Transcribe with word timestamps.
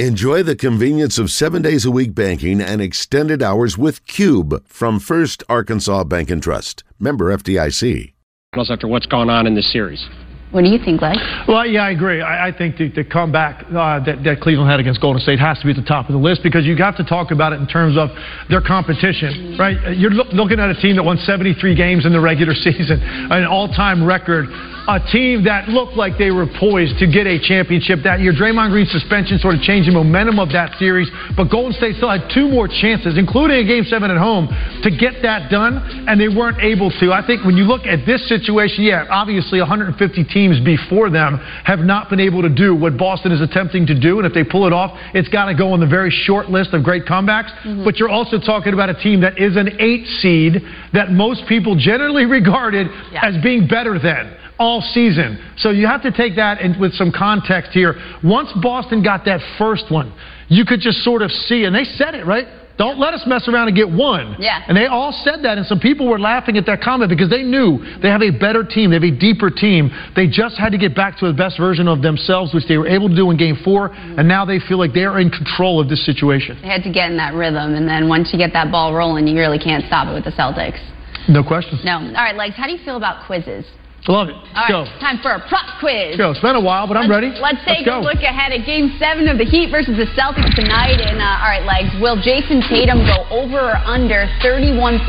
Enjoy 0.00 0.42
the 0.42 0.56
convenience 0.56 1.20
of 1.20 1.30
seven 1.30 1.62
days 1.62 1.84
a 1.84 1.90
week 1.92 2.16
banking 2.16 2.60
and 2.60 2.82
extended 2.82 3.44
hours 3.44 3.78
with 3.78 4.04
Cube 4.08 4.66
from 4.66 4.98
First 4.98 5.44
Arkansas 5.48 6.02
Bank 6.02 6.30
and 6.30 6.42
Trust. 6.42 6.82
Member 6.98 7.26
FDIC. 7.30 8.12
After 8.56 8.88
what's 8.88 9.06
gone 9.06 9.30
on 9.30 9.46
in 9.46 9.54
this 9.54 9.70
series. 9.72 10.04
What 10.50 10.64
do 10.64 10.70
you 10.70 10.82
think, 10.82 11.00
Legs? 11.00 11.22
Well, 11.46 11.64
yeah, 11.64 11.84
I 11.84 11.90
agree. 11.92 12.22
I, 12.22 12.48
I 12.48 12.52
think 12.52 12.76
the, 12.76 12.90
the 12.90 13.04
comeback 13.04 13.66
uh, 13.70 14.02
that, 14.02 14.24
that, 14.24 14.40
Cleveland 14.40 14.68
had 14.68 14.80
against 14.80 15.00
Golden 15.00 15.22
State 15.22 15.38
has 15.38 15.60
to 15.60 15.64
be 15.64 15.70
at 15.70 15.76
the 15.76 15.86
top 15.86 16.08
of 16.08 16.12
the 16.12 16.18
list 16.18 16.42
because 16.42 16.66
you 16.66 16.74
have 16.74 16.96
to 16.96 17.04
talk 17.04 17.30
about 17.30 17.52
it 17.52 17.60
in 17.60 17.68
terms 17.68 17.96
of 17.96 18.10
their 18.50 18.60
competition, 18.60 19.54
right? 19.58 19.96
You're 19.96 20.10
lo- 20.10 20.30
looking 20.32 20.58
at 20.58 20.70
a 20.70 20.80
team 20.82 20.96
that 20.96 21.04
won 21.04 21.18
73 21.18 21.54
games 21.76 22.04
in 22.04 22.12
the 22.12 22.20
regular 22.20 22.54
season, 22.66 22.98
an 23.00 23.46
all-time 23.46 24.02
record 24.04 24.46
a 24.86 25.00
team 25.00 25.44
that 25.44 25.68
looked 25.68 25.96
like 25.96 26.18
they 26.18 26.30
were 26.30 26.46
poised 26.60 26.98
to 27.00 27.06
get 27.08 27.26
a 27.26 27.40
championship 27.40 28.04
that 28.04 28.20
year. 28.20 28.32
Draymond 28.32 28.70
Green's 28.70 28.92
suspension 28.92 29.38
sort 29.38 29.56
of 29.56 29.62
changed 29.62 29.88
the 29.88 29.96
momentum 29.96 30.38
of 30.38 30.52
that 30.52 30.76
series, 30.76 31.08
but 31.36 31.48
Golden 31.48 31.72
State 31.72 31.96
still 31.96 32.12
had 32.12 32.28
two 32.28 32.48
more 32.48 32.68
chances, 32.68 33.16
including 33.16 33.64
a 33.64 33.66
game 33.66 33.84
seven 33.84 34.10
at 34.10 34.20
home, 34.20 34.48
to 34.84 34.90
get 34.92 35.24
that 35.24 35.50
done, 35.50 35.80
and 36.06 36.20
they 36.20 36.28
weren't 36.28 36.60
able 36.60 36.92
to. 37.00 37.12
I 37.12 37.24
think 37.24 37.44
when 37.44 37.56
you 37.56 37.64
look 37.64 37.86
at 37.88 38.04
this 38.04 38.28
situation, 38.28 38.84
yeah, 38.84 39.08
obviously 39.08 39.58
150 39.58 39.96
teams 40.28 40.60
before 40.60 41.08
them 41.08 41.40
have 41.64 41.80
not 41.80 42.10
been 42.10 42.20
able 42.20 42.42
to 42.42 42.52
do 42.52 42.76
what 42.76 42.98
Boston 42.98 43.32
is 43.32 43.40
attempting 43.40 43.86
to 43.86 43.98
do, 43.98 44.18
and 44.20 44.26
if 44.26 44.34
they 44.34 44.44
pull 44.44 44.66
it 44.66 44.72
off, 44.72 44.92
it's 45.14 45.28
got 45.28 45.46
to 45.46 45.54
go 45.54 45.72
on 45.72 45.80
the 45.80 45.88
very 45.88 46.10
short 46.10 46.50
list 46.50 46.74
of 46.74 46.84
great 46.84 47.06
comebacks. 47.06 47.48
Mm-hmm. 47.64 47.84
But 47.84 47.96
you're 47.96 48.12
also 48.12 48.38
talking 48.38 48.74
about 48.74 48.90
a 48.90 48.94
team 49.00 49.22
that 49.22 49.38
is 49.40 49.56
an 49.56 49.80
eight 49.80 50.06
seed 50.20 50.60
that 50.92 51.10
most 51.10 51.48
people 51.48 51.74
generally 51.74 52.24
regarded 52.34 52.88
yeah. 53.12 53.24
as 53.24 53.42
being 53.42 53.66
better 53.66 53.98
than 53.98 54.43
all 54.58 54.80
season. 54.80 55.38
So 55.58 55.70
you 55.70 55.86
have 55.86 56.02
to 56.02 56.12
take 56.12 56.36
that 56.36 56.60
in, 56.60 56.78
with 56.80 56.92
some 56.94 57.12
context 57.12 57.72
here. 57.72 57.94
Once 58.22 58.50
Boston 58.62 59.02
got 59.02 59.24
that 59.24 59.40
first 59.58 59.90
one, 59.90 60.14
you 60.48 60.64
could 60.64 60.80
just 60.80 60.98
sort 60.98 61.22
of 61.22 61.30
see, 61.30 61.64
and 61.64 61.74
they 61.74 61.84
said 61.84 62.14
it, 62.14 62.26
right? 62.26 62.46
Don't 62.76 62.98
let 62.98 63.14
us 63.14 63.22
mess 63.26 63.46
around 63.46 63.68
and 63.68 63.76
get 63.76 63.88
one. 63.88 64.34
Yeah. 64.40 64.64
And 64.66 64.76
they 64.76 64.86
all 64.86 65.12
said 65.22 65.44
that, 65.44 65.58
and 65.58 65.66
some 65.66 65.78
people 65.78 66.08
were 66.08 66.18
laughing 66.18 66.56
at 66.56 66.66
that 66.66 66.80
comment 66.80 67.08
because 67.08 67.30
they 67.30 67.44
knew 67.44 67.78
they 68.02 68.08
have 68.08 68.22
a 68.22 68.30
better 68.30 68.64
team, 68.64 68.90
they 68.90 68.96
have 68.96 69.04
a 69.04 69.14
deeper 69.14 69.48
team. 69.48 69.90
They 70.16 70.26
just 70.26 70.58
had 70.58 70.70
to 70.70 70.78
get 70.78 70.94
back 70.94 71.18
to 71.20 71.26
the 71.26 71.32
best 71.32 71.56
version 71.56 71.86
of 71.86 72.02
themselves, 72.02 72.52
which 72.52 72.66
they 72.66 72.76
were 72.76 72.88
able 72.88 73.08
to 73.08 73.14
do 73.14 73.30
in 73.30 73.36
Game 73.36 73.56
4, 73.62 73.88
mm-hmm. 73.88 74.18
and 74.18 74.26
now 74.26 74.44
they 74.44 74.58
feel 74.58 74.78
like 74.78 74.92
they 74.92 75.04
are 75.04 75.20
in 75.20 75.30
control 75.30 75.80
of 75.80 75.88
this 75.88 76.04
situation. 76.04 76.58
They 76.62 76.68
had 76.68 76.82
to 76.82 76.92
get 76.92 77.10
in 77.10 77.16
that 77.18 77.34
rhythm, 77.34 77.74
and 77.74 77.86
then 77.86 78.08
once 78.08 78.32
you 78.32 78.38
get 78.38 78.52
that 78.54 78.72
ball 78.72 78.92
rolling, 78.92 79.28
you 79.28 79.38
really 79.38 79.58
can't 79.58 79.84
stop 79.86 80.08
it 80.08 80.14
with 80.14 80.24
the 80.24 80.32
Celtics. 80.34 80.82
No 81.28 81.44
question. 81.44 81.78
No. 81.84 81.98
All 81.98 82.12
right, 82.12 82.34
Legs, 82.34 82.56
how 82.56 82.66
do 82.66 82.72
you 82.72 82.84
feel 82.84 82.96
about 82.96 83.24
quizzes? 83.26 83.64
Love 84.06 84.28
it. 84.28 84.36
Let's 84.36 84.68
All 84.70 84.84
right, 84.84 84.92
go. 84.92 85.00
Time 85.00 85.18
for 85.24 85.32
a 85.32 85.40
prop 85.48 85.80
quiz. 85.80 86.20
Go. 86.20 86.30
It's 86.30 86.40
been 86.44 86.56
a 86.56 86.60
while, 86.60 86.86
but 86.86 87.00
I'm 87.00 87.08
let's, 87.08 87.24
ready. 87.24 87.32
Let's 87.40 87.64
take 87.64 87.88
let's 87.88 88.04
a 88.04 88.04
look 88.04 88.20
ahead 88.20 88.52
at 88.52 88.66
Game 88.68 88.92
7 89.00 89.28
of 89.28 89.40
the 89.40 89.48
Heat 89.48 89.72
versus 89.72 89.96
the 89.96 90.04
Celtics 90.12 90.52
tonight. 90.52 91.00
And, 91.00 91.24
uh, 91.24 91.40
all 91.40 91.48
right, 91.48 91.64
Legs, 91.64 91.88
will 92.04 92.20
Jayson 92.20 92.60
Tatum 92.68 93.00
go 93.08 93.24
over 93.32 93.72
or 93.72 93.80
under 93.88 94.28
31.5 94.44 95.08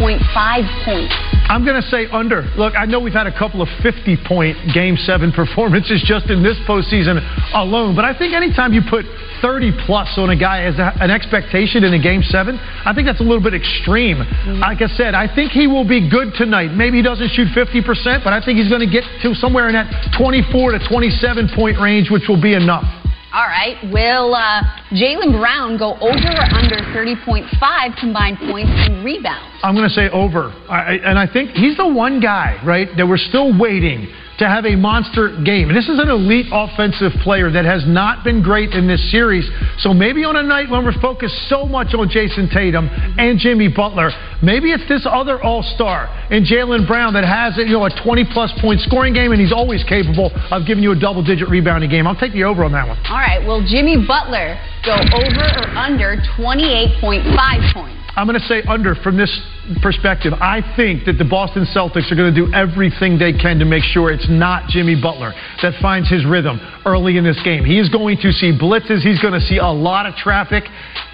points? 0.88 1.14
I'm 1.46 1.62
going 1.62 1.78
to 1.78 1.88
say 1.94 2.08
under. 2.10 2.42
Look, 2.58 2.74
I 2.74 2.86
know 2.86 3.00
we've 3.00 3.14
had 3.14 3.28
a 3.28 3.38
couple 3.38 3.62
of 3.62 3.70
50 3.84 4.18
point 4.26 4.58
Game 4.74 4.98
7 4.98 5.32
performances 5.32 6.02
just 6.02 6.32
in 6.32 6.42
this 6.42 6.58
postseason 6.66 7.22
alone, 7.54 7.96
but 7.96 8.04
I 8.04 8.18
think 8.18 8.34
anytime 8.34 8.74
you 8.74 8.82
put 8.82 9.06
30 9.46 9.86
plus 9.86 10.18
on 10.18 10.32
a 10.32 10.36
guy 10.36 10.66
as 10.66 10.80
a, 10.82 10.90
an 10.98 11.12
expectation 11.12 11.84
in 11.84 11.94
a 11.94 12.02
Game 12.02 12.24
7, 12.24 12.58
I 12.58 12.94
think 12.96 13.06
that's 13.06 13.22
a 13.22 13.28
little 13.28 13.44
bit 13.44 13.54
extreme. 13.54 14.26
Mm-hmm. 14.26 14.58
Like 14.58 14.82
I 14.82 14.90
said, 14.98 15.14
I 15.14 15.30
think 15.30 15.52
he 15.52 15.68
will 15.68 15.88
be 15.88 16.10
good 16.10 16.34
tonight. 16.34 16.74
Maybe 16.74 16.98
he 16.98 17.04
doesn't 17.04 17.30
shoot 17.38 17.54
50%, 17.54 18.24
but 18.24 18.34
I 18.34 18.42
think 18.42 18.58
he's 18.58 18.70
going 18.70 18.82
to 18.82 18.85
get 18.90 19.04
to 19.22 19.34
somewhere 19.36 19.68
in 19.68 19.74
that 19.74 19.90
24 20.18 20.72
to 20.74 20.80
27 20.88 21.50
point 21.56 21.80
range, 21.80 22.10
which 22.10 22.28
will 22.28 22.42
be 22.42 22.54
enough. 22.54 22.86
All 23.36 23.48
right. 23.48 23.76
Will 23.92 24.34
uh, 24.34 24.64
Jaylen 24.96 25.38
Brown 25.38 25.78
go 25.78 25.96
over 26.00 26.30
or 26.32 26.48
under 26.56 26.78
30.5 26.96 28.00
combined 28.00 28.38
points 28.40 28.72
and 28.72 29.04
rebounds? 29.04 29.60
I'm 29.62 29.76
going 29.76 29.88
to 29.88 29.94
say 29.94 30.10
over. 30.10 30.56
I, 30.70 31.00
and 31.04 31.20
I 31.20 31.28
think 31.28 31.52
he's 31.52 31.76
the 31.76 31.88
one 31.88 32.22
guy, 32.22 32.62
right, 32.66 32.88
that 32.96 33.06
we're 33.06 33.18
still 33.18 33.52
waiting 33.60 34.08
to 34.40 34.48
have 34.48 34.66
a 34.66 34.76
monster 34.76 35.42
game. 35.44 35.70
And 35.70 35.78
this 35.78 35.88
is 35.88 36.00
an 36.00 36.10
elite 36.10 36.48
offensive 36.52 37.12
player 37.24 37.50
that 37.52 37.66
has 37.66 37.84
not 37.88 38.24
been 38.24 38.44
great 38.44 38.72
in 38.72 38.88
this 38.88 39.00
series. 39.12 39.48
So 39.80 39.94
maybe 39.94 40.24
on 40.24 40.36
a 40.36 40.44
night 40.44 40.70
when 40.70 40.84
we're 40.84 41.00
focused 41.00 41.36
so 41.48 41.66
much 41.66 41.94
on 41.94 42.10
Jayson 42.10 42.50
Tatum 42.52 42.90
and 43.18 43.40
Jimmy 43.40 43.70
Butler, 43.70 44.12
maybe 44.44 44.72
it's 44.72 44.88
this 44.88 45.08
other 45.10 45.42
All 45.42 45.64
Star 45.64 46.12
in 46.32 46.44
Jaylen 46.44 46.88
Brown 46.88 47.14
that 47.14 47.24
has 47.24 47.58
you 47.58 47.74
know 47.74 47.86
a 47.86 47.94
20 48.04 48.26
plus 48.34 48.52
point 48.62 48.82
scoring 48.82 49.14
game, 49.14 49.32
and 49.32 49.40
he's 49.40 49.54
always 49.54 49.84
capable 49.84 50.32
of 50.52 50.68
giving 50.68 50.84
you 50.84 50.92
a 50.92 51.00
double 51.00 51.24
digit 51.24 51.50
rebounding 51.50 51.90
game. 51.90 52.08
I'll 52.08 52.20
take 52.20 52.34
the 52.34 52.44
over 52.44 52.64
on 52.64 52.72
that 52.74 52.88
one. 52.88 52.98
All 53.08 53.18
right. 53.18 53.46
Will 53.46 53.66
Jimmy 53.66 54.06
Butler 54.06 54.60
go 54.84 54.94
over 54.94 55.46
or 55.64 55.68
under 55.78 56.18
28.5 56.38 57.74
points? 57.74 58.05
I'm 58.16 58.28
going 58.28 58.40
to 58.40 58.46
say 58.48 58.62
under 58.64 58.96
from 58.96 59.18
this 59.18 59.32
perspective. 59.82 60.34
I 60.34 60.62
think 60.76 61.06
that 61.06 61.18
the 61.18 61.26
Boston 61.26 61.66
Celtics 61.76 62.12
are 62.12 62.16
going 62.16 62.34
to 62.34 62.46
do 62.46 62.54
everything 62.54 63.20
they 63.20 63.34
can 63.34 63.60
to 63.60 63.66
make 63.66 63.84
sure 63.84 64.10
it's 64.12 64.30
not 64.30 64.70
Jimmy 64.70 65.00
Butler 65.00 65.34
that 65.62 65.74
finds 65.82 66.10
his 66.10 66.26
rhythm 66.26 66.60
early 66.86 67.18
in 67.18 67.24
this 67.24 67.42
game. 67.44 67.66
He 67.66 67.78
is 67.78 67.90
going 67.90 68.18
to 68.22 68.32
see 68.32 68.52
blitzes, 68.52 69.02
he's 69.02 69.20
going 69.20 69.34
to 69.34 69.42
see 69.42 69.58
a 69.58 69.68
lot 69.68 70.06
of 70.06 70.16
traffic. 70.16 70.64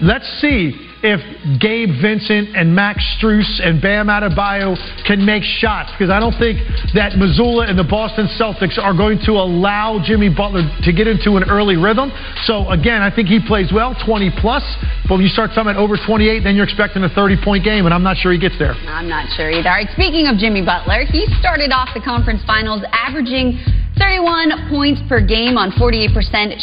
Let's 0.00 0.28
see 0.40 0.91
if 1.02 1.18
Gabe 1.58 1.90
Vincent 2.00 2.54
and 2.54 2.74
Max 2.74 3.02
Strus 3.18 3.58
and 3.58 3.82
Bam 3.82 4.06
Adebayo 4.06 4.78
can 5.04 5.26
make 5.26 5.42
shots 5.42 5.90
because 5.92 6.10
I 6.10 6.20
don't 6.22 6.38
think 6.38 6.62
that 6.94 7.18
Mazzulla 7.18 7.68
and 7.68 7.78
the 7.78 7.84
Boston 7.84 8.30
Celtics 8.38 8.78
are 8.78 8.94
going 8.94 9.18
to 9.26 9.32
allow 9.32 9.98
Jimmy 9.98 10.30
Butler 10.30 10.62
to 10.62 10.90
get 10.92 11.10
into 11.10 11.34
an 11.36 11.50
early 11.50 11.76
rhythm. 11.76 12.14
So 12.46 12.70
again, 12.70 13.02
I 13.02 13.10
think 13.10 13.26
he 13.26 13.42
plays 13.42 13.74
well, 13.74 13.98
20 13.98 14.30
plus. 14.38 14.62
But 15.10 15.18
when 15.18 15.26
you 15.26 15.34
start 15.34 15.50
talking 15.54 15.74
over 15.74 15.98
28, 15.98 16.46
then 16.46 16.54
you're 16.54 16.64
expecting 16.64 17.02
a 17.02 17.10
30 17.10 17.42
point 17.42 17.64
game, 17.64 17.84
and 17.84 17.92
I'm 17.92 18.06
not 18.06 18.16
sure 18.16 18.30
he 18.32 18.38
gets 18.38 18.58
there. 18.58 18.78
I'm 18.86 19.08
not 19.08 19.26
sure 19.34 19.50
either. 19.50 19.68
All 19.68 19.74
right, 19.74 19.90
speaking 19.92 20.30
of 20.30 20.38
Jimmy 20.38 20.62
Butler, 20.64 21.04
he 21.10 21.26
started 21.42 21.74
off 21.74 21.90
the 21.94 22.00
conference 22.00 22.42
finals 22.46 22.82
averaging 22.92 23.58
31 23.98 24.70
points 24.70 25.00
per 25.08 25.20
game 25.20 25.60
on 25.60 25.70
48% 25.76 26.14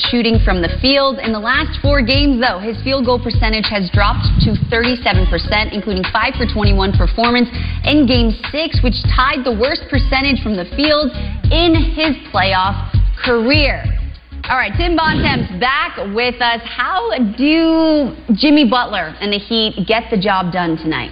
shooting 0.09 0.39
from 0.41 0.61
the 0.61 0.71
field. 0.81 1.19
In 1.19 1.31
the 1.31 1.39
last 1.39 1.77
four 1.81 2.01
games, 2.01 2.41
though, 2.41 2.57
his 2.57 2.81
field 2.81 3.05
goal 3.05 3.21
percentage 3.21 3.69
has 3.69 3.89
dropped 3.93 4.25
to 4.45 4.57
37%, 4.73 5.29
including 5.73 6.03
5 6.09 6.33
for 6.35 6.45
21 6.49 6.97
performance 6.97 7.49
in 7.85 8.09
game 8.09 8.33
six, 8.49 8.81
which 8.81 8.97
tied 9.13 9.45
the 9.45 9.53
worst 9.53 9.85
percentage 9.89 10.41
from 10.41 10.57
the 10.57 10.65
field 10.73 11.13
in 11.53 11.77
his 11.93 12.17
playoff 12.33 12.89
career. 13.21 13.83
All 14.49 14.57
right, 14.57 14.73
Tim 14.73 14.95
Bontemps 14.95 15.59
back 15.59 15.97
with 16.15 16.41
us. 16.41 16.61
How 16.65 17.13
do 17.37 18.15
Jimmy 18.33 18.67
Butler 18.67 19.13
and 19.21 19.31
the 19.31 19.37
Heat 19.37 19.85
get 19.85 20.09
the 20.09 20.17
job 20.17 20.51
done 20.51 20.77
tonight? 20.77 21.11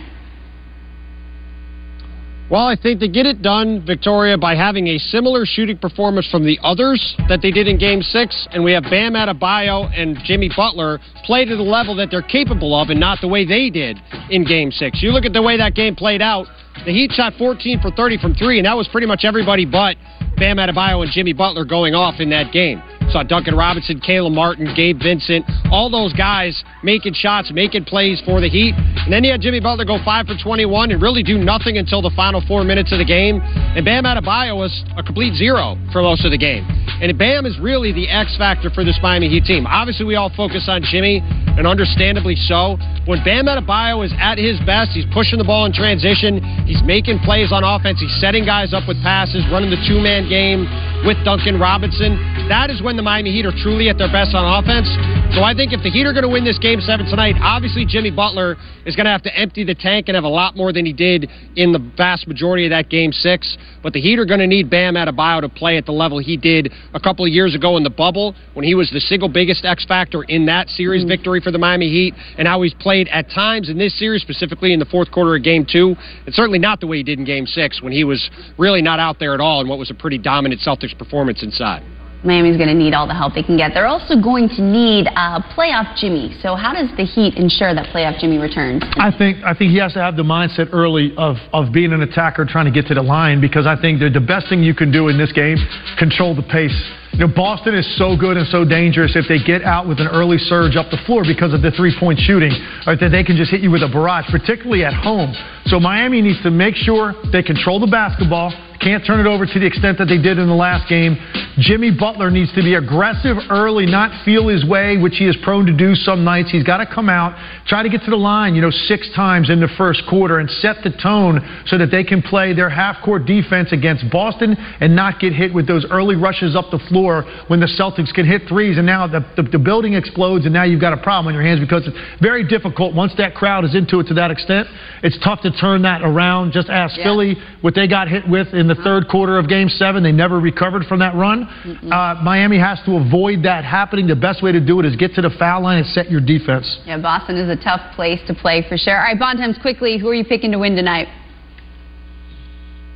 Well, 2.49 2.65
I 2.65 2.77
think 2.81 3.01
they 3.01 3.09
get 3.09 3.25
it 3.25 3.41
done, 3.41 3.83
Victoria, 3.85 4.37
by 4.37 4.55
having 4.55 4.87
a 4.87 4.97
similar 4.97 5.43
shooting 5.45 5.77
performance 5.77 6.29
from 6.31 6.45
the 6.45 6.57
others 6.63 7.15
that 7.27 7.41
they 7.41 7.51
did 7.51 7.67
in 7.67 7.77
Game 7.77 8.01
6. 8.01 8.47
And 8.51 8.63
we 8.63 8.71
have 8.71 8.83
Bam 8.83 9.15
Adebayo 9.15 9.91
and 9.93 10.17
Jimmy 10.23 10.49
Butler 10.55 10.99
play 11.25 11.43
to 11.43 11.57
the 11.57 11.61
level 11.61 11.93
that 11.97 12.09
they're 12.09 12.21
capable 12.21 12.73
of 12.73 12.89
and 12.89 13.01
not 13.01 13.19
the 13.19 13.27
way 13.27 13.45
they 13.45 13.69
did 13.69 13.97
in 14.29 14.45
Game 14.45 14.71
6. 14.71 15.03
You 15.03 15.11
look 15.11 15.25
at 15.25 15.33
the 15.33 15.41
way 15.41 15.57
that 15.57 15.75
game 15.75 15.93
played 15.93 16.21
out, 16.21 16.47
the 16.85 16.93
Heat 16.93 17.11
shot 17.11 17.33
14 17.37 17.81
for 17.81 17.91
30 17.91 18.17
from 18.19 18.33
three, 18.33 18.59
and 18.59 18.65
that 18.65 18.77
was 18.77 18.87
pretty 18.87 19.07
much 19.07 19.25
everybody 19.25 19.65
but 19.65 19.97
Bam 20.37 20.57
Adebayo 20.57 21.01
and 21.01 21.11
Jimmy 21.11 21.33
Butler 21.33 21.65
going 21.65 21.95
off 21.95 22.19
in 22.19 22.29
that 22.29 22.53
game. 22.53 22.81
Saw 23.09 23.23
Duncan 23.23 23.55
Robinson, 23.55 23.99
Caleb 24.01 24.33
Martin, 24.33 24.73
Gabe 24.75 24.99
Vincent, 24.99 25.45
all 25.71 25.89
those 25.89 26.11
guys 26.13 26.63
making 26.83 27.13
shots, 27.13 27.51
making 27.53 27.85
plays 27.85 28.21
for 28.25 28.41
the 28.41 28.49
Heat. 28.49 28.75
And 28.75 29.11
then 29.11 29.23
you 29.23 29.31
had 29.31 29.41
Jimmy 29.41 29.61
Butler 29.61 29.85
go 29.85 29.97
5 30.03 30.27
for 30.27 30.35
21 30.35 30.91
and 30.91 31.01
really 31.01 31.23
do 31.23 31.37
nothing 31.37 31.77
until 31.77 32.01
the 32.01 32.11
final 32.15 32.43
four 32.47 32.63
minutes 32.63 32.91
of 32.91 32.99
the 32.99 33.05
game. 33.05 33.39
And 33.41 33.85
Bam 33.85 34.03
Adebayo 34.03 34.57
was 34.57 34.83
a 34.97 35.03
complete 35.03 35.33
zero 35.35 35.77
for 35.93 36.01
most 36.01 36.25
of 36.25 36.31
the 36.31 36.37
game. 36.37 36.67
And 36.99 37.15
Bam 37.17 37.45
is 37.45 37.57
really 37.59 37.93
the 37.93 38.09
X 38.09 38.35
factor 38.37 38.69
for 38.69 38.83
this 38.83 38.99
Miami 39.01 39.29
Heat 39.29 39.45
team. 39.45 39.65
Obviously, 39.67 40.05
we 40.05 40.15
all 40.15 40.31
focus 40.35 40.67
on 40.67 40.81
Jimmy, 40.83 41.21
and 41.57 41.65
understandably 41.65 42.35
so. 42.35 42.77
When 43.05 43.23
Bam 43.23 43.45
Adebayo 43.45 44.05
is 44.05 44.13
at 44.17 44.37
his 44.37 44.59
best, 44.65 44.91
he's 44.91 45.05
pushing 45.13 45.37
the 45.37 45.45
ball 45.45 45.65
in 45.65 45.73
transition, 45.73 46.41
he's 46.65 46.81
making 46.83 47.19
plays 47.19 47.51
on 47.51 47.63
offense, 47.63 48.01
he's 48.01 48.13
setting 48.19 48.45
guys 48.45 48.73
up 48.73 48.87
with 48.87 48.97
passes, 49.01 49.45
running 49.51 49.69
the 49.69 49.81
two-man 49.87 50.26
game 50.27 50.67
with 51.05 51.17
Duncan 51.23 51.59
Robinson. 51.59 52.36
That 52.47 52.69
is 52.71 52.81
when 52.81 52.95
the 52.95 53.03
Miami 53.03 53.31
Heat 53.33 53.45
are 53.45 53.51
truly 53.51 53.89
at 53.89 53.97
their 53.97 54.07
best 54.07 54.31
on 54.33 54.47
offense. 54.47 54.87
So 55.35 55.43
I 55.43 55.53
think 55.53 55.73
if 55.73 55.83
the 55.83 55.91
Heat 55.91 56.07
are 56.07 56.13
going 56.13 56.23
to 56.23 56.31
win 56.31 56.45
this 56.45 56.57
game 56.57 56.79
seven 56.79 57.05
tonight, 57.05 57.35
obviously 57.43 57.85
Jimmy 57.85 58.09
Butler 58.09 58.55
is 58.85 58.95
going 58.95 59.03
to 59.03 59.11
have 59.11 59.21
to 59.23 59.35
empty 59.35 59.65
the 59.65 59.75
tank 59.75 60.07
and 60.07 60.15
have 60.15 60.23
a 60.23 60.31
lot 60.31 60.55
more 60.55 60.71
than 60.71 60.85
he 60.85 60.93
did 60.93 61.29
in 61.57 61.73
the 61.73 61.91
vast 61.97 62.25
majority 62.25 62.65
of 62.65 62.69
that 62.71 62.87
game 62.87 63.11
six. 63.11 63.57
But 63.83 63.91
the 63.91 63.99
Heat 63.99 64.17
are 64.17 64.25
going 64.25 64.39
to 64.39 64.47
need 64.47 64.69
Bam 64.69 64.95
Adebayo 64.95 65.41
to 65.41 65.49
play 65.49 65.75
at 65.75 65.85
the 65.85 65.91
level 65.91 66.19
he 66.19 66.37
did 66.37 66.71
a 66.93 66.99
couple 67.01 67.25
of 67.25 67.31
years 67.31 67.53
ago 67.53 67.75
in 67.75 67.83
the 67.83 67.89
bubble 67.89 68.33
when 68.53 68.63
he 68.63 68.75
was 68.75 68.89
the 68.91 69.01
single 69.01 69.27
biggest 69.27 69.65
X 69.65 69.85
factor 69.85 70.23
in 70.23 70.45
that 70.45 70.69
series 70.69 71.01
mm-hmm. 71.01 71.09
victory 71.09 71.41
for 71.41 71.51
the 71.51 71.59
Miami 71.59 71.89
Heat, 71.89 72.13
and 72.37 72.47
how 72.47 72.61
he's 72.61 72.73
played 72.75 73.09
at 73.09 73.29
times 73.29 73.69
in 73.69 73.77
this 73.77 73.99
series, 73.99 74.21
specifically 74.21 74.71
in 74.71 74.79
the 74.79 74.85
fourth 74.85 75.11
quarter 75.11 75.35
of 75.35 75.43
Game 75.43 75.65
Two. 75.69 75.97
And 76.25 76.33
certainly 76.33 76.59
not 76.59 76.79
the 76.79 76.87
way 76.87 76.97
he 76.97 77.03
did 77.03 77.19
in 77.19 77.25
Game 77.25 77.45
Six 77.45 77.81
when 77.81 77.91
he 77.91 78.05
was 78.05 78.29
really 78.57 78.81
not 78.81 79.01
out 79.01 79.19
there 79.19 79.33
at 79.33 79.41
all 79.41 79.59
in 79.59 79.67
what 79.67 79.77
was 79.77 79.91
a 79.91 79.93
pretty 79.93 80.17
dominant 80.17 80.61
Celtics 80.61 80.97
performance 80.97 81.43
inside. 81.43 81.83
Miami's 82.23 82.57
going 82.57 82.69
to 82.69 82.73
need 82.73 82.93
all 82.93 83.05
the 83.05 83.13
help 83.13 83.35
they 83.35 83.43
can 83.43 83.57
get. 83.57 83.73
They're 83.73 83.87
also 83.87 84.19
going 84.19 84.49
to 84.49 84.61
need 84.61 85.07
uh, 85.07 85.39
playoff 85.53 85.95
Jimmy. 85.95 86.35
So 86.41 86.55
how 86.55 86.73
does 86.73 86.89
the 86.97 87.05
Heat 87.05 87.35
ensure 87.35 87.73
that 87.75 87.93
playoff 87.93 88.19
Jimmy 88.19 88.37
returns? 88.37 88.83
I 88.97 89.13
think 89.15 89.43
I 89.45 89.53
think 89.53 89.71
he 89.71 89.77
has 89.77 89.93
to 89.93 90.01
have 90.01 90.15
the 90.15 90.23
mindset 90.23 90.69
early 90.73 91.13
of, 91.17 91.37
of 91.53 91.71
being 91.71 91.93
an 91.93 92.01
attacker 92.01 92.45
trying 92.45 92.65
to 92.65 92.71
get 92.71 92.87
to 92.87 92.95
the 92.95 93.03
line 93.05 93.39
because 93.39 93.67
I 93.67 93.79
think 93.79 93.99
the, 93.99 94.09
the 94.09 94.23
best 94.23 94.49
thing 94.49 94.63
you 94.63 94.73
can 94.73 94.91
do 94.91 95.09
in 95.09 95.17
this 95.17 95.31
game, 95.31 95.57
control 95.97 96.35
the 96.35 96.43
pace. 96.43 96.75
You 97.13 97.25
know, 97.25 97.33
Boston 97.33 97.73
is 97.73 97.87
so 97.97 98.15
good 98.17 98.37
and 98.37 98.45
so 98.45 98.65
dangerous 98.65 99.15
if 99.15 99.25
they 99.27 99.41
get 99.41 99.63
out 99.63 99.87
with 99.87 99.99
an 99.99 100.05
early 100.07 100.37
surge 100.37 100.75
up 100.75 100.91
the 100.91 101.01
floor 101.05 101.23
because 101.25 101.53
of 101.53 101.63
the 101.65 101.71
three-point 101.71 102.19
shooting, 102.19 102.53
right, 102.85 102.99
that 102.99 103.09
they 103.09 103.23
can 103.23 103.35
just 103.35 103.49
hit 103.49 103.61
you 103.61 103.71
with 103.71 103.81
a 103.81 103.89
barrage, 103.89 104.29
particularly 104.29 104.85
at 104.85 104.93
home. 104.93 105.33
So 105.65 105.79
Miami 105.79 106.21
needs 106.21 106.41
to 106.43 106.51
make 106.51 106.75
sure 106.75 107.17
they 107.31 107.41
control 107.41 107.79
the 107.79 107.89
basketball, 107.89 108.53
can't 108.79 109.05
turn 109.05 109.19
it 109.19 109.27
over 109.27 109.45
to 109.45 109.59
the 109.59 109.65
extent 109.65 109.97
that 109.97 110.05
they 110.05 110.21
did 110.21 110.37
in 110.37 110.47
the 110.47 110.55
last 110.55 110.87
game. 110.89 111.17
Jimmy 111.57 111.89
Butler 111.91 112.29
needs 112.29 112.53
to 112.53 112.61
be 112.61 112.75
aggressive 112.75 113.37
early, 113.49 113.85
not 113.85 114.23
feel 114.23 114.47
his 114.47 114.63
way, 114.65 114.97
which 114.97 115.17
he 115.17 115.25
is 115.25 115.35
prone 115.43 115.65
to 115.65 115.75
do 115.75 115.95
some 115.95 116.23
nights. 116.23 116.51
He's 116.51 116.63
got 116.63 116.77
to 116.77 116.85
come 116.85 117.09
out, 117.09 117.33
try 117.65 117.81
to 117.81 117.89
get 117.89 118.03
to 118.03 118.11
the 118.11 118.17
line, 118.17 118.53
you 118.53 118.61
know, 118.61 118.69
six 118.69 119.09
times 119.15 119.49
in 119.49 119.59
the 119.59 119.67
first 119.77 120.03
quarter 120.07 120.39
and 120.39 120.49
set 120.49 120.77
the 120.83 120.91
tone 121.01 121.41
so 121.65 121.77
that 121.77 121.89
they 121.89 122.03
can 122.03 122.21
play 122.21 122.53
their 122.53 122.69
half-court 122.69 123.25
defense 123.25 123.71
against 123.71 124.05
Boston 124.11 124.55
and 124.79 124.95
not 124.95 125.19
get 125.19 125.33
hit 125.33 125.53
with 125.53 125.67
those 125.67 125.85
early 125.89 126.15
rushes 126.15 126.55
up 126.55 126.65
the 126.71 126.79
floor 126.89 127.23
when 127.47 127.59
the 127.59 127.65
Celtics 127.79 128.13
can 128.13 128.25
hit 128.25 128.43
threes. 128.47 128.77
And 128.77 128.85
now 128.85 129.07
the, 129.07 129.25
the, 129.35 129.43
the 129.43 129.59
building 129.59 129.93
explodes, 129.93 130.45
and 130.45 130.53
now 130.53 130.63
you've 130.63 130.81
got 130.81 130.93
a 130.93 131.01
problem 131.01 131.27
on 131.27 131.33
your 131.33 131.43
hands 131.43 131.59
because 131.59 131.87
it's 131.87 131.97
very 132.21 132.47
difficult 132.47 132.93
once 132.93 133.13
that 133.17 133.33
crowd 133.33 133.65
is 133.65 133.73
into 133.73 133.99
it 133.99 134.07
to 134.07 134.13
that 134.13 134.29
extent. 134.29 134.67
It's 135.01 135.17
tough 135.23 135.41
to 135.41 135.51
turn 135.51 135.81
that 135.81 136.01
around. 136.03 136.51
Just 136.51 136.69
ask 136.69 136.97
yeah. 136.97 137.03
Philly 137.03 137.35
what 137.61 137.73
they 137.73 137.87
got 137.87 138.07
hit 138.07 138.27
with 138.27 138.53
in 138.53 138.66
the 138.67 138.75
third 138.75 139.07
quarter 139.07 139.37
of 139.37 139.47
Game 139.47 139.69
7. 139.69 140.03
They 140.03 140.11
never 140.11 140.39
recovered 140.39 140.85
from 140.85 140.99
that 140.99 141.15
run. 141.15 141.43
Uh, 141.43 142.19
Miami 142.23 142.59
has 142.59 142.79
to 142.85 142.97
avoid 142.97 143.43
that 143.43 143.63
happening. 143.63 144.07
The 144.07 144.15
best 144.15 144.43
way 144.43 144.51
to 144.51 144.59
do 144.59 144.79
it 144.79 144.85
is 144.85 144.95
get 144.95 145.13
to 145.15 145.21
the 145.21 145.31
foul 145.37 145.63
line 145.63 145.79
and 145.79 145.87
set 145.87 146.09
your 146.09 146.21
defense. 146.21 146.79
Yeah, 146.85 146.97
Boston 147.01 147.37
is 147.37 147.49
a 147.49 147.61
tough 147.61 147.95
place 147.95 148.19
to 148.27 148.33
play 148.33 148.65
for 148.67 148.77
sure. 148.77 148.97
All 148.97 149.03
right, 149.03 149.19
Bontemps, 149.19 149.59
quickly, 149.61 149.97
who 149.97 150.07
are 150.09 150.15
you 150.15 150.25
picking 150.25 150.51
to 150.51 150.59
win 150.59 150.75
tonight? 150.75 151.07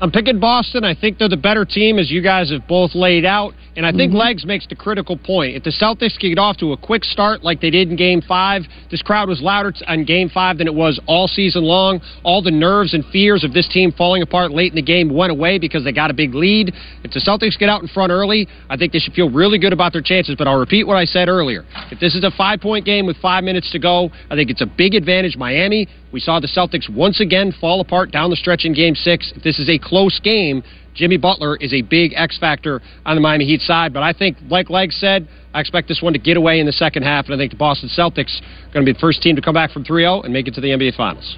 I'm 0.02 0.12
picking 0.12 0.40
Boston. 0.40 0.84
I 0.84 0.96
think 0.96 1.20
they're 1.20 1.30
the 1.30 1.38
better 1.38 1.64
team, 1.64 2.00
as 2.00 2.10
you 2.10 2.24
guys 2.24 2.50
have 2.50 2.68
both 2.68 2.96
laid 2.96 3.24
out. 3.24 3.54
And 3.76 3.86
I 3.86 3.92
think 3.92 4.10
mm-hmm. 4.10 4.20
Legs 4.20 4.46
makes 4.46 4.66
the 4.68 4.76
critical 4.76 5.16
point. 5.16 5.56
If 5.56 5.64
the 5.64 5.70
Celtics 5.70 6.20
get 6.20 6.40
off 6.40 6.58
to 6.58 6.74
a 6.74 6.78
quick 6.78 7.04
start 7.06 7.44
like 7.44 7.62
they 7.62 7.70
did 7.70 7.90
in 7.90 7.96
Game 7.96 8.20
5, 8.20 8.64
this 8.90 9.02
crowd 9.04 9.30
was 9.30 9.42
louder 9.42 9.72
on 9.88 10.04
Game 10.04 10.28
5 10.28 10.58
than 10.58 10.68
it 10.68 10.74
was 10.74 11.00
all 11.06 11.28
season 11.28 11.64
long. 11.64 12.02
All 12.24 12.42
the 12.42 12.52
nerves 12.52 12.96
and 12.96 13.06
fears 13.14 13.44
of 13.44 13.54
this 13.54 13.68
team 13.70 13.92
falling 13.92 14.24
apart 14.24 14.52
late 14.52 14.72
in 14.72 14.76
the 14.76 14.82
game 14.82 15.14
went 15.14 15.32
away 15.32 15.60
because 15.60 15.84
they 15.84 15.92
got 15.92 16.10
a 16.10 16.14
big 16.14 16.34
lead. 16.34 16.74
If 17.04 17.12
the 17.12 17.22
Celtics 17.22 17.58
get 17.58 17.70
out 17.70 17.84
in 17.84 17.88
front 17.88 18.12
early, 18.12 18.48
I 18.70 18.78
think 18.78 18.92
they 18.92 19.00
should 19.00 19.14
feel 19.14 19.30
really 19.30 19.60
good 19.60 19.72
about 19.72 19.94
their 19.94 20.02
chances. 20.02 20.36
But 20.36 20.48
I'll 20.48 20.60
repeat 20.60 20.86
what 20.86 20.98
I 20.98 21.06
said 21.06 21.30
earlier. 21.30 21.64
If 21.92 22.00
this 22.00 22.16
is 22.16 22.24
a 22.24 22.32
five 22.32 22.60
point 22.60 22.86
game 22.86 23.06
with 23.06 23.18
five 23.18 23.44
minutes 23.44 23.72
to 23.72 23.80
go, 23.80 24.10
I 24.32 24.36
think 24.36 24.50
it's 24.50 24.62
a 24.62 24.66
big 24.66 24.96
advantage 24.96 25.38
Miami. 25.38 25.88
We 26.12 26.20
saw 26.20 26.42
the 26.42 26.48
Celtics 26.48 26.90
once 26.90 27.22
again 27.22 27.54
fall 27.62 27.80
apart 27.80 28.12
down 28.12 28.30
the 28.30 28.36
stretch 28.36 28.66
in 28.66 28.74
Game 28.74 28.96
6. 28.96 29.34
If 29.38 29.44
this 29.44 29.60
is 29.60 29.70
a 29.70 29.80
close 29.92 30.22
game, 30.22 30.64
Jimmy 30.96 31.18
Butler 31.18 31.58
is 31.58 31.74
a 31.74 31.82
big 31.82 32.14
X 32.16 32.38
factor 32.40 32.82
on 33.06 33.16
the 33.16 33.22
Miami 33.22 33.46
Heat 33.46 33.60
side. 33.60 33.92
But 33.92 34.04
I 34.04 34.14
think, 34.14 34.38
like 34.50 34.70
Leg 34.70 34.94
said, 34.94 35.28
I 35.54 35.60
expect 35.60 35.90
this 35.90 36.02
one 36.02 36.14
to 36.14 36.20
get 36.20 36.38
away 36.38 36.62
in 36.62 36.66
the 36.66 36.72
second 36.72 37.04
half, 37.04 37.26
and 37.26 37.36
I 37.36 37.38
think 37.38 37.52
the 37.52 37.58
Boston 37.58 37.90
Celtics 37.90 38.40
are 38.40 38.74
going 38.74 38.86
to 38.86 38.90
be 38.90 38.94
the 38.94 39.00
first 39.00 39.22
team 39.22 39.36
to 39.36 39.42
come 39.42 39.54
back 39.54 39.72
from 39.72 39.84
3 39.84 40.04
0 40.04 40.22
and 40.22 40.32
make 40.32 40.48
it 40.48 40.56
to 40.56 40.62
the 40.62 40.70
NBA 40.70 40.96
Finals. 40.96 41.38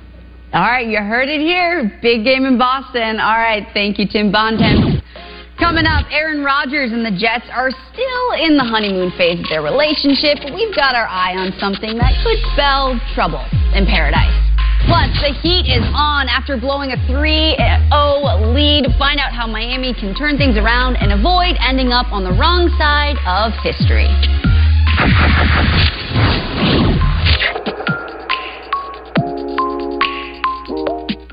All 0.53 0.61
right, 0.61 0.85
you 0.85 0.99
heard 0.99 1.29
it 1.29 1.41
here. 1.41 1.97
Big 2.03 2.23
game 2.23 2.45
in 2.45 2.59
Boston. 2.59 3.19
All 3.19 3.41
right, 3.41 3.65
thank 3.73 3.97
you, 3.97 4.05
Tim 4.05 4.31
Bontemps. 4.31 5.01
Coming 5.57 5.85
up, 5.85 6.05
Aaron 6.11 6.43
Rodgers 6.43 6.91
and 6.91 7.05
the 7.05 7.13
Jets 7.13 7.49
are 7.49 7.71
still 7.89 8.27
in 8.37 8.57
the 8.57 8.65
honeymoon 8.65 9.09
phase 9.17 9.39
of 9.39 9.49
their 9.49 9.61
relationship, 9.61 10.37
we've 10.53 10.75
got 10.75 10.93
our 10.93 11.07
eye 11.09 11.33
on 11.33 11.53
something 11.57 11.97
that 11.97 12.13
could 12.21 12.37
spell 12.53 13.01
trouble 13.13 13.41
in 13.73 13.85
paradise. 13.85 14.52
Plus, 14.85 15.09
the 15.21 15.33
heat 15.41 15.65
is 15.67 15.83
on 15.95 16.27
after 16.27 16.57
blowing 16.57 16.91
a 16.91 16.97
3-0 17.07 18.53
lead. 18.53 18.83
To 18.83 18.97
find 18.97 19.19
out 19.19 19.31
how 19.31 19.47
Miami 19.47 19.93
can 19.93 20.13
turn 20.15 20.37
things 20.37 20.57
around 20.57 20.97
and 20.97 21.11
avoid 21.11 21.55
ending 21.59 21.91
up 21.91 22.11
on 22.11 22.23
the 22.23 22.31
wrong 22.31 22.69
side 22.77 23.15
of 23.25 23.53
history. 23.63 24.09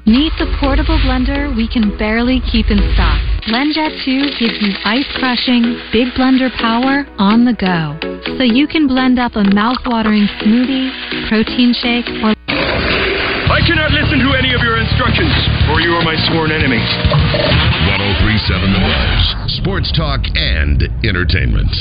Meet 0.07 0.33
the 0.39 0.47
portable 0.59 0.99
blender 0.99 1.55
we 1.57 1.69
can 1.69 1.97
barely 1.97 2.41
keep 2.51 2.71
in 2.71 2.79
stock. 2.95 3.19
BlendJet 3.47 4.05
2 4.05 4.23
gives 4.39 4.61
you 4.61 4.75
ice-crushing, 4.85 5.79
big 5.93 6.09
blender 6.15 6.51
power 6.59 7.07
on 7.19 7.45
the 7.45 7.55
go. 7.55 7.99
So 8.37 8.43
you 8.43 8.67
can 8.67 8.87
blend 8.87 9.19
up 9.19 9.37
a 9.37 9.45
mouth-watering 9.45 10.27
smoothie, 10.43 11.29
protein 11.29 11.73
shake, 11.75 12.09
or 12.23 12.35
I 13.51 13.59
cannot 13.67 13.91
listen 13.91 14.23
to 14.23 14.39
any 14.39 14.55
of 14.55 14.63
your 14.63 14.79
instructions, 14.79 15.35
for 15.67 15.83
you 15.83 15.91
are 15.99 16.07
my 16.07 16.15
sworn 16.31 16.55
enemies. 16.55 16.87
1037 17.91 18.71
The 18.71 18.79
Buzz. 18.79 19.59
Sports 19.59 19.91
talk 19.91 20.23
and 20.39 20.87
entertainment. 21.03 21.75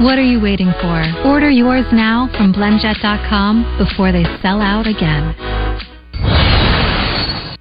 What 0.00 0.16
are 0.16 0.24
you 0.24 0.40
waiting 0.40 0.72
for? 0.80 0.96
Order 1.28 1.50
yours 1.50 1.84
now 1.92 2.32
from 2.40 2.56
blendjet.com 2.56 3.76
before 3.76 4.12
they 4.16 4.24
sell 4.40 4.64
out 4.64 4.88
again. 4.88 5.36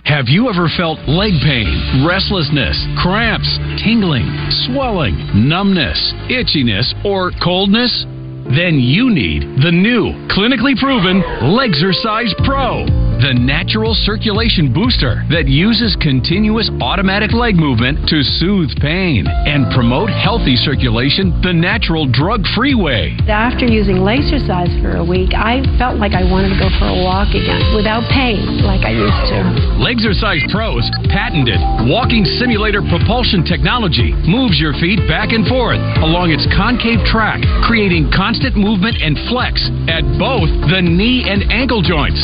Have 0.08 0.32
you 0.32 0.48
ever 0.48 0.72
felt 0.80 1.04
leg 1.04 1.36
pain, 1.44 2.08
restlessness, 2.08 2.80
cramps, 3.04 3.60
tingling, 3.84 4.24
swelling, 4.72 5.20
numbness, 5.36 6.00
itchiness, 6.32 6.96
or 7.04 7.32
coldness? 7.44 8.08
Then 8.56 8.80
you 8.80 9.12
need 9.12 9.44
the 9.60 9.72
new, 9.72 10.16
clinically 10.32 10.80
proven 10.80 11.20
Legzercise 11.52 12.32
Pro 12.48 13.03
the 13.22 13.34
natural 13.36 13.94
circulation 13.94 14.74
booster 14.74 15.22
that 15.30 15.46
uses 15.46 15.98
continuous 16.02 16.72
automatic 16.82 17.34
leg 17.34 17.56
movement 17.56 18.10
to 18.10 18.24
soothe 18.24 18.74
pain 18.82 19.28
and 19.28 19.70
promote 19.74 20.10
healthy 20.10 20.56
circulation 20.56 21.30
the 21.42 21.54
natural 21.54 22.10
drug 22.10 22.42
free 22.56 22.74
way. 22.74 23.14
After 23.28 23.66
using 23.66 24.02
Legzercise 24.02 24.74
for 24.82 24.98
a 24.98 25.06
week, 25.06 25.36
I 25.36 25.62
felt 25.78 26.02
like 26.02 26.14
I 26.18 26.26
wanted 26.26 26.56
to 26.56 26.60
go 26.60 26.70
for 26.80 26.90
a 26.90 26.98
walk 27.04 27.36
again 27.36 27.62
without 27.76 28.02
pain 28.10 28.64
like 28.66 28.86
I 28.88 28.96
used 28.96 29.24
to. 29.30 29.38
Legzercise 29.78 30.46
Pro's 30.50 30.86
patented 31.12 31.60
walking 31.90 32.26
simulator 32.40 32.82
propulsion 32.82 33.44
technology 33.44 34.16
moves 34.26 34.58
your 34.60 34.74
feet 34.80 35.00
back 35.08 35.36
and 35.36 35.46
forth 35.46 35.82
along 36.02 36.32
its 36.32 36.48
concave 36.56 37.04
track, 37.06 37.42
creating 37.66 38.10
constant 38.10 38.56
movement 38.56 38.98
and 39.02 39.18
flex 39.30 39.60
at 39.92 40.04
both 40.18 40.50
the 40.72 40.82
knee 40.82 41.28
and 41.28 41.46
ankle 41.52 41.82
joints. 41.82 42.22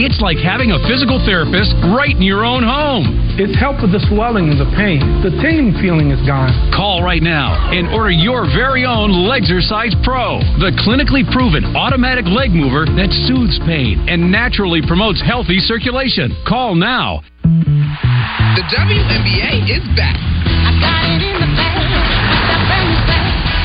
It's 0.00 0.16
like 0.16 0.40
having 0.40 0.72
a 0.72 0.80
physical 0.88 1.20
therapist 1.28 1.76
right 1.92 2.16
in 2.16 2.24
your 2.24 2.40
own 2.40 2.64
home. 2.64 3.36
It's 3.36 3.52
helped 3.60 3.84
with 3.84 3.92
the 3.92 4.00
swelling 4.08 4.48
and 4.48 4.56
the 4.56 4.64
pain. 4.72 5.04
The 5.20 5.28
tingling 5.44 5.76
feeling 5.76 6.08
is 6.08 6.24
gone. 6.24 6.48
Call 6.72 7.04
right 7.04 7.20
now 7.20 7.68
and 7.68 7.84
order 7.92 8.08
your 8.08 8.48
very 8.48 8.88
own 8.88 9.12
Legzercise 9.28 9.92
Pro, 10.00 10.40
the 10.56 10.72
clinically 10.88 11.20
proven 11.28 11.76
automatic 11.76 12.24
leg 12.24 12.48
mover 12.48 12.88
that 12.96 13.12
soothes 13.28 13.60
pain 13.68 14.00
and 14.08 14.32
naturally 14.32 14.80
promotes 14.80 15.20
healthy 15.20 15.60
circulation. 15.60 16.32
Call 16.48 16.74
now. 16.74 17.20
The 17.44 18.64
WNBA 18.72 19.68
is 19.68 19.84
back. 20.00 21.39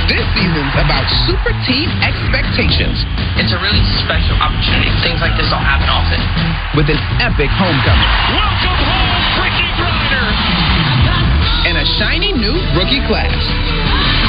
This 0.06 0.22
season's 0.38 0.70
about 0.78 1.10
super 1.26 1.50
team 1.66 1.90
expectations. 2.06 3.02
It's 3.42 3.50
a 3.50 3.58
really 3.58 3.82
special 4.06 4.38
opportunity. 4.38 4.94
Things 5.02 5.18
like 5.18 5.34
this 5.34 5.50
don't 5.50 5.66
happen 5.66 5.90
often. 5.90 6.22
With 6.78 6.94
an 6.94 7.02
epic 7.18 7.50
homecoming. 7.50 8.10
Welcome 8.38 8.78
home, 8.86 9.18
Brittney 9.34 9.66
Griner. 9.74 10.30
And 11.66 11.82
a 11.82 11.86
shiny 11.98 12.38
new 12.38 12.54
rookie 12.78 13.02
class. 13.10 13.34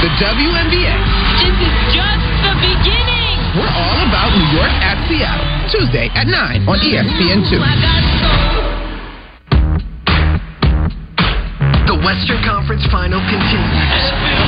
The 0.01 0.09
WNBA. 0.17 0.97
This 1.45 1.57
is 1.61 1.75
just 1.93 2.25
the 2.41 2.57
beginning. 2.57 3.37
We're 3.61 3.69
all 3.77 4.01
about 4.09 4.33
New 4.33 4.49
York 4.57 4.73
at 4.81 4.97
Seattle. 5.05 5.45
Tuesday 5.69 6.09
at 6.17 6.25
9 6.25 6.69
on 6.73 6.77
ESPN2. 6.81 7.53
The 11.85 11.97
Western 12.01 12.41
Conference 12.49 12.85
Final 12.89 13.21
continues. 13.29 14.46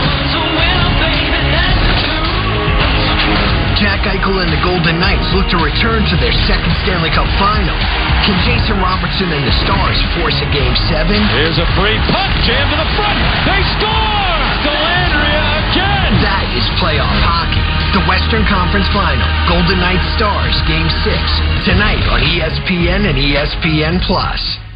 Jack 3.78 4.10
Eichel 4.10 4.42
and 4.42 4.50
the 4.50 4.58
Golden 4.66 4.98
Knights 4.98 5.30
look 5.38 5.46
to 5.54 5.58
return 5.62 6.02
to 6.10 6.16
their 6.18 6.34
second 6.50 6.74
Stanley 6.82 7.14
Cup 7.14 7.30
final. 7.38 7.78
Can 8.26 8.34
Jason 8.42 8.74
Robertson 8.82 9.30
and 9.30 9.46
the 9.46 9.54
Stars 9.62 9.98
force 10.18 10.34
a 10.42 10.48
Game 10.50 10.74
7? 10.90 11.06
Here's 11.14 11.62
a 11.62 11.68
free 11.78 11.94
puck, 12.10 12.32
jam 12.42 12.66
to 12.74 12.74
the 12.74 12.90
front. 12.98 13.18
They 13.46 13.62
score! 13.78 14.38
Dellandrea 14.66 15.46
again! 15.70 16.10
That 16.26 16.50
is 16.58 16.66
playoff 16.82 17.18
hockey. 17.22 17.62
The 17.94 18.02
Western 18.10 18.42
Conference 18.50 18.90
Final, 18.90 19.30
Golden 19.46 19.78
Knights 19.78 20.10
Stars, 20.18 20.58
Game 20.66 20.90
6, 21.06 21.14
tonight 21.62 22.02
on 22.10 22.18
ESPN 22.18 23.06
and 23.06 23.14
ESPN+. 23.14 24.02
Plus. 24.02 24.67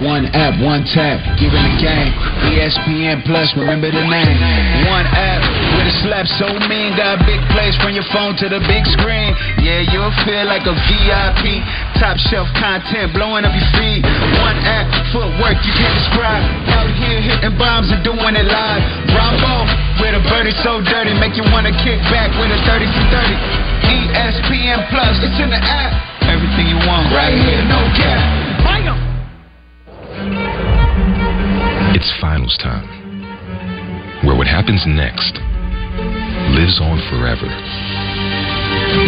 One 0.00 0.24
app, 0.32 0.56
one 0.64 0.88
tap, 0.88 1.20
giving 1.36 1.60
the 1.60 1.76
game. 1.76 2.12
ESPN 2.56 3.20
Plus, 3.28 3.52
remember 3.52 3.92
the 3.92 4.00
name. 4.00 4.32
One 4.88 5.04
app 5.04 5.44
with 5.76 5.92
a 5.92 5.94
slap 6.00 6.24
so 6.40 6.48
mean, 6.72 6.96
got 6.96 7.20
big 7.28 7.36
plays 7.52 7.76
from 7.84 7.92
your 7.92 8.08
phone 8.08 8.32
to 8.40 8.48
the 8.48 8.64
big 8.64 8.88
screen. 8.96 9.36
Yeah, 9.60 9.84
you'll 9.92 10.16
feel 10.24 10.48
like 10.48 10.64
a 10.64 10.72
VIP. 10.72 11.60
Top 12.00 12.16
shelf 12.32 12.48
content 12.56 13.12
blowing 13.12 13.44
up 13.44 13.52
your 13.52 13.68
feed. 13.76 14.00
One 14.40 14.56
app, 14.64 14.88
footwork 15.12 15.60
you 15.68 15.72
can't 15.76 15.92
describe. 15.92 16.48
Out 16.72 16.88
here 16.96 17.20
hitting 17.20 17.60
bombs 17.60 17.92
and 17.92 18.00
doing 18.00 18.40
it 18.40 18.48
live. 18.48 18.82
Bravo, 19.12 19.68
with 20.00 20.16
a 20.16 20.22
birdie 20.32 20.56
so 20.64 20.80
dirty, 20.80 21.12
make 21.20 21.36
you 21.36 21.44
wanna 21.52 21.76
kick 21.84 22.00
back 22.08 22.32
with 22.40 22.48
a 22.48 22.58
30 22.64 22.88
for 22.88 23.04
30. 23.20 23.36
ESPN 23.84 24.80
Plus, 24.88 25.20
it's 25.28 25.36
in 25.44 25.52
the 25.52 25.60
app. 25.60 25.92
Everything 26.24 26.72
you 26.72 26.80
want 26.88 27.12
right 27.12 27.36
here, 27.36 27.60
no 27.68 27.84
cap. 28.00 28.40
It's 31.94 32.12
finals 32.20 32.56
time, 32.62 32.86
where 34.24 34.36
what 34.36 34.46
happens 34.46 34.84
next 34.86 35.38
lives 36.54 36.80
on 36.80 36.98
forever, 37.10 37.48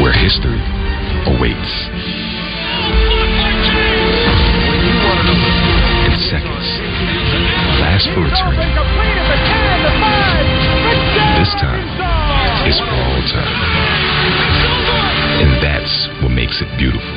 where 0.03 0.13
history 0.13 0.61
awaits. 1.27 1.73
And 6.03 6.19
seconds 6.29 6.69
last 7.81 8.07
for 8.15 8.27
eternity. 8.27 8.73
This 11.39 11.53
time 11.61 11.87
is 12.69 12.79
for 12.79 12.95
all 12.95 13.23
time. 13.31 13.57
And 15.43 15.63
that's 15.63 16.09
what 16.23 16.31
makes 16.31 16.61
it 16.61 16.69
beautiful. 16.79 17.13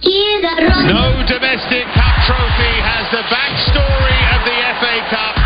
No 0.00 1.12
domestic 1.28 1.84
cup 1.92 2.16
trophy 2.24 2.74
has 2.80 3.04
the 3.12 3.20
backstory 3.28 4.20
of 4.32 4.40
the 4.48 4.56
FA 4.80 4.96
Cup. 5.12 5.36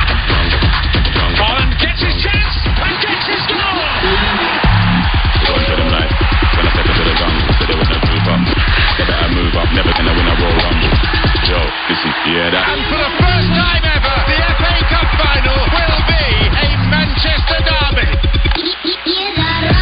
Haaland 1.43 1.75
gets 1.83 1.99
his 1.99 2.15
chance 2.23 2.55
and 2.63 2.95
gets 3.03 3.27
his 3.27 3.43
goal. 3.51 3.59
Going 5.43 5.59
to 5.59 5.75
them 5.75 5.91
like, 5.91 6.07
when 6.55 6.65
I 6.65 6.71
step 6.71 6.87
into 6.87 7.03
the 7.03 7.15
jungle, 7.19 7.51
so 7.51 7.63
there 7.67 7.79
was 7.83 7.91
no 7.91 7.99
move 7.99 8.27
up. 8.31 8.47
They 8.95 9.05
better 9.11 9.31
move 9.35 9.55
up, 9.59 9.69
never 9.75 9.91
gonna 9.91 10.15
win 10.15 10.23
a 10.23 10.35
Royal 10.39 10.55
Rumble. 10.63 10.95
Yo, 11.51 11.59
listen, 11.91 12.15
yeah, 12.31 12.55
that. 12.55 12.65
And 12.71 12.83
for 12.87 12.99
the 13.03 13.11
first 13.27 13.51
time 13.59 13.83
ever, 13.91 14.17
the 14.31 14.39
FA 14.55 14.75
Cup 14.87 15.09
final 15.19 15.61
will 15.67 15.99
be 16.07 16.25
a 16.63 16.69
Manchester 16.95 17.59
derby. 17.59 18.07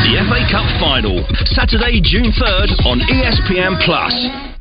The 0.09 0.17
FA 0.33 0.41
Cup 0.49 0.65
final, 0.81 1.21
Saturday, 1.45 2.01
June 2.01 2.33
3rd 2.33 2.73
on 2.89 3.05
ESPN 3.05 3.77
Plus. 3.85 4.52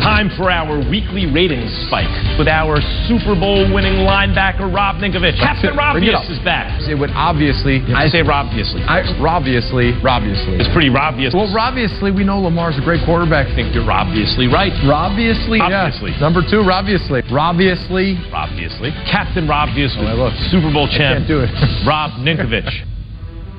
Time 0.00 0.28
for 0.36 0.48
our 0.50 0.80
weekly 0.88 1.24
ratings 1.28 1.68
spike 1.88 2.08
with 2.40 2.48
our 2.48 2.80
Super 3.08 3.36
Bowl 3.36 3.68
winning 3.72 4.04
linebacker 4.04 4.68
Rob 4.72 4.96
Ninkovich. 5.00 5.36
Captain 5.40 5.76
Robius 5.76 6.28
is 6.32 6.38
back. 6.44 6.80
It 6.88 6.96
would 6.96 7.10
obviously. 7.12 7.80
I 7.92 8.08
say 8.08 8.20
Robviously. 8.24 8.80
I, 8.84 9.04
obviously, 9.24 9.92
obviously. 10.04 10.56
It's 10.60 10.68
pretty 10.72 10.88
obvious. 10.92 11.32
Well, 11.36 11.48
obviously, 11.56 12.10
we 12.10 12.24
know 12.24 12.40
Lamar's 12.40 12.76
a 12.76 12.84
great 12.84 13.04
quarterback. 13.04 13.48
I 13.48 13.54
think 13.54 13.74
you're 13.74 13.88
obviously 13.90 14.46
right. 14.48 14.72
Obviously, 14.84 15.60
Obviously. 15.60 16.12
yes. 16.12 16.20
Number 16.20 16.40
two, 16.40 16.64
obviously. 16.64 17.20
Obviously. 17.28 18.16
Obviously. 18.32 18.90
Captain 19.08 19.48
Robviously. 19.48 20.04
Oh, 20.08 20.28
look. 20.28 20.34
Super 20.52 20.72
Bowl 20.72 20.88
I 20.88 20.96
champ. 20.96 21.12
can't 21.24 21.28
do 21.28 21.40
it. 21.44 21.52
Rob 21.88 22.12
Ninkovich. 22.20 22.72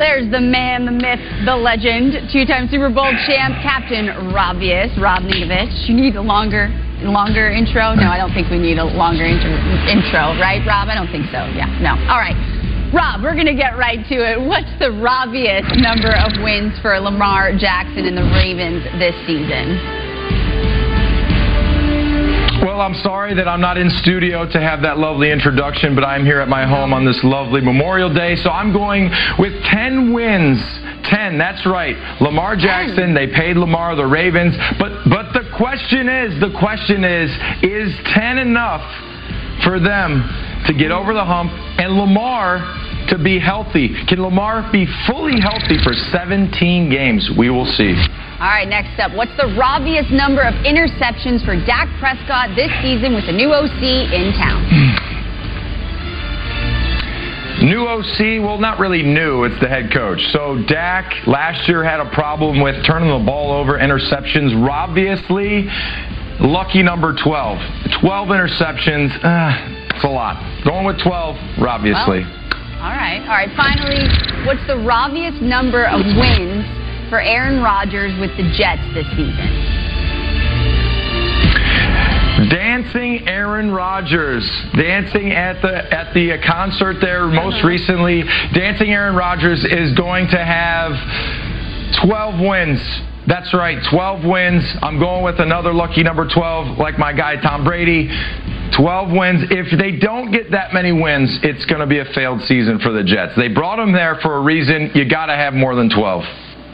There's 0.00 0.32
the 0.32 0.40
man, 0.40 0.88
the 0.88 0.96
myth, 0.96 1.20
the 1.44 1.52
legend, 1.52 2.32
two-time 2.32 2.72
Super 2.72 2.88
Bowl 2.88 3.12
champ, 3.28 3.52
Captain 3.60 4.32
Robius, 4.32 4.88
Rob 4.96 5.28
Ninkovich. 5.28 5.92
You 5.92 5.94
need 5.94 6.16
a 6.16 6.24
longer, 6.24 6.72
longer 7.04 7.52
intro? 7.52 7.92
No, 7.92 8.08
I 8.08 8.16
don't 8.16 8.32
think 8.32 8.48
we 8.48 8.56
need 8.56 8.80
a 8.80 8.88
longer 8.96 9.28
intro, 9.28 9.52
intro, 9.84 10.32
right, 10.40 10.64
Rob? 10.64 10.88
I 10.88 10.96
don't 10.96 11.12
think 11.12 11.28
so. 11.28 11.44
Yeah, 11.52 11.68
no. 11.84 12.00
All 12.08 12.16
right. 12.16 12.32
Rob, 12.96 13.20
we're 13.20 13.36
going 13.36 13.52
to 13.52 13.54
get 13.54 13.76
right 13.76 14.00
to 14.08 14.16
it. 14.24 14.40
What's 14.40 14.72
the 14.80 14.88
Robius 14.88 15.68
number 15.76 16.16
of 16.16 16.32
wins 16.40 16.72
for 16.80 16.96
Lamar 16.98 17.52
Jackson 17.52 18.08
and 18.08 18.16
the 18.16 18.24
Ravens 18.32 18.80
this 18.96 19.14
season? 19.28 19.99
Well, 22.62 22.82
I'm 22.82 22.94
sorry 22.96 23.32
that 23.36 23.48
I'm 23.48 23.62
not 23.62 23.78
in 23.78 23.88
studio 23.88 24.44
to 24.44 24.60
have 24.60 24.82
that 24.82 24.98
lovely 24.98 25.30
introduction, 25.30 25.94
but 25.94 26.04
I'm 26.04 26.26
here 26.26 26.40
at 26.40 26.48
my 26.48 26.66
home 26.66 26.92
on 26.92 27.06
this 27.06 27.18
lovely 27.24 27.62
Memorial 27.62 28.12
Day. 28.12 28.36
So 28.36 28.50
I'm 28.50 28.70
going 28.70 29.10
with 29.38 29.54
10 29.64 30.12
wins. 30.12 30.60
10, 31.04 31.38
that's 31.38 31.64
right. 31.64 31.96
Lamar 32.20 32.56
Jackson, 32.56 33.14
they 33.14 33.28
paid 33.28 33.56
Lamar 33.56 33.96
the 33.96 34.04
Ravens. 34.04 34.54
But 34.78 35.08
but 35.08 35.32
the 35.32 35.48
question 35.56 36.06
is, 36.10 36.38
the 36.38 36.52
question 36.58 37.02
is, 37.02 37.30
is 37.64 37.96
10 38.12 38.36
enough 38.36 38.84
for 39.64 39.80
them 39.80 40.20
to 40.66 40.74
get 40.74 40.92
over 40.92 41.14
the 41.14 41.24
hump 41.24 41.52
and 41.80 41.94
Lamar 41.94 42.60
to 43.08 43.16
be 43.16 43.38
healthy? 43.38 43.88
Can 44.04 44.22
Lamar 44.22 44.68
be 44.70 44.86
fully 45.06 45.40
healthy 45.40 45.78
for 45.82 45.94
17 45.94 46.90
games? 46.90 47.30
We 47.38 47.48
will 47.48 47.64
see. 47.64 47.96
All 48.40 48.48
right, 48.48 48.66
next 48.66 48.98
up, 48.98 49.12
what's 49.12 49.36
the 49.36 49.52
Robius 49.52 50.10
number 50.10 50.40
of 50.40 50.54
interceptions 50.64 51.44
for 51.44 51.60
Dak 51.66 51.92
Prescott 52.00 52.56
this 52.56 52.72
season 52.80 53.12
with 53.12 53.26
the 53.26 53.36
new 53.36 53.52
OC 53.52 53.82
in 54.16 54.32
town? 54.32 54.64
New 57.68 57.84
OC, 57.84 58.40
well, 58.42 58.56
not 58.56 58.78
really 58.78 59.02
new. 59.02 59.44
It's 59.44 59.60
the 59.60 59.68
head 59.68 59.92
coach. 59.92 60.18
So 60.32 60.56
Dak 60.66 61.26
last 61.26 61.68
year 61.68 61.84
had 61.84 62.00
a 62.00 62.08
problem 62.14 62.62
with 62.62 62.82
turning 62.86 63.10
the 63.10 63.22
ball 63.22 63.52
over, 63.52 63.76
interceptions. 63.76 64.56
Obviously, 64.66 65.68
lucky 66.40 66.82
number 66.82 67.14
12. 67.22 68.00
12 68.00 68.28
interceptions, 68.28 69.12
uh, 69.22 69.92
it's 69.92 70.04
a 70.04 70.08
lot. 70.08 70.40
Going 70.64 70.86
with 70.86 70.98
12, 71.02 71.36
obviously. 71.60 72.24
All 72.24 72.96
right, 72.96 73.20
all 73.20 73.36
right. 73.36 73.52
Finally, 73.54 74.08
what's 74.46 74.66
the 74.66 74.80
Robius 74.80 75.42
number 75.42 75.84
of 75.84 76.00
wins 76.16 76.79
for 77.10 77.20
Aaron 77.20 77.60
Rodgers 77.60 78.18
with 78.20 78.30
the 78.36 78.44
Jets 78.56 78.86
this 78.94 79.06
season? 79.10 79.80
Dancing 82.48 83.28
Aaron 83.28 83.70
Rodgers, 83.70 84.48
dancing 84.74 85.32
at 85.32 85.60
the 85.60 85.92
at 85.92 86.14
the 86.14 86.38
concert 86.46 86.96
there 87.00 87.26
most 87.26 87.56
uh-huh. 87.56 87.68
recently. 87.68 88.22
Dancing 88.54 88.90
Aaron 88.90 89.14
Rodgers 89.14 89.62
is 89.64 89.92
going 89.92 90.28
to 90.28 90.38
have 90.42 90.92
12 92.06 92.40
wins. 92.40 92.80
That's 93.26 93.52
right, 93.52 93.78
12 93.90 94.24
wins. 94.24 94.64
I'm 94.80 94.98
going 94.98 95.22
with 95.22 95.38
another 95.38 95.74
lucky 95.74 96.02
number 96.02 96.26
12, 96.26 96.78
like 96.78 96.98
my 96.98 97.12
guy 97.12 97.36
Tom 97.36 97.64
Brady. 97.64 98.08
12 98.74 99.10
wins. 99.10 99.44
If 99.50 99.76
they 99.78 99.98
don't 99.98 100.30
get 100.30 100.52
that 100.52 100.72
many 100.72 100.92
wins, 100.92 101.38
it's 101.42 101.66
going 101.66 101.80
to 101.80 101.86
be 101.86 101.98
a 101.98 102.06
failed 102.14 102.40
season 102.42 102.78
for 102.78 102.92
the 102.92 103.04
Jets. 103.04 103.36
They 103.36 103.48
brought 103.48 103.78
him 103.78 103.92
there 103.92 104.16
for 104.22 104.36
a 104.36 104.40
reason. 104.40 104.92
You 104.94 105.06
got 105.08 105.26
to 105.26 105.34
have 105.34 105.52
more 105.52 105.74
than 105.74 105.90
12. 105.90 106.24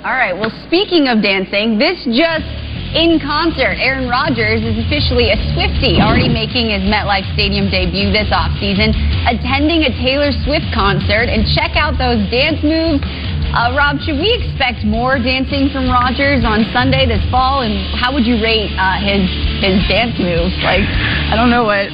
All 0.06 0.14
right, 0.14 0.38
well, 0.38 0.54
speaking 0.70 1.10
of 1.10 1.18
dancing, 1.18 1.82
this 1.82 1.98
just 2.14 2.46
in 2.94 3.18
concert. 3.18 3.74
Aaron 3.82 4.06
Rodgers 4.06 4.62
is 4.62 4.78
officially 4.86 5.34
a 5.34 5.38
Swiftie, 5.50 5.98
already 5.98 6.30
making 6.30 6.70
his 6.70 6.86
MetLife 6.86 7.26
Stadium 7.34 7.66
debut 7.66 8.14
this 8.14 8.30
offseason, 8.30 8.94
attending 9.26 9.82
a 9.82 9.90
Taylor 9.98 10.30
Swift 10.46 10.70
concert, 10.70 11.26
and 11.26 11.42
check 11.58 11.74
out 11.74 11.98
those 11.98 12.22
dance 12.30 12.62
moves. 12.62 13.02
Uh, 13.50 13.74
Rob, 13.74 13.98
should 14.06 14.22
we 14.22 14.30
expect 14.30 14.86
more 14.86 15.18
dancing 15.18 15.74
from 15.74 15.90
Rodgers 15.90 16.46
on 16.46 16.62
Sunday 16.70 17.02
this 17.10 17.26
fall? 17.26 17.66
And 17.66 17.74
how 17.98 18.14
would 18.14 18.30
you 18.30 18.38
rate 18.38 18.70
uh, 18.78 19.02
his 19.02 19.26
his 19.58 19.82
dance 19.90 20.14
moves? 20.22 20.54
Like, 20.62 20.86
I 20.86 21.34
don't 21.34 21.50
know 21.50 21.66
what 21.66 21.90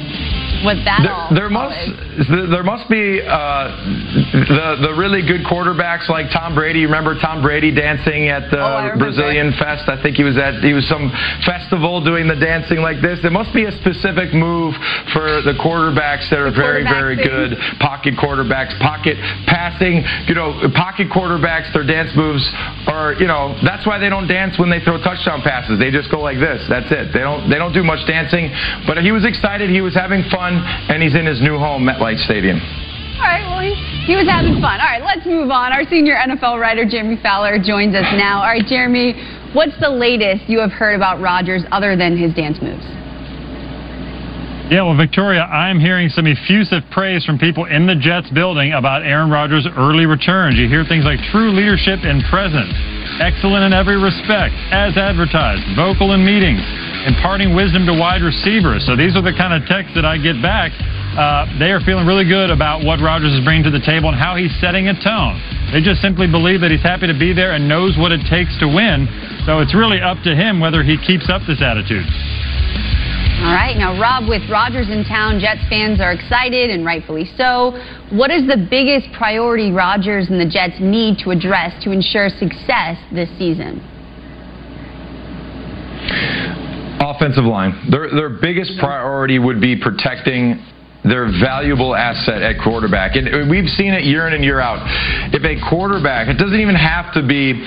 what 0.61 0.77
that 0.85 1.01
all. 1.09 1.33
There, 1.33 1.49
there 1.49 1.49
must 1.49 1.73
there 2.51 2.63
must 2.63 2.89
be 2.89 3.21
uh, 3.21 3.73
the 4.53 4.89
the 4.89 4.93
really 4.93 5.25
good 5.25 5.41
quarterbacks 5.45 6.09
like 6.09 6.29
Tom 6.31 6.53
Brady. 6.53 6.85
Remember 6.85 7.17
Tom 7.19 7.41
Brady 7.41 7.73
dancing 7.73 8.29
at 8.29 8.49
the 8.51 8.61
Oh, 8.61 8.97
Brazilian 8.97 9.51
Fest? 9.57 9.89
I 9.89 9.97
think 10.01 10.15
he 10.17 10.23
was 10.23 10.37
at 10.37 10.61
he 10.63 10.73
was 10.73 10.85
some 10.87 11.09
festival 11.45 12.03
doing 12.03 12.27
the 12.27 12.35
dancing 12.37 12.79
like 12.79 13.01
this. 13.01 13.19
There 13.21 13.33
must 13.33 13.53
be 13.53 13.65
a 13.65 13.73
specific 13.81 14.33
move 14.33 14.73
for 15.13 15.41
the 15.41 15.57
quarterbacks 15.59 16.29
that 16.29 16.39
are 16.39 16.51
very 16.53 16.83
very 16.83 17.15
good 17.17 17.57
pocket 17.79 18.15
quarterbacks, 18.15 18.77
pocket 18.79 19.17
passing. 19.49 20.03
You 20.29 20.35
know, 20.35 20.69
pocket 20.75 21.09
quarterbacks. 21.09 21.73
Their 21.73 21.85
dance 21.85 22.11
moves 22.15 22.43
are 22.87 23.13
you 23.17 23.27
know 23.27 23.57
that's 23.65 23.85
why 23.87 23.97
they 23.97 24.09
don't 24.09 24.27
dance 24.27 24.57
when 24.59 24.69
they 24.69 24.79
throw 24.85 25.01
touchdown 25.01 25.41
passes. 25.41 25.79
They 25.79 25.89
just 25.91 26.11
go 26.11 26.21
like 26.21 26.37
this. 26.37 26.61
That's 26.69 26.89
it. 26.91 27.11
They 27.13 27.19
don't 27.25 27.49
they 27.49 27.57
don't 27.57 27.73
do 27.73 27.83
much 27.83 28.05
dancing. 28.07 28.51
But 28.85 29.01
he 29.01 29.11
was 29.11 29.25
excited. 29.25 29.69
He 29.69 29.81
was 29.81 29.93
having 29.95 30.23
fun, 30.29 30.61
and 30.89 31.01
he's 31.01 31.15
in 31.15 31.25
his 31.25 31.41
new 31.41 31.57
home, 31.57 31.85
MetLife 32.03 32.19
Stadium. 32.25 32.59
All 33.15 33.23
right, 33.23 33.47
well, 33.47 33.63
he, 33.63 33.71
he 34.03 34.15
was 34.15 34.27
having 34.27 34.59
fun. 34.59 34.83
All 34.83 34.91
right, 34.91 35.01
let's 35.01 35.25
move 35.25 35.49
on. 35.49 35.71
Our 35.71 35.87
senior 35.87 36.15
NFL 36.15 36.59
writer, 36.59 36.83
Jeremy 36.83 37.15
Fowler, 37.23 37.55
joins 37.55 37.95
us 37.95 38.07
now. 38.19 38.43
All 38.43 38.51
right, 38.51 38.65
Jeremy, 38.65 39.15
what's 39.53 39.79
the 39.79 39.89
latest 39.89 40.49
you 40.49 40.59
have 40.59 40.71
heard 40.71 40.95
about 40.95 41.21
Rodgers 41.21 41.63
other 41.71 41.95
than 41.95 42.17
his 42.17 42.33
dance 42.33 42.59
moves? 42.59 42.83
Yeah, 44.67 44.83
well, 44.83 44.97
Victoria, 44.97 45.43
I'm 45.43 45.79
hearing 45.79 46.09
some 46.09 46.25
effusive 46.25 46.83
praise 46.91 47.23
from 47.23 47.37
people 47.37 47.65
in 47.65 47.85
the 47.85 47.95
Jets 47.95 48.31
building 48.31 48.73
about 48.73 49.03
Aaron 49.03 49.29
Rodgers' 49.29 49.67
early 49.77 50.07
returns. 50.07 50.57
You 50.57 50.67
hear 50.67 50.83
things 50.83 51.05
like 51.05 51.19
true 51.31 51.51
leadership 51.51 52.03
and 52.03 52.23
presence. 52.27 52.73
excellent 53.21 53.63
in 53.63 53.71
every 53.71 53.99
respect, 54.01 54.55
as 54.73 54.97
advertised, 54.97 55.61
vocal 55.77 56.17
in 56.17 56.25
meetings, 56.25 56.63
imparting 57.05 57.53
wisdom 57.53 57.85
to 57.85 57.93
wide 57.93 58.23
receivers. 58.23 58.83
So 58.87 58.95
these 58.95 59.15
are 59.15 59.21
the 59.21 59.35
kind 59.37 59.53
of 59.53 59.67
texts 59.69 59.93
that 59.95 60.03
I 60.03 60.17
get 60.17 60.41
back. 60.41 60.73
Uh, 61.13 61.45
they 61.61 61.69
are 61.69 61.79
feeling 61.85 62.09
really 62.09 62.25
good 62.25 62.49
about 62.49 62.81
what 62.81 62.97
Rodgers 62.97 63.37
is 63.37 63.45
bringing 63.45 63.61
to 63.61 63.69
the 63.69 63.85
table 63.85 64.09
and 64.09 64.17
how 64.17 64.33
he's 64.33 64.49
setting 64.57 64.89
a 64.89 64.97
tone. 64.97 65.37
They 65.69 65.77
just 65.77 66.01
simply 66.01 66.25
believe 66.25 66.61
that 66.65 66.73
he's 66.73 66.81
happy 66.81 67.05
to 67.05 67.13
be 67.13 67.37
there 67.37 67.53
and 67.53 67.69
knows 67.69 67.93
what 68.01 68.09
it 68.09 68.25
takes 68.25 68.57
to 68.65 68.67
win. 68.67 69.05
So 69.45 69.61
it's 69.61 69.77
really 69.77 70.01
up 70.01 70.17
to 70.25 70.33
him 70.33 70.57
whether 70.57 70.81
he 70.81 70.97
keeps 70.97 71.29
up 71.29 71.45
this 71.45 71.61
attitude. 71.61 72.01
All 73.45 73.53
right, 73.53 73.77
now 73.77 73.93
Rob, 74.01 74.25
with 74.25 74.41
Rodgers 74.49 74.89
in 74.89 75.05
town, 75.05 75.37
Jets 75.37 75.61
fans 75.69 76.01
are 76.01 76.13
excited 76.13 76.73
and 76.73 76.81
rightfully 76.81 77.29
so. 77.37 77.77
What 78.09 78.31
is 78.31 78.47
the 78.49 78.57
biggest 78.57 79.13
priority 79.13 79.69
Rodgers 79.69 80.33
and 80.33 80.41
the 80.41 80.49
Jets 80.49 80.81
need 80.81 81.21
to 81.21 81.29
address 81.29 81.77
to 81.83 81.91
ensure 81.91 82.29
success 82.29 82.97
this 83.13 83.29
season? 83.37 83.85
Offensive 86.97 87.45
line. 87.45 87.77
Their, 87.91 88.09
their 88.09 88.29
biggest 88.29 88.79
priority 88.79 89.37
would 89.37 89.61
be 89.61 89.77
protecting 89.77 90.57
their 91.03 91.27
valuable 91.41 91.95
asset 91.95 92.41
at 92.41 92.61
quarterback. 92.63 93.15
And 93.15 93.49
we've 93.49 93.69
seen 93.69 93.93
it 93.93 94.03
year 94.03 94.27
in 94.27 94.33
and 94.33 94.43
year 94.43 94.59
out. 94.59 94.81
If 95.33 95.43
a 95.43 95.59
quarterback, 95.69 96.27
it 96.29 96.37
doesn't 96.37 96.59
even 96.59 96.75
have 96.75 97.13
to 97.13 97.25
be 97.25 97.65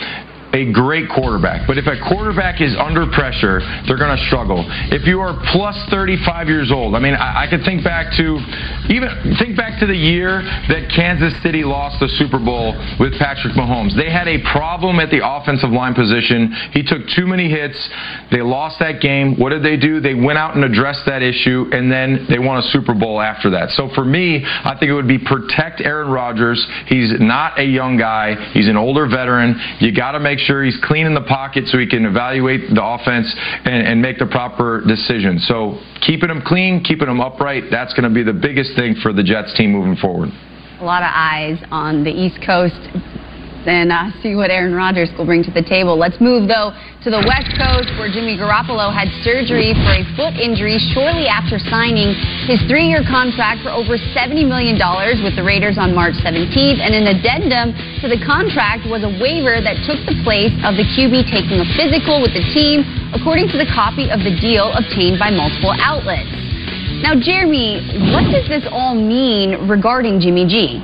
a 0.57 0.73
great 0.73 1.09
quarterback. 1.13 1.67
But 1.67 1.77
if 1.77 1.87
a 1.87 2.01
quarterback 2.09 2.61
is 2.61 2.75
under 2.77 3.07
pressure, 3.13 3.61
they're 3.85 4.01
going 4.01 4.17
to 4.17 4.25
struggle. 4.25 4.65
If 4.89 5.07
you 5.07 5.21
are 5.21 5.37
plus 5.53 5.77
35 5.91 6.49
years 6.49 6.73
old, 6.73 6.97
I 6.97 6.99
mean, 6.99 7.15
I, 7.15 7.45
I 7.45 7.47
could 7.47 7.63
think 7.63 7.85
back 7.85 8.17
to 8.17 8.41
even 8.89 9.37
think 9.37 9.57
back 9.57 9.79
to 9.81 9.87
the 9.87 9.97
year 9.97 10.41
that 10.73 10.89
Kansas 10.95 11.37
City 11.43 11.65
lost 11.65 12.01
the 12.01 12.09
Super 12.17 12.39
Bowl 12.39 12.73
with 12.99 13.19
Patrick 13.19 13.53
Mahomes. 13.53 13.93
They 13.97 14.11
had 14.11 14.29
a 14.29 14.41
problem 14.51 14.99
at 15.01 15.11
the 15.11 15.21
offensive 15.21 15.71
line 15.71 15.93
position. 15.93 16.53
He 16.73 16.83
took 16.83 17.05
too 17.13 17.27
many 17.27 17.51
hits. 17.51 17.77
They 18.33 18.41
lost 18.41 18.79
that 18.81 19.01
game. 19.01 19.37
What 19.37 19.51
did 19.51 19.63
they 19.63 19.77
do? 19.77 20.01
They 20.01 20.15
went 20.15 20.39
out 20.39 20.57
and 20.57 20.65
addressed 20.65 21.05
that 21.07 21.21
issue, 21.21 21.69
and 21.73 21.93
then 21.93 22.27
they 22.31 22.39
won 22.39 22.59
a 22.59 22.63
Super 22.73 22.95
Bowl 22.95 23.21
after 23.21 23.51
that. 23.51 23.71
So 23.77 23.91
for 23.95 24.05
me, 24.05 24.45
I 24.45 24.77
think 24.79 24.89
it 24.89 24.95
would 24.95 25.09
be 25.09 25.19
protect 25.19 25.81
Aaron 25.81 26.09
Rodgers. 26.09 26.65
He's 26.87 27.13
not 27.21 27.59
a 27.59 27.65
young 27.65 27.99
guy. 27.99 28.53
He's 28.53 28.69
an 28.69 28.77
older 28.77 29.07
veteran. 29.07 29.61
You 29.81 29.93
got 29.93 30.13
to 30.13 30.21
make 30.21 30.39
sure 30.39 30.46
he's 30.65 30.79
clean 30.85 31.07
in 31.07 31.15
the 31.15 31.23
pocket 31.23 31.67
so 31.67 31.79
he 31.79 31.87
can 31.87 32.05
evaluate 32.05 32.73
the 32.73 32.85
offense 32.85 33.35
and, 33.65 33.87
and 33.87 34.03
make 34.03 34.19
the 34.19 34.27
proper 34.27 34.83
decision. 34.87 35.39
So 35.41 35.79
keeping 36.01 36.31
him 36.31 36.43
clean, 36.45 36.83
keeping 36.83 37.09
him 37.09 37.21
upright, 37.21 37.65
that's 37.71 37.93
going 37.95 38.09
to 38.09 38.15
be 38.15 38.23
the 38.23 38.33
biggest 38.33 38.77
thing 38.77 38.95
for 39.03 39.13
the 39.13 39.23
Jets 39.23 39.55
team 39.57 39.73
moving 39.73 39.97
forward. 39.97 40.31
A 40.81 40.85
lot 40.85 41.03
of 41.03 41.11
eyes 41.13 41.63
on 41.71 42.05
the 42.05 42.11
East 42.11 42.39
Coast 42.45 42.77
and 43.67 43.91
uh, 43.91 44.15
see 44.23 44.35
what 44.35 44.51
Aaron 44.51 44.73
Rodgers 44.73 45.11
will 45.19 45.27
bring 45.27 45.43
to 45.43 45.51
the 45.51 45.63
table. 45.63 45.99
Let's 45.99 46.19
move, 46.23 46.47
though, 46.47 46.71
to 47.03 47.09
the 47.11 47.23
West 47.27 47.51
Coast, 47.59 47.91
where 47.99 48.11
Jimmy 48.11 48.39
Garoppolo 48.39 48.91
had 48.91 49.11
surgery 49.27 49.75
for 49.83 49.93
a 49.95 50.03
foot 50.15 50.39
injury 50.39 50.79
shortly 50.95 51.27
after 51.27 51.59
signing 51.59 52.15
his 52.47 52.63
three 52.71 52.87
year 52.87 53.03
contract 53.07 53.67
for 53.67 53.75
over 53.75 53.99
$70 53.99 54.47
million 54.47 54.79
with 55.23 55.35
the 55.35 55.45
Raiders 55.45 55.79
on 55.79 55.95
March 55.95 56.19
17th. 56.23 56.79
And 56.79 56.95
an 56.95 57.07
addendum 57.11 57.75
to 58.03 58.07
the 58.07 58.19
contract 58.23 58.87
was 58.87 59.03
a 59.03 59.13
waiver 59.19 59.59
that 59.59 59.83
took 59.87 59.99
the 60.07 60.19
place 60.23 60.55
of 60.63 60.79
the 60.79 60.87
QB 60.97 61.27
taking 61.31 61.59
a 61.63 61.69
physical 61.75 62.23
with 62.23 62.33
the 62.33 62.47
team, 62.55 62.87
according 63.13 63.51
to 63.55 63.59
the 63.59 63.69
copy 63.71 64.09
of 64.09 64.23
the 64.23 64.35
deal 64.39 64.71
obtained 64.73 65.19
by 65.19 65.31
multiple 65.35 65.75
outlets. 65.83 66.31
Now, 67.05 67.13
Jeremy, 67.13 67.85
what 68.15 68.25
does 68.33 68.49
this 68.49 68.65
all 68.73 68.95
mean 68.97 69.69
regarding 69.69 70.19
Jimmy 70.19 70.49
G? 70.49 70.81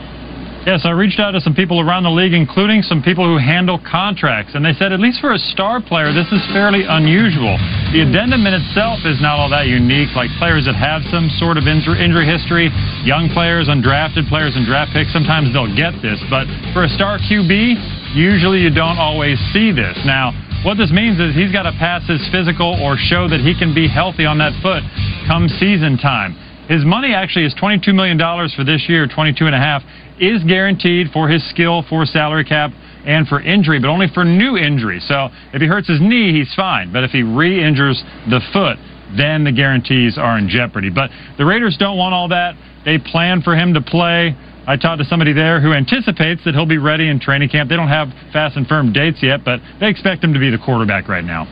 Yes, 0.63 0.87
I 0.87 0.95
reached 0.95 1.19
out 1.19 1.35
to 1.35 1.43
some 1.43 1.59
people 1.59 1.83
around 1.83 2.07
the 2.07 2.15
league, 2.15 2.39
including 2.39 2.87
some 2.87 3.03
people 3.03 3.27
who 3.27 3.35
handle 3.35 3.83
contracts, 3.83 4.55
and 4.55 4.63
they 4.63 4.71
said, 4.79 4.95
at 4.95 5.03
least 5.03 5.19
for 5.19 5.35
a 5.35 5.43
star 5.51 5.83
player, 5.83 6.15
this 6.15 6.31
is 6.31 6.39
fairly 6.55 6.87
unusual. 6.87 7.59
The 7.91 8.07
addendum 8.07 8.47
in 8.47 8.55
itself 8.55 9.03
is 9.03 9.19
not 9.19 9.43
all 9.43 9.51
that 9.51 9.67
unique, 9.67 10.15
like 10.15 10.31
players 10.39 10.71
that 10.71 10.79
have 10.79 11.03
some 11.11 11.27
sort 11.35 11.59
of 11.59 11.67
injury 11.67 11.99
history, 12.31 12.71
young 13.03 13.27
players, 13.35 13.67
undrafted 13.67 14.31
players, 14.31 14.55
and 14.55 14.63
draft 14.63 14.95
picks, 14.95 15.11
sometimes 15.11 15.51
they'll 15.51 15.75
get 15.75 15.99
this. 15.99 16.23
But 16.31 16.47
for 16.71 16.87
a 16.87 16.91
star 16.95 17.19
QB, 17.19 18.15
usually 18.15 18.63
you 18.63 18.71
don't 18.71 19.03
always 19.03 19.43
see 19.51 19.75
this. 19.75 19.99
Now, 20.07 20.31
what 20.63 20.79
this 20.79 20.95
means 20.95 21.19
is 21.19 21.35
he's 21.35 21.51
got 21.51 21.67
to 21.67 21.75
pass 21.75 22.07
his 22.07 22.23
physical 22.31 22.79
or 22.79 22.95
show 22.95 23.27
that 23.27 23.43
he 23.43 23.59
can 23.59 23.75
be 23.75 23.91
healthy 23.91 24.31
on 24.31 24.39
that 24.39 24.55
foot 24.63 24.87
come 25.27 25.51
season 25.59 25.99
time. 25.99 26.39
His 26.71 26.87
money 26.87 27.13
actually 27.13 27.45
is 27.45 27.55
$22 27.59 27.93
million 27.93 28.17
for 28.55 28.63
this 28.63 28.87
year, 28.89 29.11
22 29.11 29.51
and 29.51 29.55
a 29.55 29.59
half, 29.59 29.83
is 30.19 30.43
guaranteed 30.45 31.09
for 31.13 31.29
his 31.29 31.49
skill, 31.51 31.85
for 31.89 32.05
salary 32.05 32.45
cap, 32.45 32.73
and 33.05 33.27
for 33.27 33.41
injury, 33.41 33.81
but 33.81 33.89
only 33.89 34.07
for 34.15 34.25
new 34.25 34.57
injury. 34.57 35.01
So 35.01 35.29
if 35.53 35.61
he 35.61 35.67
hurts 35.67 35.89
his 35.89 36.01
knee, 36.01 36.33
he's 36.33 36.53
fine. 36.55 36.93
But 36.93 37.05
if 37.05 37.11
he 37.11 37.23
re-injures 37.23 38.03
the 38.31 38.41
foot, 38.53 38.79
then 39.17 39.45
the 39.45 39.53
guarantees 39.53 40.17
are 40.19 40.39
in 40.39 40.49
jeopardy. 40.49 40.91
But 40.91 41.11
the 41.37 41.45
Raiders 41.45 41.77
don't 41.79 41.99
want 41.99 42.15
all 42.15 42.29
that. 42.29 42.55
They 42.85 42.99
plan 42.99 43.43
for 43.43 43.55
him 43.55 43.75
to 43.75 43.81
play. 43.81 44.37
I 44.67 44.77
talked 44.77 45.03
to 45.03 45.05
somebody 45.05 45.33
there 45.33 45.61
who 45.61 45.73
anticipates 45.73 46.45
that 46.45 46.55
he'll 46.55 46.67
be 46.67 46.79
ready 46.79 47.09
in 47.09 47.19
training 47.19 47.49
camp. 47.49 47.69
They 47.69 47.77
don't 47.77 47.89
have 47.89 48.09
fast 48.33 48.57
and 48.57 48.67
firm 48.67 48.93
dates 48.93 49.19
yet, 49.23 49.45
but 49.45 49.61
they 49.81 49.89
expect 49.89 50.23
him 50.23 50.33
to 50.35 50.39
be 50.39 50.51
the 50.51 50.59
quarterback 50.59 51.09
right 51.09 51.25
now. 51.25 51.47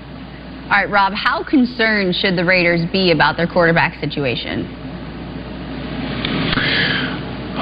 All 0.70 0.78
right, 0.78 0.88
Rob, 0.88 1.12
how 1.12 1.42
concerned 1.42 2.14
should 2.14 2.36
the 2.36 2.44
Raiders 2.44 2.88
be 2.92 3.10
about 3.10 3.36
their 3.36 3.48
quarterback 3.48 4.00
situation? 4.00 4.70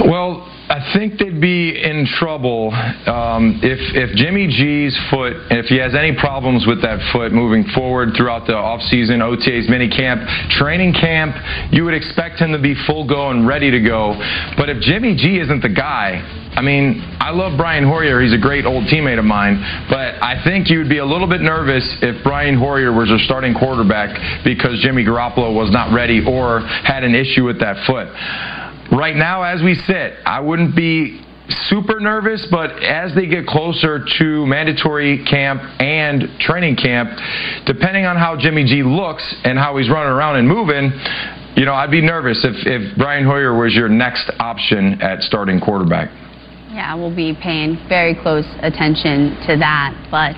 Well, 0.04 0.44
I 0.70 0.92
think 0.92 1.18
they'd 1.18 1.40
be 1.40 1.82
in 1.82 2.06
trouble 2.20 2.68
um, 3.08 3.58
if 3.62 3.80
if 3.96 4.14
Jimmy 4.16 4.48
G's 4.48 4.92
foot, 5.08 5.32
if 5.48 5.66
he 5.66 5.76
has 5.78 5.94
any 5.94 6.14
problems 6.14 6.66
with 6.66 6.82
that 6.82 7.00
foot 7.10 7.32
moving 7.32 7.64
forward 7.72 8.12
throughout 8.14 8.46
the 8.46 8.52
offseason, 8.52 9.24
OTAs, 9.24 9.68
mini 9.70 9.88
camp, 9.88 10.20
training 10.60 10.92
camp, 10.92 11.32
you 11.72 11.84
would 11.84 11.94
expect 11.94 12.38
him 12.38 12.52
to 12.52 12.60
be 12.60 12.74
full 12.86 13.08
go 13.08 13.30
and 13.30 13.48
ready 13.48 13.70
to 13.70 13.80
go. 13.80 14.12
But 14.58 14.68
if 14.68 14.82
Jimmy 14.82 15.16
G 15.16 15.40
isn't 15.40 15.62
the 15.62 15.72
guy, 15.72 16.20
I 16.52 16.60
mean, 16.60 17.00
I 17.20 17.30
love 17.30 17.56
Brian 17.56 17.84
Hoyer. 17.84 18.20
He's 18.20 18.34
a 18.34 18.38
great 18.38 18.66
old 18.66 18.84
teammate 18.92 19.18
of 19.18 19.24
mine. 19.24 19.56
But 19.88 20.20
I 20.20 20.42
think 20.44 20.68
you'd 20.68 20.90
be 20.90 20.98
a 20.98 21.06
little 21.06 21.28
bit 21.28 21.40
nervous 21.40 21.86
if 22.02 22.22
Brian 22.22 22.58
Hoyer 22.58 22.92
was 22.92 23.08
your 23.08 23.20
starting 23.20 23.54
quarterback 23.54 24.44
because 24.44 24.80
Jimmy 24.82 25.04
Garoppolo 25.04 25.54
was 25.54 25.70
not 25.70 25.94
ready 25.94 26.20
or 26.26 26.60
had 26.60 27.04
an 27.04 27.14
issue 27.14 27.44
with 27.44 27.60
that 27.60 27.86
foot. 27.86 28.08
Right 28.90 29.16
now, 29.16 29.42
as 29.42 29.62
we 29.62 29.74
sit, 29.74 30.14
I 30.24 30.40
wouldn't 30.40 30.74
be 30.74 31.20
super 31.68 32.00
nervous, 32.00 32.46
but 32.50 32.70
as 32.82 33.14
they 33.14 33.26
get 33.26 33.46
closer 33.46 34.04
to 34.18 34.46
mandatory 34.46 35.24
camp 35.24 35.62
and 35.80 36.28
training 36.40 36.76
camp, 36.76 37.10
depending 37.66 38.04
on 38.06 38.16
how 38.16 38.36
Jimmy 38.38 38.64
G 38.64 38.82
looks 38.82 39.24
and 39.44 39.58
how 39.58 39.76
he's 39.76 39.90
running 39.90 40.12
around 40.12 40.36
and 40.36 40.48
moving, 40.48 40.92
you 41.56 41.64
know, 41.64 41.74
I'd 41.74 41.90
be 41.90 42.00
nervous 42.00 42.44
if, 42.44 42.54
if 42.66 42.96
Brian 42.96 43.24
Hoyer 43.24 43.58
was 43.58 43.74
your 43.74 43.88
next 43.88 44.30
option 44.38 45.00
at 45.02 45.22
starting 45.22 45.60
quarterback. 45.60 46.10
Yeah, 46.70 46.94
we'll 46.94 47.14
be 47.14 47.36
paying 47.42 47.78
very 47.88 48.14
close 48.14 48.46
attention 48.60 49.36
to 49.48 49.56
that, 49.58 49.92
but 50.10 50.36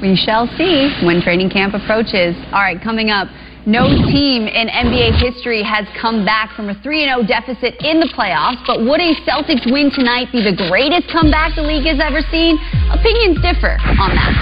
we 0.00 0.14
shall 0.16 0.46
see 0.56 0.92
when 1.04 1.20
training 1.22 1.50
camp 1.50 1.74
approaches. 1.74 2.36
All 2.52 2.60
right, 2.60 2.80
coming 2.80 3.10
up. 3.10 3.28
No 3.66 3.88
team 3.88 4.44
in 4.46 4.68
NBA 4.68 5.24
history 5.24 5.62
has 5.62 5.86
come 5.98 6.22
back 6.22 6.54
from 6.54 6.68
a 6.68 6.74
3 6.82 7.04
0 7.04 7.22
deficit 7.22 7.80
in 7.80 7.98
the 7.98 8.12
playoffs, 8.12 8.60
but 8.66 8.80
would 8.80 9.00
a 9.00 9.16
Celtics 9.24 9.64
win 9.72 9.90
tonight 9.90 10.28
be 10.32 10.44
the 10.44 10.54
greatest 10.68 11.08
comeback 11.08 11.56
the 11.56 11.62
league 11.62 11.86
has 11.86 11.98
ever 11.98 12.20
seen? 12.30 12.58
Opinions 12.92 13.40
differ 13.40 13.80
on 13.96 14.12
that. 14.12 14.32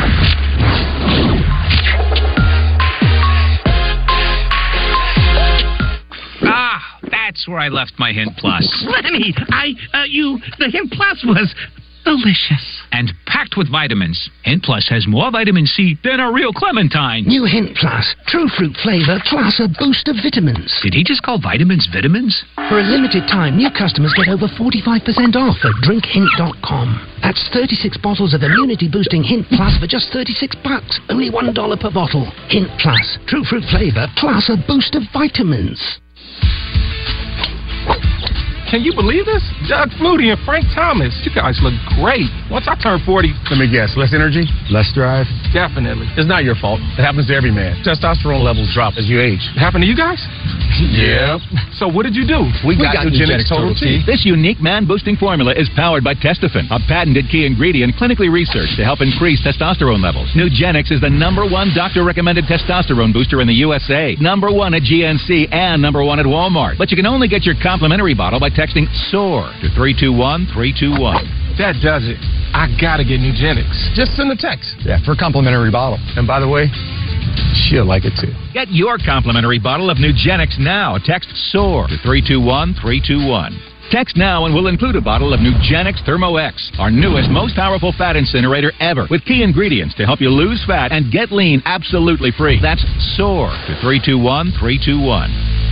Ah, 6.43 6.99
that's 7.09 7.47
where 7.47 7.59
I 7.59 7.69
left 7.69 7.93
my 8.01 8.13
Hint 8.13 8.37
Plus. 8.37 8.67
Lenny, 8.91 9.33
I, 9.51 9.75
uh, 9.95 10.03
you, 10.03 10.41
the 10.59 10.69
Hint 10.69 10.91
Plus 10.91 11.23
was 11.25 11.55
delicious. 12.05 12.83
And 12.93 13.13
packed 13.27 13.57
with 13.57 13.71
vitamins. 13.71 14.31
Hint 14.45 14.63
Plus 14.63 14.87
has 14.89 15.07
more 15.07 15.31
vitamin 15.31 15.67
C 15.67 15.97
than 16.05 16.21
a 16.21 16.31
real 16.31 16.53
clementine. 16.53 17.25
New 17.25 17.45
Hint 17.45 17.77
Plus, 17.77 18.15
true 18.27 18.49
fruit 18.49 18.77
flavor 18.83 19.19
plus 19.27 19.61
a 19.61 19.69
boost 19.81 20.09
of 20.09 20.17
vitamins. 20.23 20.69
Did 20.83 20.95
he 20.95 21.03
just 21.03 21.23
call 21.23 21.41
vitamins 21.41 21.89
vitamins? 21.93 22.45
For 22.69 22.79
a 22.79 22.83
limited 22.83 23.25
time, 23.29 23.57
new 23.57 23.71
customers 23.71 24.15
get 24.15 24.29
over 24.29 24.47
45% 24.47 25.37
off 25.37 25.57
at 25.65 25.75
drinkhint.com. 25.83 26.87
That's 27.23 27.49
36 27.53 27.97
bottles 27.99 28.35
of 28.35 28.43
immunity 28.43 28.89
boosting 28.89 29.23
Hint 29.23 29.47
Plus 29.49 29.79
for 29.79 29.87
just 29.87 30.13
36 30.13 30.57
bucks. 30.63 31.01
Only 31.09 31.31
$1 31.31 31.81
per 31.81 31.91
bottle. 31.91 32.31
Hint 32.49 32.69
Plus, 32.79 33.19
true 33.27 33.45
fruit 33.45 33.65
flavor 33.71 34.07
plus 34.17 34.51
a 34.51 34.57
boost 34.69 34.95
of 34.95 35.03
vitamins. 35.13 35.81
Can 38.73 38.81
you 38.81 38.97
believe 38.97 39.29
this? 39.29 39.45
Doug 39.69 39.93
Flutie 40.01 40.33
and 40.33 40.41
Frank 40.49 40.65
Thomas. 40.73 41.13
You 41.29 41.31
guys 41.37 41.61
look 41.61 41.77
great. 42.01 42.25
Once 42.49 42.65
I 42.65 42.73
turn 42.81 43.05
40. 43.05 43.29
Let 43.53 43.61
me 43.61 43.69
guess. 43.69 43.93
Less 44.01 44.17
energy? 44.17 44.49
Less 44.73 44.89
drive? 44.97 45.29
Definitely. 45.53 46.09
It's 46.17 46.25
not 46.25 46.41
your 46.41 46.57
fault. 46.57 46.81
It 46.97 47.05
happens 47.05 47.29
to 47.29 47.37
every 47.37 47.53
man. 47.53 47.77
Testosterone 47.85 48.41
levels 48.41 48.73
drop 48.73 48.97
as 48.97 49.13
you 49.13 49.21
age. 49.21 49.45
It 49.53 49.61
happened 49.61 49.85
to 49.85 49.89
you 49.89 49.97
guys? 49.97 50.25
Yeah. 50.73 51.39
So 51.83 51.89
what 51.89 52.05
did 52.05 52.15
you 52.15 52.23
do? 52.29 52.47
We, 52.63 52.79
got, 52.79 52.95
got 52.95 53.11
Nugenix 53.11 53.49
Total 53.49 53.75
T. 53.75 54.05
This 54.07 54.23
unique 54.25 54.61
man-boosting 54.61 55.17
formula 55.17 55.53
is 55.57 55.69
powered 55.75 56.05
by 56.05 56.15
Testofen, 56.15 56.71
a 56.71 56.79
patented 56.87 57.27
key 57.27 57.45
ingredient 57.45 57.97
clinically 57.97 58.31
researched 58.31 58.77
to 58.77 58.85
help 58.85 59.01
increase 59.01 59.43
testosterone 59.43 59.99
levels. 59.99 60.31
Nugenix 60.37 60.93
is 60.93 61.01
the 61.01 61.11
number 61.11 61.43
one 61.43 61.73
doctor-recommended 61.75 62.45
testosterone 62.45 63.13
booster 63.13 63.41
in 63.41 63.49
the 63.49 63.67
USA, 63.67 64.15
number 64.21 64.53
one 64.53 64.75
at 64.75 64.83
GNC, 64.83 65.51
and 65.51 65.83
number 65.83 66.05
one 66.05 66.21
at 66.21 66.27
Walmart. 66.27 66.79
But 66.79 66.93
you 66.93 66.97
can 66.97 67.07
only 67.07 67.27
get 67.27 67.43
your 67.43 67.57
complimentary 67.61 68.15
bottle 68.15 68.39
by 68.39 68.51
texting 68.63 68.87
SOAR 69.11 69.51
to 69.59 69.67
321-321. 69.75 71.59
That 71.59 71.83
does 71.83 72.07
it. 72.07 72.15
I 72.55 72.71
gotta 72.79 73.03
get 73.03 73.19
Nugenix. 73.19 73.67
Just 73.91 74.15
send 74.15 74.31
a 74.31 74.39
text. 74.39 74.79
Yeah, 74.87 75.03
for 75.03 75.13
a 75.13 75.17
complimentary 75.17 75.73
bottle. 75.73 75.99
And 76.15 76.31
by 76.31 76.39
the 76.39 76.47
way, 76.47 76.71
she'll 77.67 77.85
like 77.85 78.05
it 78.05 78.15
too. 78.15 78.31
Get 78.55 78.71
your 78.71 78.99
complimentary 79.03 79.59
bottle 79.59 79.91
of 79.91 79.99
Nugenix 79.99 80.61
now. 80.63 80.97
Text 81.03 81.35
SOAR 81.51 81.89
to 81.89 81.97
321-321. 82.07 83.51
Text 83.91 84.17
now 84.17 84.47
and 84.47 84.55
we'll 84.55 84.69
include 84.69 84.95
a 84.95 85.03
bottle 85.03 85.35
of 85.35 85.41
Nugenix 85.41 85.99
Thermo 86.07 86.37
X, 86.37 86.71
our 86.79 86.91
newest, 86.91 87.31
most 87.31 87.57
powerful 87.57 87.93
fat 87.99 88.15
incinerator 88.15 88.71
ever, 88.79 89.09
with 89.11 89.25
key 89.25 89.43
ingredients 89.43 89.97
to 89.97 90.07
help 90.07 90.21
you 90.21 90.31
lose 90.31 90.65
fat 90.69 90.93
and 90.93 91.11
get 91.11 91.33
lean 91.33 91.61
absolutely 91.67 92.31
free. 92.31 92.61
That's 92.63 92.85
SOAR 93.17 93.51
to 93.51 93.75
321-321. 93.83 95.72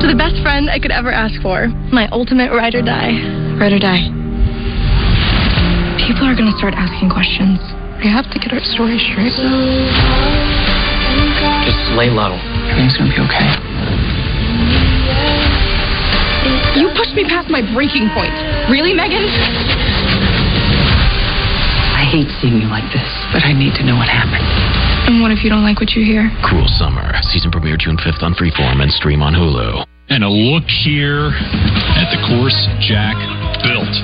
To 0.00 0.08
the 0.08 0.16
best 0.16 0.40
friend 0.40 0.70
I 0.70 0.80
could 0.80 0.90
ever 0.90 1.12
ask 1.12 1.36
for, 1.42 1.68
my 1.92 2.08
ultimate 2.10 2.50
ride 2.50 2.74
or 2.74 2.80
die. 2.80 3.12
Ride 3.60 3.76
or 3.76 3.78
die. 3.78 4.08
People 6.00 6.24
are 6.24 6.34
gonna 6.34 6.56
start 6.56 6.72
asking 6.72 7.12
questions. 7.12 7.60
We 8.00 8.08
have 8.08 8.24
to 8.32 8.38
get 8.40 8.56
our 8.56 8.64
story 8.64 8.96
straight. 8.98 9.36
Just 11.68 11.82
lay 11.92 12.08
low. 12.08 12.34
Everything's 12.72 12.96
gonna 12.96 13.12
be 13.12 13.20
okay. 13.20 13.46
You 16.80 16.88
pushed 16.96 17.14
me 17.14 17.28
past 17.28 17.52
my 17.52 17.60
breaking 17.60 18.08
point. 18.16 18.34
Really, 18.72 18.96
Megan? 18.96 19.22
I 21.94 22.08
hate 22.10 22.32
seeing 22.40 22.58
you 22.58 22.66
like 22.66 22.88
this, 22.90 23.06
but 23.30 23.44
I 23.44 23.52
need 23.52 23.76
to 23.76 23.84
know 23.84 23.94
what 23.94 24.08
happened. 24.08 24.81
And 25.06 25.20
what 25.20 25.30
if 25.30 25.42
you 25.42 25.50
don't 25.50 25.62
like 25.62 25.80
what 25.80 25.90
you 25.92 26.04
hear? 26.04 26.30
Cruel 26.42 26.68
Summer. 26.78 27.12
Season 27.32 27.50
premiere 27.50 27.76
June 27.76 27.96
5th 27.96 28.22
on 28.22 28.34
Freeform 28.34 28.82
and 28.82 28.90
stream 28.92 29.22
on 29.22 29.34
Hulu. 29.34 29.84
And 30.08 30.22
a 30.24 30.28
look 30.28 30.64
here 30.68 31.30
at 31.98 32.08
the 32.14 32.20
course 32.28 32.56
Jack 32.80 33.16
built. 33.66 33.94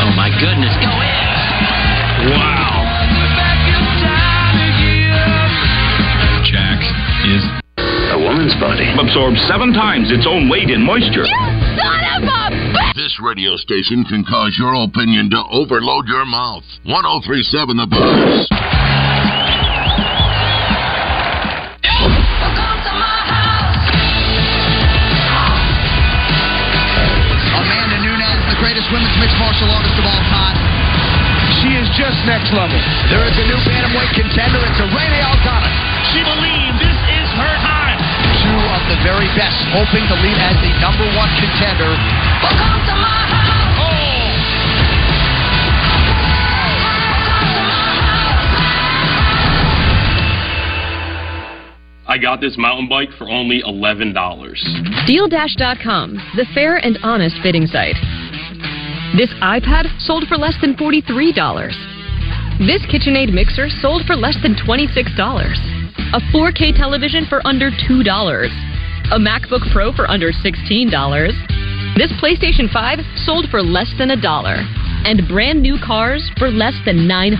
Oh 0.00 0.12
my 0.16 0.30
goodness, 0.40 0.74
go 0.80 0.92
in! 0.94 1.28
Wow. 2.34 2.86
Jack 6.48 6.80
is 7.28 7.42
A 8.14 8.18
woman's 8.18 8.54
body 8.56 8.88
Absorbs 8.98 9.40
seven 9.46 9.72
times 9.72 10.10
its 10.10 10.26
own 10.26 10.48
weight 10.48 10.70
in 10.70 10.82
moisture. 10.82 11.26
You 11.26 11.36
Son 11.76 12.00
of 12.16 12.22
a 12.22 12.50
bitch! 12.54 12.67
This 12.98 13.14
radio 13.22 13.54
station 13.54 14.02
can 14.02 14.26
cause 14.26 14.58
your 14.58 14.74
opinion 14.82 15.30
to 15.30 15.38
overload 15.54 16.10
your 16.10 16.26
mouth. 16.26 16.66
1037 16.82 17.78
The 17.78 17.86
Buzz. 17.86 18.50
Amanda 27.54 27.98
Nunes, 28.02 28.42
the 28.50 28.58
greatest 28.58 28.90
women's 28.90 29.14
mixed 29.22 29.38
martial 29.38 29.70
artist 29.78 29.94
of 29.94 30.02
all 30.02 30.22
time. 30.34 30.58
She 31.62 31.78
is 31.78 31.86
just 31.94 32.18
next 32.26 32.50
level. 32.50 32.74
There 33.14 33.22
is 33.30 33.34
a 33.38 33.46
new 33.46 33.62
bantamweight 33.62 34.10
contender. 34.18 34.58
It's 34.66 34.82
Irene 34.82 35.22
Aldana. 35.22 35.70
She 36.10 36.26
believes 36.26 36.74
this 36.82 36.98
is 37.14 37.28
her 37.38 37.54
time. 37.62 37.98
Two 38.42 38.58
of 38.74 38.82
the 38.90 38.98
very 39.06 39.30
best, 39.38 39.54
hoping 39.70 40.02
to 40.02 40.16
lead 40.18 40.38
as 40.42 40.58
the 40.66 40.72
number 40.82 41.06
one 41.14 41.30
contender. 41.38 41.94
I 52.10 52.16
got 52.16 52.40
this 52.40 52.56
mountain 52.56 52.88
bike 52.88 53.10
for 53.18 53.28
only 53.28 53.62
$11. 53.62 54.14
DealDash.com, 55.06 56.14
the 56.36 56.46
fair 56.54 56.76
and 56.76 56.98
honest 57.02 57.36
bidding 57.42 57.66
site. 57.66 57.96
This 59.16 59.28
iPad 59.40 59.86
sold 60.00 60.24
for 60.26 60.36
less 60.36 60.56
than 60.60 60.74
$43. 60.74 61.06
This 62.66 62.82
KitchenAid 62.90 63.32
mixer 63.32 63.68
sold 63.68 64.02
for 64.06 64.16
less 64.16 64.36
than 64.42 64.54
$26. 64.56 64.98
A 66.12 66.20
4K 66.32 66.74
television 66.76 67.26
for 67.28 67.46
under 67.46 67.70
$2. 67.70 68.48
A 69.12 69.18
MacBook 69.18 69.70
Pro 69.70 69.92
for 69.92 70.10
under 70.10 70.32
$16. 70.32 71.57
This 71.98 72.12
PlayStation 72.22 72.70
5 72.70 73.26
sold 73.26 73.50
for 73.50 73.60
less 73.60 73.92
than 73.98 74.12
a 74.12 74.22
dollar. 74.22 74.54
And 75.02 75.26
brand 75.26 75.60
new 75.60 75.78
cars 75.84 76.30
for 76.38 76.48
less 76.48 76.74
than 76.86 77.10
$900. 77.10 77.34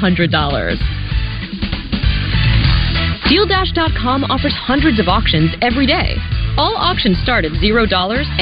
DealDash.com 3.31 4.25
offers 4.25 4.55
hundreds 4.59 4.99
of 4.99 5.07
auctions 5.07 5.55
every 5.63 5.87
day. 5.87 6.17
All 6.57 6.75
auctions 6.77 7.23
start 7.23 7.45
at 7.45 7.53
$0 7.53 7.87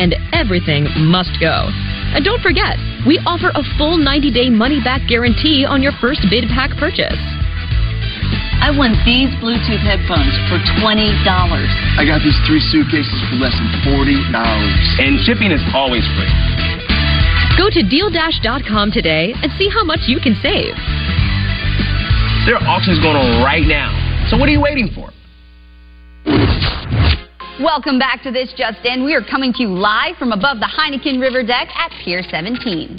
and 0.01 0.17
everything 0.33 0.89
must 1.05 1.37
go. 1.39 1.69
And 2.17 2.25
don't 2.25 2.41
forget, 2.41 2.81
we 3.07 3.21
offer 3.27 3.53
a 3.53 3.61
full 3.77 3.99
90 3.99 4.33
day 4.33 4.49
money 4.49 4.81
back 4.83 5.03
guarantee 5.07 5.67
on 5.69 5.83
your 5.83 5.93
first 6.01 6.25
bid 6.31 6.49
pack 6.49 6.71
purchase. 6.79 7.21
I 8.63 8.73
won 8.73 8.97
these 9.05 9.29
Bluetooth 9.39 9.83
headphones 9.85 10.33
for 10.49 10.59
$20. 10.81 10.97
I 11.25 12.05
got 12.05 12.25
these 12.25 12.37
three 12.49 12.61
suitcases 12.61 13.15
for 13.29 13.37
less 13.37 13.55
than 13.55 13.69
$40. 13.85 14.33
And 14.99 15.21
shipping 15.23 15.53
is 15.53 15.63
always 15.75 16.05
free. 16.17 16.33
Go 17.57 17.71
to 17.71 17.81
DealDash.com 17.85 18.93
today 18.93 19.33
and 19.43 19.53
see 19.59 19.69
how 19.69 19.85
much 19.85 20.09
you 20.09 20.21
can 20.21 20.35
save. 20.43 20.75
There 22.45 22.57
are 22.57 22.67
auctions 22.69 22.99
going 23.01 23.17
on 23.17 23.43
right 23.45 23.67
now. 23.67 23.93
So 24.31 24.37
what 24.37 24.49
are 24.49 24.53
you 24.53 24.61
waiting 24.61 24.91
for? 24.95 25.11
Welcome 27.61 27.99
back 27.99 28.23
to 28.25 28.31
this 28.31 28.53
Just 28.57 28.85
In. 28.85 29.05
We 29.05 29.15
are 29.15 29.25
coming 29.25 29.53
to 29.55 29.63
you 29.63 29.69
live 29.69 30.17
from 30.19 30.33
above 30.33 30.59
the 30.61 30.69
Heineken 30.69 31.21
River 31.21 31.43
deck 31.43 31.69
at 31.75 31.91
Pier 32.05 32.23
17. 32.23 32.99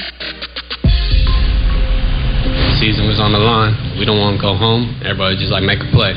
Season 2.77 3.09
was 3.09 3.17
on 3.17 3.33
the 3.33 3.41
line. 3.41 3.73
We 3.97 4.05
don't 4.05 4.21
want 4.21 4.37
to 4.37 4.41
go 4.41 4.53
home. 4.53 4.93
Everybody 5.01 5.33
just 5.41 5.49
like 5.49 5.65
make 5.65 5.81
a 5.81 5.89
play. 5.89 6.13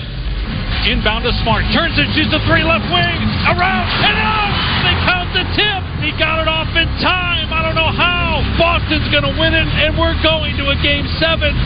Inbound 0.93 1.25
to 1.25 1.33
Smart. 1.41 1.65
Turns 1.73 1.97
it. 1.97 2.05
Shoots 2.13 2.29
the 2.33 2.41
three 2.45 2.61
left 2.65 2.85
wing. 2.93 3.19
Around 3.49 3.89
and 4.05 4.17
out. 4.21 4.53
They 4.85 4.95
count 5.09 5.29
the 5.33 5.45
tip. 5.57 5.81
He 6.05 6.13
got 6.21 6.41
it 6.41 6.49
off 6.49 6.69
in 6.77 6.89
time. 7.01 7.49
I 7.49 7.65
don't 7.65 7.77
know 7.77 7.89
how. 7.89 8.45
Boston's 8.61 9.09
going 9.09 9.25
to 9.25 9.35
win 9.41 9.57
it, 9.57 9.65
and 9.65 9.97
we're 9.97 10.17
going 10.21 10.53
to 10.61 10.69
a 10.69 10.77
game 10.85 11.09
seven. 11.17 11.57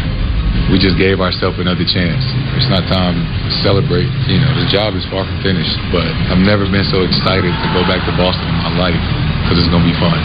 we 0.71 0.79
just 0.79 0.95
gave 0.95 1.19
ourselves 1.19 1.59
another 1.59 1.87
chance. 1.87 2.23
It's 2.55 2.71
not 2.71 2.87
time 2.87 3.19
to 3.19 3.51
celebrate. 3.67 4.07
You 4.31 4.39
know, 4.39 4.53
the 4.63 4.71
job 4.71 4.95
is 4.95 5.03
far 5.11 5.27
from 5.27 5.39
finished, 5.43 5.75
but 5.91 6.07
I've 6.31 6.43
never 6.43 6.71
been 6.71 6.87
so 6.87 7.03
excited 7.03 7.51
to 7.51 7.69
go 7.75 7.83
back 7.91 8.03
to 8.07 8.15
Boston 8.15 8.47
in 8.47 8.59
my 8.63 8.73
life 8.79 9.03
because 9.43 9.59
it's 9.59 9.71
going 9.75 9.83
to 9.83 9.91
be 9.91 9.99
fun. 9.99 10.19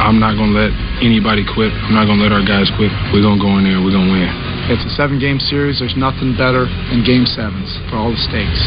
I'm 0.00 0.18
not 0.18 0.34
going 0.34 0.50
to 0.50 0.58
let 0.58 0.72
anybody 1.02 1.46
quit. 1.46 1.70
I'm 1.86 1.94
not 1.94 2.06
going 2.06 2.18
to 2.18 2.24
let 2.26 2.32
our 2.34 2.44
guys 2.44 2.70
quit. 2.74 2.90
We're 3.14 3.22
going 3.22 3.38
to 3.38 3.44
go 3.44 3.52
in 3.58 3.64
there. 3.64 3.78
We're 3.78 3.94
going 3.94 4.10
to 4.10 4.14
win. 4.14 4.30
It's 4.72 4.84
a 4.84 4.92
seven 4.96 5.20
game 5.20 5.38
series. 5.38 5.78
There's 5.78 5.96
nothing 5.96 6.34
better 6.34 6.66
than 6.90 7.04
game 7.04 7.26
sevens 7.26 7.70
for 7.88 7.96
all 8.00 8.10
the 8.10 8.22
stakes. 8.26 8.60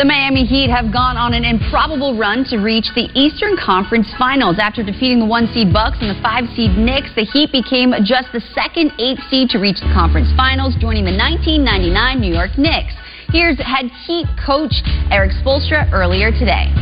The 0.00 0.08
Miami 0.08 0.48
Heat 0.48 0.72
have 0.72 0.88
gone 0.88 1.20
on 1.20 1.34
an 1.36 1.44
improbable 1.44 2.16
run 2.16 2.48
to 2.48 2.56
reach 2.56 2.88
the 2.96 3.12
Eastern 3.12 3.60
Conference 3.60 4.08
Finals. 4.16 4.56
After 4.58 4.82
defeating 4.82 5.20
the 5.20 5.28
one 5.28 5.46
seed 5.52 5.68
Bucks 5.68 6.00
and 6.00 6.08
the 6.08 6.18
five 6.24 6.48
seed 6.56 6.80
Knicks, 6.80 7.12
the 7.14 7.28
Heat 7.28 7.52
became 7.52 7.92
just 8.02 8.32
the 8.32 8.40
second 8.56 8.90
eight 8.96 9.20
seed 9.28 9.52
to 9.52 9.60
reach 9.60 9.84
the 9.84 9.92
conference 9.92 10.32
finals, 10.32 10.74
joining 10.80 11.04
the 11.04 11.12
1999 11.12 11.92
New 12.18 12.32
York 12.32 12.56
Knicks. 12.56 12.96
Here's 13.30 13.60
head 13.60 13.92
Heat 14.08 14.24
coach 14.40 14.80
Erik 15.12 15.36
Spoelstra 15.44 15.92
earlier 15.92 16.32
today. 16.32 16.72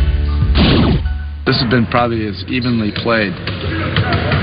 This 1.49 1.57
has 1.57 1.69
been 1.73 1.89
probably 1.89 2.29
as 2.29 2.37
evenly 2.47 2.93
played 2.93 3.33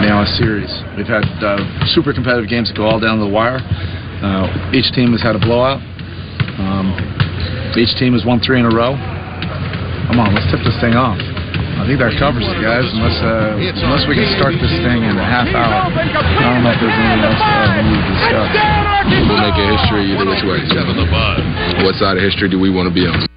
now 0.01 0.25
a 0.25 0.29
series. 0.41 0.69
We've 0.97 1.07
had 1.07 1.23
uh, 1.39 1.61
super 1.93 2.11
competitive 2.11 2.49
games 2.49 2.67
that 2.67 2.75
go 2.75 2.89
all 2.89 2.99
down 2.99 3.21
to 3.21 3.23
the 3.23 3.31
wire. 3.31 3.61
Uh, 3.61 4.73
each 4.73 4.89
team 4.97 5.13
has 5.13 5.21
had 5.21 5.37
a 5.37 5.41
blowout. 5.41 5.77
Um, 6.57 6.97
each 7.77 7.93
team 8.01 8.17
has 8.17 8.25
won 8.25 8.41
three 8.41 8.57
in 8.57 8.65
a 8.65 8.73
row. 8.73 8.97
Come 10.09 10.17
on, 10.17 10.33
let's 10.33 10.49
tip 10.49 10.65
this 10.65 10.75
thing 10.81 10.97
off. 10.97 11.21
I 11.77 11.85
think 11.85 12.01
that 12.01 12.17
covers 12.17 12.49
it, 12.49 12.57
guys. 12.65 12.89
Unless 12.89 13.21
uh, 13.21 13.61
unless 13.85 14.09
we 14.09 14.17
can 14.17 14.25
start 14.41 14.57
this 14.57 14.73
thing 14.81 15.05
in 15.05 15.13
a 15.13 15.27
half 15.27 15.45
hour, 15.53 15.93
I 15.93 16.49
don't 16.49 16.65
know 16.65 16.73
if 16.73 16.81
there's 16.81 16.97
anything 16.97 17.21
else 17.21 17.37
uh, 17.37 17.77
we 17.77 17.81
need 17.93 18.01
to 18.01 18.13
discuss. 18.17 18.49
We'll 19.29 19.43
make 19.45 19.53
a 19.53 19.67
history 19.77 20.03
either 20.09 20.25
which 20.25 20.41
way. 20.49 20.65
What 21.85 21.93
side 22.01 22.17
of 22.17 22.25
history 22.25 22.49
do 22.49 22.57
we 22.57 22.73
want 22.73 22.89
to 22.89 22.93
be 22.93 23.05
on? 23.05 23.36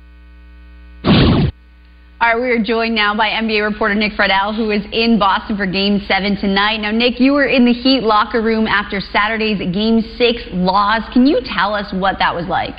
Right, 2.31 2.40
we 2.40 2.51
are 2.51 2.62
joined 2.62 2.95
now 2.95 3.12
by 3.12 3.29
NBA 3.31 3.69
reporter 3.69 3.97
Nick 3.97 4.12
Friedel, 4.12 4.53
who 4.55 4.71
is 4.71 4.85
in 4.93 5.19
Boston 5.19 5.57
for 5.57 5.66
Game 5.66 6.01
7 6.07 6.37
tonight. 6.37 6.77
Now, 6.77 6.93
Nick, 6.93 7.19
you 7.19 7.33
were 7.33 7.47
in 7.47 7.64
the 7.64 7.73
Heat 7.73 8.05
locker 8.05 8.40
room 8.40 8.69
after 8.69 9.01
Saturday's 9.01 9.59
Game 9.75 10.01
6 10.16 10.43
loss. 10.53 11.12
Can 11.12 11.27
you 11.27 11.40
tell 11.45 11.75
us 11.75 11.93
what 11.93 12.21
that 12.21 12.33
was 12.33 12.47
like? 12.47 12.77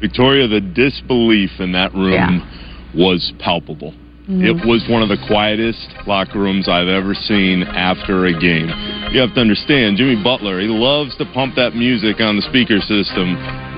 Victoria, 0.00 0.48
the 0.48 0.62
disbelief 0.62 1.50
in 1.60 1.72
that 1.72 1.92
room 1.92 2.12
Yeah. 2.14 2.40
was 2.94 3.34
palpable. 3.38 3.92
Mhm. 4.30 4.44
It 4.46 4.64
was 4.64 4.88
one 4.88 5.02
of 5.02 5.10
the 5.10 5.18
quietest 5.18 5.86
locker 6.06 6.38
rooms 6.38 6.66
I've 6.66 6.88
ever 6.88 7.12
seen 7.12 7.62
after 7.62 8.24
a 8.24 8.32
game. 8.32 8.72
You 9.12 9.20
have 9.20 9.34
to 9.34 9.40
understand, 9.42 9.98
Jimmy 9.98 10.16
Butler, 10.16 10.60
he 10.60 10.68
loves 10.68 11.14
to 11.16 11.26
pump 11.26 11.56
that 11.56 11.76
music 11.76 12.22
on 12.22 12.36
the 12.36 12.42
speaker 12.42 12.80
system, 12.80 13.36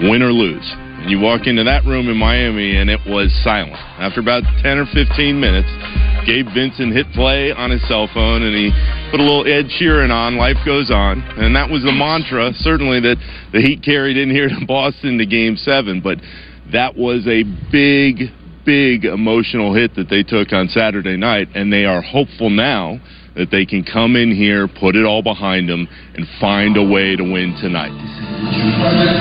win 0.09 0.23
or 0.23 0.33
lose. 0.33 0.73
You 1.09 1.19
walk 1.19 1.47
into 1.47 1.65
that 1.65 1.85
room 1.87 2.09
in 2.09 2.17
Miami, 2.17 2.77
and 2.77 2.91
it 2.91 3.01
was 3.07 3.33
silent. 3.43 3.81
After 3.99 4.21
about 4.21 4.43
10 4.63 4.79
or 4.79 4.87
15 4.93 5.41
minutes, 5.41 5.69
Gabe 6.27 6.47
Vincent 6.53 6.93
hit 6.93 7.11
play 7.13 7.53
on 7.53 7.71
his 7.71 7.81
cell 7.89 8.09
phone, 8.13 8.43
and 8.43 8.55
he 8.55 8.71
put 9.11 9.19
a 9.19 9.25
little 9.25 9.47
Ed 9.49 9.73
Sheeran 9.81 10.13
on, 10.13 10.37
Life 10.37 10.59
Goes 10.65 10.91
On. 10.91 11.21
And 11.41 11.57
that 11.57 11.71
was 11.71 11.83
the 11.83 11.93
mantra, 11.93 12.53
certainly, 12.61 13.01
that 13.01 13.17
the 13.53 13.61
Heat 13.61 13.83
carried 13.83 14.19
in 14.19 14.31
here 14.31 14.49
to 14.49 14.61
Boston 14.69 15.17
to 15.19 15.27
Game 15.27 15.57
7. 15.57 16.01
But 16.01 16.19
that 16.73 16.97
was 16.97 17.27
a 17.27 17.45
big, 17.73 18.31
big 18.67 19.05
emotional 19.05 19.75
hit 19.75 19.97
that 19.97 20.11
they 20.11 20.23
took 20.23 20.53
on 20.53 20.69
Saturday 20.69 21.17
night, 21.17 21.49
and 21.55 21.73
they 21.73 21.87
are 21.87 22.03
hopeful 22.03 22.51
now 22.51 23.01
that 23.37 23.51
they 23.51 23.65
can 23.65 23.85
come 23.85 24.17
in 24.17 24.35
here, 24.35 24.69
put 24.69 24.97
it 24.97 25.05
all 25.05 25.23
behind 25.23 25.69
them, 25.69 25.89
and 26.15 26.27
find 26.41 26.77
a 26.77 26.83
way 26.83 27.17
to 27.17 27.23
win 27.23 27.57
tonight. 27.61 27.95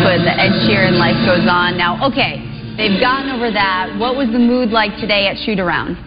But 0.02 0.24
the 0.26 0.34
Ed 0.34 0.54
Sheeran 0.65 0.98
life 0.98 1.17
goes 1.26 1.48
on. 1.50 1.78
Now, 1.78 2.02
okay, 2.10 2.41
they've 2.78 3.00
gotten 3.00 3.30
over 3.32 3.52
that. 3.52 3.95
What 4.00 4.15
was 4.15 4.28
the 4.32 4.39
mood 4.39 4.69
like 4.69 4.95
today 5.00 5.28
at 5.28 5.38
shoot 5.45 5.60
around? 5.60 5.98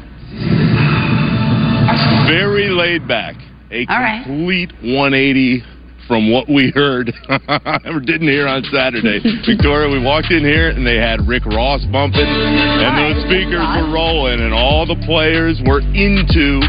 Very 2.26 2.70
laid 2.70 3.06
back. 3.06 3.36
A 3.70 3.86
right. 3.88 4.22
complete 4.24 4.72
180 4.82 5.64
from 6.06 6.30
what 6.30 6.48
we 6.48 6.70
heard 6.74 7.08
or 7.86 8.00
didn't 8.00 8.28
hear 8.28 8.46
on 8.46 8.62
Saturday. 8.64 9.20
Victoria, 9.46 9.88
we 9.88 10.02
walked 10.02 10.30
in 10.30 10.44
here 10.44 10.68
and 10.68 10.86
they 10.86 10.96
had 10.96 11.26
Rick 11.26 11.46
Ross 11.46 11.80
bumping, 11.88 12.20
and 12.20 12.92
those 12.98 13.24
speakers 13.24 13.62
were 13.62 13.88
rolling, 13.88 14.40
and 14.40 14.52
all 14.52 14.84
the 14.84 14.98
players 15.06 15.60
were 15.64 15.80
into 15.80 16.60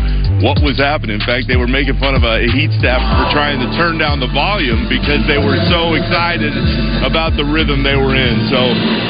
what 0.44 0.60
was 0.60 0.76
happening. 0.76 1.16
In 1.16 1.24
fact, 1.24 1.48
they 1.48 1.56
were 1.56 1.72
making 1.72 1.96
fun 2.04 2.20
of 2.20 2.28
a 2.28 2.44
Heat 2.52 2.76
staff 2.76 3.00
for 3.00 3.32
trying 3.32 3.64
to 3.64 3.70
turn 3.80 3.96
down 3.96 4.20
the 4.20 4.28
volume 4.36 4.92
because 4.92 5.24
they 5.24 5.40
were 5.40 5.56
so 5.72 5.96
excited 5.96 6.52
about 7.00 7.40
the 7.40 7.48
rhythm 7.48 7.80
they 7.80 7.96
were 7.96 8.12
in. 8.12 8.36
So 8.52 8.60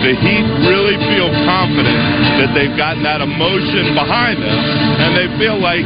the 0.05 0.13
Heat 0.13 0.45
really 0.69 0.93
feel 1.09 1.33
confident 1.41 1.97
that 2.37 2.53
they've 2.53 2.77
gotten 2.77 3.01
that 3.01 3.25
emotion 3.25 3.97
behind 3.97 4.37
them, 4.37 4.59
and 5.01 5.17
they 5.17 5.25
feel 5.41 5.57
like 5.57 5.81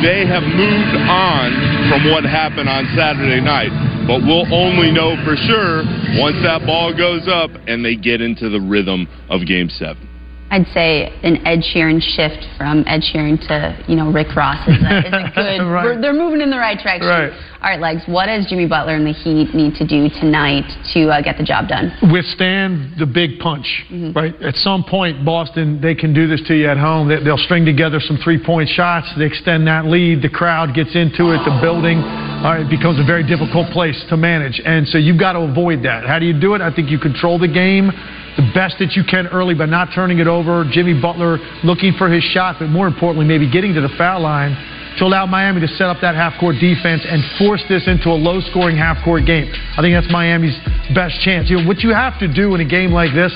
they 0.00 0.24
have 0.24 0.42
moved 0.48 0.96
on 1.04 1.52
from 1.92 2.08
what 2.08 2.24
happened 2.24 2.72
on 2.72 2.88
Saturday 2.96 3.44
night. 3.44 3.70
But 4.08 4.24
we'll 4.24 4.48
only 4.48 4.88
know 4.96 5.12
for 5.28 5.36
sure 5.36 5.84
once 6.16 6.40
that 6.40 6.64
ball 6.64 6.96
goes 6.96 7.28
up 7.28 7.52
and 7.68 7.84
they 7.84 8.00
get 8.00 8.24
into 8.24 8.48
the 8.48 8.60
rhythm 8.64 9.04
of 9.28 9.44
Game 9.44 9.68
7. 9.68 10.05
I'd 10.48 10.66
say 10.72 11.10
an 11.24 11.44
Ed 11.44 11.58
Sheeran 11.66 12.00
shift 12.00 12.46
from 12.56 12.84
Ed 12.86 13.00
Sheeran 13.02 13.36
to, 13.48 13.84
you 13.88 13.96
know, 13.96 14.12
Rick 14.12 14.36
Ross 14.36 14.62
is 14.68 14.78
a, 14.78 14.98
is 14.98 15.04
a 15.06 15.32
good. 15.34 15.58
Right. 15.66 15.84
we're- 15.84 16.00
They're 16.00 16.12
moving 16.14 16.40
in 16.40 16.50
the 16.50 16.56
right 16.58 16.78
direction. 16.78 17.08
Right. 17.08 17.32
All 17.62 17.70
right, 17.74 17.80
Legs, 17.80 18.02
what 18.06 18.26
does 18.26 18.46
Jimmy 18.46 18.68
Butler 18.68 18.94
and 18.94 19.04
the 19.04 19.12
Heat 19.12 19.52
need 19.54 19.74
to 19.74 19.84
do 19.86 20.08
tonight 20.20 20.70
to 20.94 21.08
uh, 21.10 21.20
get 21.20 21.36
the 21.36 21.42
job 21.42 21.66
done? 21.66 21.90
withstand 22.12 22.94
the 22.98 23.06
big 23.06 23.40
punch, 23.40 23.66
Mm-hmm. 23.90 24.12
right? 24.16 24.34
At 24.42 24.54
some 24.56 24.84
point, 24.84 25.24
Boston, 25.24 25.80
they 25.80 25.94
can 25.96 26.14
do 26.14 26.28
this 26.28 26.40
to 26.46 26.54
you 26.54 26.68
at 26.70 26.78
home. 26.78 27.08
They, 27.08 27.18
they'll 27.24 27.38
string 27.42 27.64
together 27.64 27.98
some 27.98 28.16
three-point 28.22 28.68
shots. 28.70 29.10
They 29.18 29.24
extend 29.26 29.66
that 29.66 29.86
lead. 29.86 30.22
The 30.22 30.28
crowd 30.30 30.74
gets 30.74 30.94
into 30.94 31.34
it. 31.34 31.42
The 31.42 31.58
building 31.60 31.98
uh, 31.98 32.62
it 32.62 32.70
becomes 32.70 33.00
a 33.00 33.04
very 33.04 33.26
difficult 33.26 33.72
place 33.72 33.98
to 34.10 34.16
manage. 34.16 34.60
And 34.64 34.86
so 34.86 34.98
you've 34.98 35.18
got 35.18 35.32
to 35.32 35.40
avoid 35.40 35.82
that. 35.82 36.06
How 36.06 36.18
do 36.20 36.26
you 36.26 36.38
do 36.38 36.54
it? 36.54 36.60
I 36.60 36.72
think 36.72 36.90
you 36.90 36.98
control 37.00 37.38
the 37.40 37.48
game 37.50 37.90
the 38.36 38.50
best 38.54 38.76
that 38.78 38.92
you 38.92 39.02
can 39.02 39.26
early 39.28 39.54
by 39.54 39.66
not 39.66 39.88
turning 39.94 40.18
it 40.18 40.26
over. 40.26 40.64
Jimmy 40.70 40.98
Butler 41.00 41.38
looking 41.64 41.92
for 41.96 42.08
his 42.08 42.22
shot, 42.22 42.56
but 42.58 42.68
more 42.68 42.86
importantly, 42.86 43.24
maybe 43.24 43.50
getting 43.50 43.72
to 43.74 43.80
the 43.80 43.92
foul 43.96 44.20
line 44.20 44.52
to 44.98 45.04
allow 45.04 45.26
Miami 45.26 45.60
to 45.60 45.68
set 45.68 45.88
up 45.88 45.98
that 46.00 46.14
half-court 46.14 46.56
defense 46.56 47.04
and 47.04 47.20
force 47.36 47.62
this 47.68 47.84
into 47.86 48.08
a 48.08 48.16
low-scoring 48.16 48.76
half-court 48.76 49.26
game. 49.26 49.52
I 49.76 49.84
think 49.84 49.92
that's 49.92 50.10
Miami's 50.10 50.56
best 50.94 51.20
chance. 51.20 51.50
You 51.50 51.60
know, 51.60 51.68
what 51.68 51.80
you 51.80 51.92
have 51.92 52.18
to 52.20 52.28
do 52.32 52.54
in 52.54 52.60
a 52.60 52.68
game 52.68 52.92
like 52.92 53.12
this, 53.12 53.32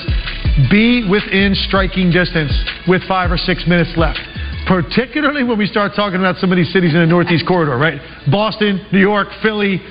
be 0.69 1.05
within 1.05 1.53
striking 1.53 2.09
distance 2.09 2.53
with 2.87 3.05
five 3.07 3.31
or 3.31 3.37
six 3.37 3.65
minutes 3.67 3.93
left. 3.95 4.19
Particularly 4.67 5.43
when 5.43 5.57
we 5.57 5.65
start 5.65 5.93
talking 5.95 6.17
about 6.17 6.37
some 6.37 6.51
of 6.51 6.57
these 6.57 6.71
cities 6.73 6.93
in 6.93 6.99
the 6.99 7.05
Northeast 7.05 7.45
corridor, 7.45 7.77
right? 7.77 8.01
Boston, 8.29 8.85
New 8.91 9.01
York, 9.01 9.27
Philly. 9.41 9.81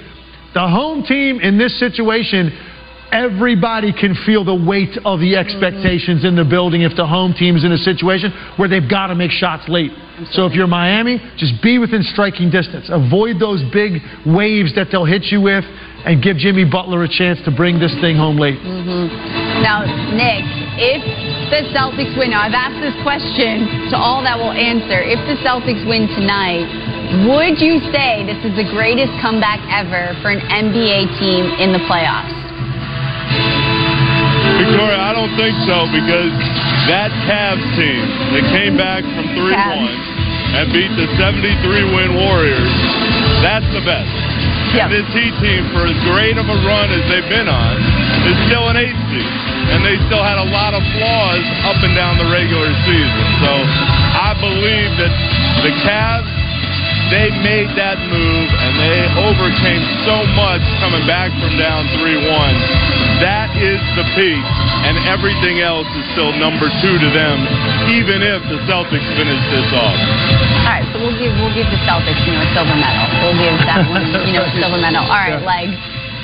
The 0.54 0.66
home 0.66 1.04
team 1.04 1.38
in 1.38 1.58
this 1.58 1.78
situation 1.78 2.50
everybody 3.12 3.92
can 3.92 4.14
feel 4.26 4.44
the 4.44 4.54
weight 4.54 4.96
of 5.04 5.20
the 5.20 5.36
expectations 5.36 6.24
in 6.24 6.36
the 6.36 6.44
building 6.44 6.82
if 6.82 6.96
the 6.96 7.06
home 7.06 7.34
team 7.34 7.56
is 7.56 7.64
in 7.64 7.72
a 7.72 7.78
situation 7.78 8.32
where 8.56 8.68
they've 8.68 8.88
got 8.88 9.08
to 9.08 9.14
make 9.14 9.30
shots 9.30 9.68
late. 9.68 9.90
So 10.32 10.46
if 10.46 10.52
you're 10.52 10.68
Miami, 10.68 11.18
just 11.36 11.62
be 11.62 11.78
within 11.78 12.02
striking 12.02 12.50
distance. 12.50 12.90
Avoid 12.92 13.40
those 13.40 13.64
big 13.72 14.02
waves 14.26 14.74
that 14.76 14.88
they'll 14.92 15.08
hit 15.08 15.32
you 15.32 15.40
with 15.40 15.64
and 16.04 16.22
give 16.22 16.36
Jimmy 16.36 16.64
Butler 16.64 17.04
a 17.04 17.10
chance 17.10 17.40
to 17.44 17.50
bring 17.50 17.80
this 17.80 17.92
thing 18.00 18.16
home 18.16 18.36
late. 18.36 18.60
hmm 18.60 19.08
Now, 19.64 19.84
Nick, 20.12 20.44
if 20.76 21.02
the 21.48 21.68
Celtics 21.72 22.16
win, 22.16 22.32
I've 22.32 22.56
asked 22.56 22.80
this 22.80 22.96
question 23.02 23.90
to 23.90 23.96
all 23.96 24.22
that 24.22 24.36
will 24.36 24.52
answer. 24.52 25.00
If 25.00 25.20
the 25.28 25.36
Celtics 25.40 25.84
win 25.88 26.08
tonight, 26.16 26.68
would 27.26 27.58
you 27.58 27.80
say 27.92 28.22
this 28.24 28.40
is 28.44 28.54
the 28.56 28.68
greatest 28.70 29.12
comeback 29.20 29.60
ever 29.72 30.14
for 30.22 30.30
an 30.30 30.40
NBA 30.46 31.18
team 31.18 31.48
in 31.58 31.72
the 31.72 31.82
playoffs? 31.88 32.49
Victoria, 34.60 35.00
I 35.00 35.16
don't 35.16 35.32
think 35.40 35.56
so 35.64 35.88
because 35.88 36.32
that 36.92 37.08
Cavs 37.24 37.64
team 37.80 38.04
that 38.36 38.44
came 38.52 38.76
back 38.76 39.00
from 39.16 39.24
3 39.32 39.40
1 39.40 40.60
and 40.60 40.68
beat 40.68 40.92
the 41.00 41.08
73 41.16 41.96
win 41.96 42.12
Warriors, 42.20 42.74
that's 43.40 43.64
the 43.72 43.80
best. 43.80 44.12
And 44.86 44.92
this 44.92 45.08
Heat 45.16 45.32
team, 45.40 45.64
for 45.72 45.88
as 45.88 45.96
great 46.04 46.36
of 46.36 46.44
a 46.46 46.58
run 46.62 46.92
as 46.92 47.02
they've 47.08 47.30
been 47.32 47.48
on, 47.48 47.74
is 48.28 48.36
still 48.46 48.68
an 48.68 48.76
eight 48.76 48.94
seed. 49.08 49.32
And 49.72 49.80
they 49.82 49.96
still 50.06 50.22
had 50.22 50.38
a 50.38 50.46
lot 50.52 50.76
of 50.76 50.82
flaws 50.94 51.44
up 51.66 51.80
and 51.80 51.96
down 51.96 52.20
the 52.20 52.28
regular 52.28 52.70
season. 52.84 53.24
So 53.40 53.50
I 53.50 54.36
believe 54.38 54.90
that 55.00 55.12
the 55.64 55.72
Cavs, 55.88 56.30
they 57.10 57.32
made 57.42 57.70
that 57.80 57.98
move 58.12 58.48
and 58.50 58.72
they 58.78 59.00
overcame 59.24 59.82
so 60.06 60.22
much 60.38 60.62
coming 60.84 61.02
back 61.08 61.32
from 61.40 61.56
down 61.56 61.88
3 61.96 62.28
1. 62.28 63.09
That 63.20 63.52
is 63.52 63.80
the 64.00 64.06
peak, 64.16 64.44
and 64.88 64.96
everything 65.04 65.60
else 65.60 65.84
is 65.92 66.04
still 66.16 66.32
number 66.40 66.72
two 66.80 66.96
to 66.96 67.08
them, 67.12 67.36
even 67.92 68.24
if 68.24 68.40
the 68.48 68.56
Celtics 68.64 69.04
finish 69.12 69.40
this 69.52 69.68
off. 69.76 69.92
All 70.64 70.72
right, 70.72 70.86
so 70.88 71.04
we'll 71.04 71.16
give 71.20 71.36
we'll 71.36 71.52
give 71.52 71.68
the 71.68 71.80
Celtics, 71.84 72.16
you 72.24 72.32
know, 72.32 72.40
a 72.40 72.50
silver 72.56 72.72
medal. 72.72 73.04
We'll 73.20 73.36
give 73.36 73.56
that 73.68 73.84
one, 73.92 74.08
you 74.24 74.32
know, 74.32 74.48
a 74.48 74.52
silver 74.56 74.80
medal. 74.80 75.04
All 75.04 75.20
right, 75.20 75.36
legs. 75.44 75.76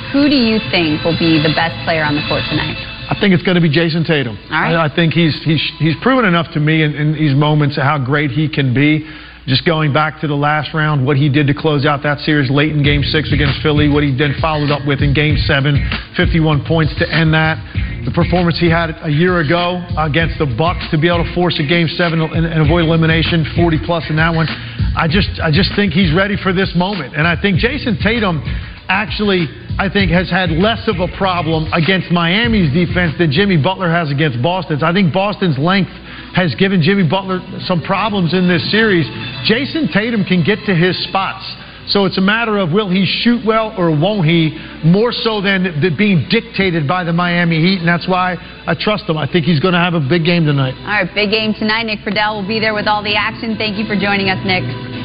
Who 0.09 0.25
do 0.25 0.39
you 0.39 0.57
think 0.73 1.05
will 1.05 1.17
be 1.21 1.37
the 1.37 1.53
best 1.53 1.77
player 1.85 2.01
on 2.01 2.17
the 2.17 2.25
court 2.25 2.41
tonight? 2.49 2.79
I 3.09 3.15
think 3.19 3.33
it's 3.33 3.43
going 3.43 3.55
to 3.55 3.61
be 3.61 3.69
Jayson 3.69 4.03
Tatum. 4.03 4.35
All 4.49 4.57
right. 4.57 4.73
I, 4.75 4.89
I 4.89 4.95
think 4.95 5.13
he's 5.13 5.37
he's 5.45 5.61
he's 5.79 5.95
proven 6.01 6.25
enough 6.25 6.51
to 6.53 6.59
me 6.59 6.81
in, 6.81 6.95
in 6.95 7.13
these 7.13 7.35
moments 7.35 7.77
how 7.77 8.01
great 8.01 8.31
he 8.31 8.49
can 8.49 8.73
be. 8.73 9.05
Just 9.47 9.63
going 9.63 9.93
back 9.93 10.19
to 10.19 10.27
the 10.27 10.35
last 10.35 10.73
round, 10.73 11.07
what 11.07 11.15
he 11.15 11.29
did 11.29 11.47
to 11.47 11.53
close 11.53 11.85
out 11.85 12.03
that 12.03 12.19
series 12.19 12.51
late 12.51 12.75
in 12.75 12.83
Game 12.83 13.01
Six 13.01 13.31
against 13.31 13.63
Philly, 13.63 13.87
what 13.87 14.03
he 14.03 14.11
then 14.11 14.35
followed 14.41 14.71
up 14.71 14.85
with 14.85 14.99
in 14.99 15.13
Game 15.13 15.37
Seven, 15.47 15.79
51 16.17 16.65
points 16.67 16.91
to 16.99 17.07
end 17.07 17.33
that. 17.33 17.55
The 18.03 18.11
performance 18.11 18.59
he 18.59 18.69
had 18.69 18.91
a 19.03 19.09
year 19.09 19.39
ago 19.39 19.79
against 19.95 20.35
the 20.37 20.51
Bucks 20.59 20.83
to 20.91 20.99
be 20.99 21.07
able 21.07 21.23
to 21.23 21.33
force 21.33 21.55
a 21.63 21.65
Game 21.65 21.87
Seven 21.87 22.19
and, 22.19 22.59
avoid 22.59 22.83
elimination, 22.91 23.47
40 23.55 23.79
plus 23.87 24.03
in 24.09 24.17
that 24.17 24.35
one. 24.35 24.51
I 24.99 25.07
just 25.07 25.39
I 25.39 25.47
just 25.47 25.71
think 25.79 25.93
he's 25.93 26.11
ready 26.11 26.35
for 26.35 26.51
this 26.51 26.75
moment, 26.75 27.15
and 27.15 27.23
I 27.23 27.39
think 27.39 27.63
Jayson 27.63 28.03
Tatum 28.03 28.43
actually, 28.91 29.47
I 29.79 29.87
think, 29.87 30.11
has 30.11 30.29
had 30.29 30.51
less 30.51 30.83
of 30.91 30.99
a 30.99 31.07
problem 31.15 31.71
against 31.71 32.11
Miami's 32.11 32.67
defense 32.75 33.15
than 33.17 33.31
Jimmy 33.31 33.55
Butler 33.55 33.87
has 33.87 34.11
against 34.11 34.43
Boston's. 34.43 34.83
I 34.83 34.91
think 34.91 35.13
Boston's 35.13 35.57
length 35.57 35.91
has 36.35 36.55
given 36.55 36.81
Jimmy 36.81 37.07
Butler 37.07 37.39
some 37.65 37.81
problems 37.81 38.33
in 38.33 38.47
this 38.47 38.71
series. 38.71 39.05
Jayson 39.45 39.91
Tatum 39.93 40.23
can 40.23 40.43
get 40.43 40.59
to 40.65 40.75
his 40.75 40.97
spots. 41.05 41.45
So 41.87 42.03
it's 42.03 42.17
a 42.17 42.21
matter 42.21 42.57
of 42.57 42.71
will 42.71 42.89
he 42.89 43.05
shoot 43.05 43.45
well 43.45 43.73
or 43.77 43.89
won't 43.89 44.27
he, 44.27 44.59
more 44.83 45.13
so 45.13 45.39
than 45.39 45.79
being 45.97 46.27
dictated 46.29 46.85
by 46.85 47.05
the 47.05 47.13
Miami 47.13 47.61
Heat, 47.61 47.79
and 47.79 47.87
that's 47.87 48.07
why 48.07 48.35
I 48.67 48.75
trust 48.77 49.07
him. 49.07 49.17
I 49.17 49.25
think 49.31 49.45
he's 49.45 49.61
going 49.61 49.73
to 49.73 49.79
have 49.79 49.93
a 49.93 50.03
big 50.03 50.25
game 50.25 50.45
tonight. 50.45 50.75
All 50.79 51.03
right, 51.03 51.07
big 51.15 51.31
game 51.31 51.53
tonight. 51.53 51.83
Nick 51.83 51.99
Friedel 52.03 52.41
will 52.41 52.47
be 52.47 52.59
there 52.59 52.73
with 52.73 52.87
all 52.87 53.01
the 53.01 53.15
action. 53.15 53.55
Thank 53.55 53.77
you 53.77 53.85
for 53.85 53.95
joining 53.95 54.29
us, 54.29 54.43
Nick. 54.45 54.96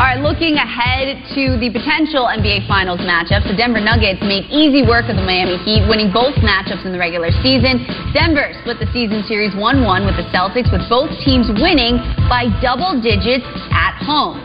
All 0.00 0.08
right, 0.08 0.16
looking 0.16 0.56
ahead 0.56 1.20
to 1.36 1.60
the 1.60 1.68
potential 1.68 2.24
NBA 2.24 2.64
Finals 2.64 3.04
matchups. 3.04 3.44
The 3.44 3.52
Denver 3.52 3.84
Nuggets 3.84 4.24
made 4.24 4.48
easy 4.48 4.80
work 4.80 5.12
of 5.12 5.20
the 5.20 5.26
Miami 5.28 5.60
Heat, 5.60 5.84
winning 5.92 6.08
both 6.08 6.32
matchups 6.40 6.88
in 6.88 6.96
the 6.96 6.98
regular 6.98 7.28
season. 7.44 7.84
Denver 8.16 8.48
split 8.64 8.80
the 8.80 8.88
season 8.96 9.20
series 9.28 9.52
1 9.52 9.60
1 9.60 10.08
with 10.08 10.16
the 10.16 10.24
Celtics, 10.32 10.72
with 10.72 10.80
both 10.88 11.12
teams 11.20 11.52
winning 11.52 12.00
by 12.32 12.48
double 12.64 12.96
digits 12.96 13.44
at 13.76 13.92
home. 14.00 14.40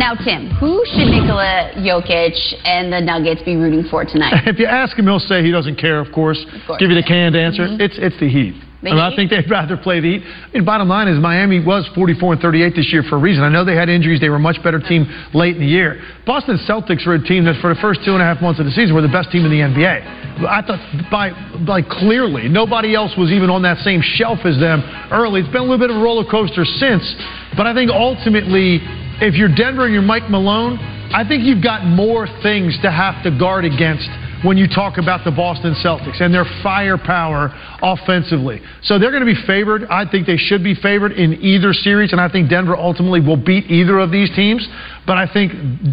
Now, 0.00 0.16
Tim, 0.16 0.48
who 0.56 0.80
should 0.88 1.12
Nikola 1.12 1.76
Jokic 1.76 2.32
and 2.64 2.88
the 2.88 3.04
Nuggets 3.04 3.44
be 3.44 3.60
rooting 3.60 3.84
for 3.92 4.08
tonight? 4.08 4.48
If 4.48 4.56
you 4.56 4.64
ask 4.64 4.96
him, 4.96 5.04
he'll 5.04 5.20
say 5.20 5.44
he 5.44 5.52
doesn't 5.52 5.76
care, 5.76 6.00
of 6.00 6.08
course. 6.08 6.40
Of 6.40 6.64
course, 6.64 6.80
Give 6.80 6.88
you 6.88 6.96
the 6.96 7.04
canned 7.04 7.36
answer. 7.36 7.68
Mhm. 7.68 7.84
It's 7.84 8.00
it's 8.00 8.16
the 8.16 8.32
Heat. 8.32 8.56
Mean, 8.94 9.02
I 9.02 9.14
think 9.16 9.30
they'd 9.30 9.50
rather 9.50 9.76
play 9.76 10.00
the 10.00 10.18
Heat. 10.18 10.22
I 10.24 10.54
mean, 10.54 10.64
bottom 10.64 10.88
line 10.88 11.08
is 11.08 11.18
Miami 11.18 11.58
was 11.58 11.88
44 11.94 12.34
and 12.34 12.42
38 12.42 12.74
this 12.76 12.92
year 12.92 13.02
for 13.02 13.16
a 13.16 13.18
reason. 13.18 13.42
I 13.42 13.48
know 13.48 13.64
they 13.64 13.74
had 13.74 13.88
injuries. 13.88 14.20
They 14.20 14.28
were 14.28 14.36
a 14.36 14.46
much 14.46 14.62
better 14.62 14.80
team 14.80 15.06
late 15.34 15.56
in 15.56 15.62
the 15.62 15.68
year. 15.68 16.00
Boston 16.24 16.58
Celtics 16.68 17.06
were 17.06 17.14
a 17.14 17.22
team 17.22 17.44
that 17.44 17.60
for 17.60 17.74
the 17.74 17.80
first 17.80 18.00
two 18.04 18.12
and 18.12 18.22
a 18.22 18.24
half 18.24 18.40
months 18.40 18.60
of 18.60 18.66
the 18.66 18.72
season 18.72 18.94
were 18.94 19.02
the 19.02 19.08
best 19.08 19.30
team 19.30 19.44
in 19.44 19.50
the 19.50 19.60
NBA. 19.60 20.46
I 20.46 20.62
thought 20.62 21.10
by 21.10 21.30
like 21.66 21.88
clearly 21.88 22.48
nobody 22.48 22.94
else 22.94 23.12
was 23.16 23.32
even 23.32 23.48
on 23.48 23.62
that 23.62 23.78
same 23.78 24.02
shelf 24.02 24.40
as 24.44 24.58
them 24.60 24.84
early. 25.10 25.40
It's 25.40 25.50
been 25.50 25.62
a 25.62 25.68
little 25.68 25.80
bit 25.80 25.90
of 25.90 25.96
a 25.96 26.04
roller 26.04 26.28
coaster 26.28 26.64
since, 26.64 27.02
but 27.56 27.66
I 27.66 27.74
think 27.74 27.90
ultimately, 27.90 28.80
if 29.24 29.34
you're 29.34 29.52
Denver 29.54 29.86
and 29.86 29.94
you're 29.94 30.04
Mike 30.04 30.28
Malone, 30.28 30.78
I 31.10 31.26
think 31.26 31.44
you've 31.44 31.62
got 31.62 31.86
more 31.86 32.28
things 32.42 32.76
to 32.82 32.90
have 32.90 33.22
to 33.24 33.30
guard 33.32 33.64
against 33.64 34.10
when 34.44 34.56
you 34.56 34.68
talk 34.68 34.98
about 34.98 35.24
the 35.24 35.30
Boston 35.30 35.74
Celtics 35.82 36.20
and 36.20 36.32
their 36.32 36.44
firepower 36.62 37.52
offensively. 37.82 38.60
So 38.82 38.98
they're 38.98 39.10
going 39.10 39.24
to 39.24 39.32
be 39.32 39.46
favored. 39.46 39.86
I 39.90 40.08
think 40.08 40.26
they 40.26 40.36
should 40.36 40.62
be 40.62 40.74
favored 40.74 41.12
in 41.12 41.34
either 41.42 41.72
series, 41.72 42.12
and 42.12 42.20
I 42.20 42.28
think 42.28 42.50
Denver 42.50 42.76
ultimately 42.76 43.20
will 43.20 43.36
beat 43.36 43.70
either 43.70 43.98
of 43.98 44.10
these 44.10 44.30
teams. 44.34 44.66
But 45.06 45.18
I 45.18 45.32
think 45.32 45.52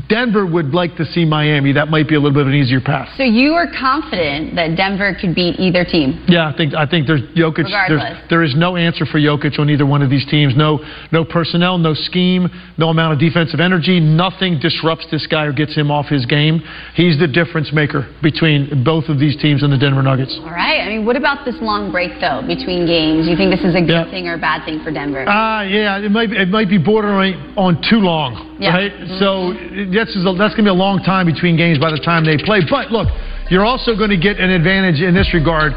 Denver 0.09 0.45
would 0.45 0.73
like 0.73 0.95
to 0.97 1.05
see 1.05 1.23
Miami. 1.23 1.71
That 1.71 1.89
might 1.89 2.07
be 2.07 2.15
a 2.15 2.19
little 2.19 2.33
bit 2.33 2.41
of 2.41 2.47
an 2.47 2.55
easier 2.55 2.81
path. 2.81 3.09
So 3.15 3.23
you 3.23 3.53
are 3.53 3.67
confident 3.67 4.55
that 4.55 4.75
Denver 4.75 5.15
could 5.19 5.35
beat 5.35 5.59
either 5.59 5.85
team? 5.85 6.25
Yeah, 6.27 6.49
I 6.49 6.57
think 6.57 6.73
I 6.73 6.85
think 6.87 7.05
there's 7.05 7.21
Jokic. 7.37 7.69
There's, 7.69 8.29
there 8.29 8.43
is 8.43 8.55
no 8.55 8.75
answer 8.75 9.05
for 9.05 9.19
Jokic 9.19 9.59
on 9.59 9.69
either 9.69 9.85
one 9.85 10.01
of 10.01 10.09
these 10.09 10.25
teams. 10.25 10.55
No, 10.57 10.79
no 11.11 11.23
personnel, 11.23 11.77
no 11.77 11.93
scheme, 11.93 12.49
no 12.77 12.89
amount 12.89 13.13
of 13.13 13.19
defensive 13.19 13.59
energy. 13.59 13.99
Nothing 13.99 14.59
disrupts 14.59 15.05
this 15.11 15.27
guy 15.27 15.45
or 15.45 15.53
gets 15.53 15.75
him 15.75 15.91
off 15.91 16.07
his 16.07 16.25
game. 16.25 16.61
He's 16.95 17.19
the 17.19 17.27
difference 17.27 17.71
maker 17.71 18.09
between 18.23 18.83
both 18.83 19.09
of 19.09 19.19
these 19.19 19.37
teams 19.37 19.61
and 19.61 19.71
the 19.71 19.77
Denver 19.77 20.01
Nuggets. 20.01 20.35
All 20.41 20.49
right. 20.49 20.81
I 20.81 20.89
mean, 20.89 21.05
what 21.05 21.15
about 21.15 21.45
this 21.45 21.55
long 21.61 21.91
break 21.91 22.19
though 22.19 22.41
between 22.41 22.87
games? 22.87 23.27
You 23.27 23.37
think 23.37 23.53
this 23.53 23.63
is 23.63 23.75
a 23.75 23.81
good 23.81 24.09
thing 24.09 24.27
or 24.27 24.35
a 24.35 24.41
bad 24.41 24.65
thing 24.65 24.83
for 24.83 24.91
Denver? 24.91 25.25
Ah, 25.27 25.61
yeah, 25.61 25.99
it 25.99 26.09
might 26.09 26.31
be, 26.31 26.37
it 26.37 26.49
might 26.49 26.69
be 26.69 26.77
bordering 26.77 27.35
on 27.55 27.81
too 27.87 27.99
long, 27.99 28.52
Yeah. 28.63 28.73
right? 28.73 28.93
So 29.19 29.51
that's 29.91 30.15
that's 30.15 30.55
going 30.55 30.63
to 30.63 30.71
be 30.71 30.75
a 30.75 30.81
long 30.87 31.03
time 31.03 31.27
between 31.27 31.57
games 31.57 31.77
by 31.77 31.91
the 31.91 31.99
time 31.99 32.23
they 32.23 32.37
play. 32.37 32.63
But 32.63 32.91
look, 32.91 33.11
you're 33.51 33.65
also 33.65 33.95
going 33.95 34.09
to 34.09 34.17
get 34.17 34.39
an 34.39 34.49
advantage 34.49 35.01
in 35.01 35.13
this 35.13 35.33
regard. 35.33 35.73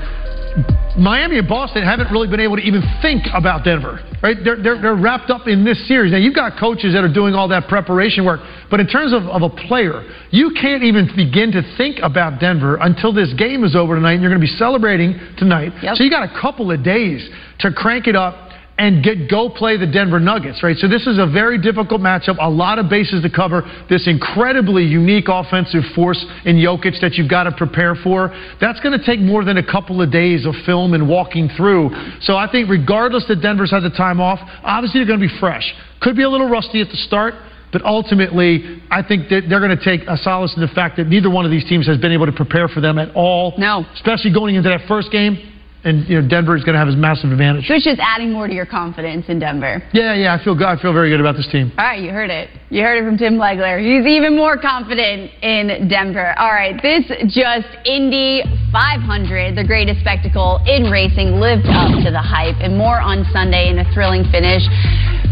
Miami 0.96 1.36
and 1.36 1.46
Boston 1.46 1.84
haven't 1.84 2.10
really 2.10 2.28
been 2.28 2.40
able 2.40 2.56
to 2.56 2.62
even 2.62 2.80
think 3.02 3.24
about 3.34 3.64
Denver, 3.64 4.00
right? 4.22 4.36
They're, 4.42 4.56
they're, 4.56 4.80
they're 4.80 4.96
wrapped 4.96 5.28
up 5.28 5.46
in 5.46 5.62
this 5.62 5.76
series. 5.86 6.12
Now, 6.12 6.18
you've 6.18 6.34
got 6.34 6.58
coaches 6.58 6.94
that 6.94 7.04
are 7.04 7.12
doing 7.12 7.34
all 7.34 7.48
that 7.48 7.68
preparation 7.68 8.24
work, 8.24 8.40
but 8.70 8.80
in 8.80 8.86
terms 8.86 9.12
of, 9.12 9.24
of 9.24 9.42
a 9.42 9.50
player, 9.68 10.08
you 10.30 10.56
can't 10.58 10.82
even 10.82 11.10
begin 11.14 11.52
to 11.52 11.60
think 11.76 11.98
about 12.02 12.40
Denver 12.40 12.78
until 12.80 13.12
this 13.12 13.34
game 13.34 13.62
is 13.64 13.76
over 13.76 13.94
tonight, 13.94 14.14
and 14.14 14.22
you're 14.22 14.30
going 14.30 14.40
to 14.40 14.46
be 14.46 14.56
celebrating 14.56 15.20
tonight. 15.36 15.72
So 15.96 16.04
you 16.04 16.08
got 16.08 16.24
a 16.24 16.40
couple 16.40 16.72
of 16.72 16.82
days 16.82 17.28
to 17.60 17.70
crank 17.72 18.06
it 18.06 18.16
up 18.16 18.45
and 18.78 19.02
get 19.02 19.30
go 19.30 19.48
play 19.48 19.78
the 19.78 19.86
Denver 19.86 20.20
Nuggets, 20.20 20.62
right? 20.62 20.76
So 20.76 20.86
this 20.86 21.06
is 21.06 21.18
a 21.18 21.26
very 21.26 21.56
difficult 21.58 22.00
matchup, 22.00 22.36
a 22.38 22.50
lot 22.50 22.78
of 22.78 22.90
bases 22.90 23.22
to 23.22 23.30
cover. 23.30 23.62
This 23.88 24.06
incredibly 24.06 24.84
unique 24.84 25.26
offensive 25.28 25.82
force 25.94 26.22
in 26.44 26.56
Jokic 26.56 27.00
that 27.00 27.14
you've 27.14 27.30
got 27.30 27.44
to 27.44 27.52
prepare 27.52 27.94
for. 27.94 28.28
That's 28.60 28.80
going 28.80 28.98
to 28.98 29.04
take 29.04 29.20
more 29.20 29.44
than 29.44 29.56
a 29.56 29.64
couple 29.64 30.02
of 30.02 30.12
days 30.12 30.44
of 30.44 30.54
film 30.66 30.92
and 30.92 31.08
walking 31.08 31.48
through. 31.56 31.90
So 32.20 32.36
I 32.36 32.50
think 32.50 32.68
regardless 32.68 33.24
that 33.28 33.40
Denver's 33.40 33.70
had 33.70 33.82
the 33.82 33.90
time 33.90 34.20
off, 34.20 34.40
obviously 34.62 35.00
they're 35.00 35.08
going 35.08 35.20
to 35.20 35.26
be 35.26 35.40
fresh. 35.40 35.74
Could 36.02 36.16
be 36.16 36.24
a 36.24 36.28
little 36.28 36.48
rusty 36.48 36.82
at 36.82 36.88
the 36.88 36.96
start. 36.96 37.34
But 37.72 37.84
ultimately, 37.84 38.80
I 38.90 39.02
think 39.02 39.28
that 39.28 39.48
they're 39.48 39.60
going 39.60 39.76
to 39.76 39.84
take 39.84 40.06
a 40.08 40.16
solace 40.16 40.54
in 40.54 40.62
the 40.62 40.68
fact 40.68 40.96
that 40.96 41.08
neither 41.08 41.28
one 41.28 41.44
of 41.44 41.50
these 41.50 41.64
teams 41.68 41.86
has 41.88 41.98
been 41.98 42.12
able 42.12 42.24
to 42.26 42.32
prepare 42.32 42.68
for 42.68 42.80
them 42.80 42.96
at 42.98 43.14
all. 43.14 43.54
No. 43.58 43.84
Especially 43.94 44.32
going 44.32 44.54
into 44.54 44.68
that 44.68 44.86
first 44.86 45.10
game. 45.10 45.55
And 45.84 46.08
you 46.08 46.20
know, 46.20 46.28
Denver 46.28 46.56
is 46.56 46.64
going 46.64 46.74
to 46.74 46.78
have 46.78 46.88
his 46.88 46.96
massive 46.96 47.30
advantage. 47.30 47.66
So 47.66 47.74
it's 47.74 47.84
just 47.84 48.00
adding 48.02 48.32
more 48.32 48.48
to 48.48 48.54
your 48.54 48.66
confidence 48.66 49.26
in 49.28 49.38
Denver. 49.38 49.82
Yeah, 49.92 50.14
yeah, 50.14 50.34
I 50.34 50.42
feel 50.42 50.56
good. 50.56 50.66
I 50.66 50.80
feel 50.80 50.92
very 50.92 51.10
good 51.10 51.20
about 51.20 51.36
this 51.36 51.46
team. 51.46 51.70
All 51.78 51.84
right, 51.84 52.02
you 52.02 52.10
heard 52.10 52.30
it. 52.30 52.50
You 52.70 52.82
heard 52.82 52.98
it 52.98 53.06
from 53.06 53.16
Tim 53.16 53.38
Legler. 53.38 53.78
He's 53.78 54.04
even 54.04 54.34
more 54.34 54.58
confident 54.58 55.30
in 55.42 55.86
Denver. 55.88 56.34
All 56.38 56.50
right, 56.50 56.74
this 56.82 57.06
just 57.30 57.68
Indy 57.86 58.42
500, 58.72 59.54
the 59.54 59.64
greatest 59.64 60.00
spectacle 60.00 60.58
in 60.66 60.90
racing, 60.90 61.38
lived 61.38 61.66
up 61.70 61.94
to 62.02 62.10
the 62.10 62.22
hype, 62.22 62.56
and 62.58 62.76
more 62.76 63.00
on 63.00 63.24
Sunday 63.32 63.70
in 63.70 63.78
a 63.78 63.86
thrilling 63.94 64.24
finish. 64.32 64.66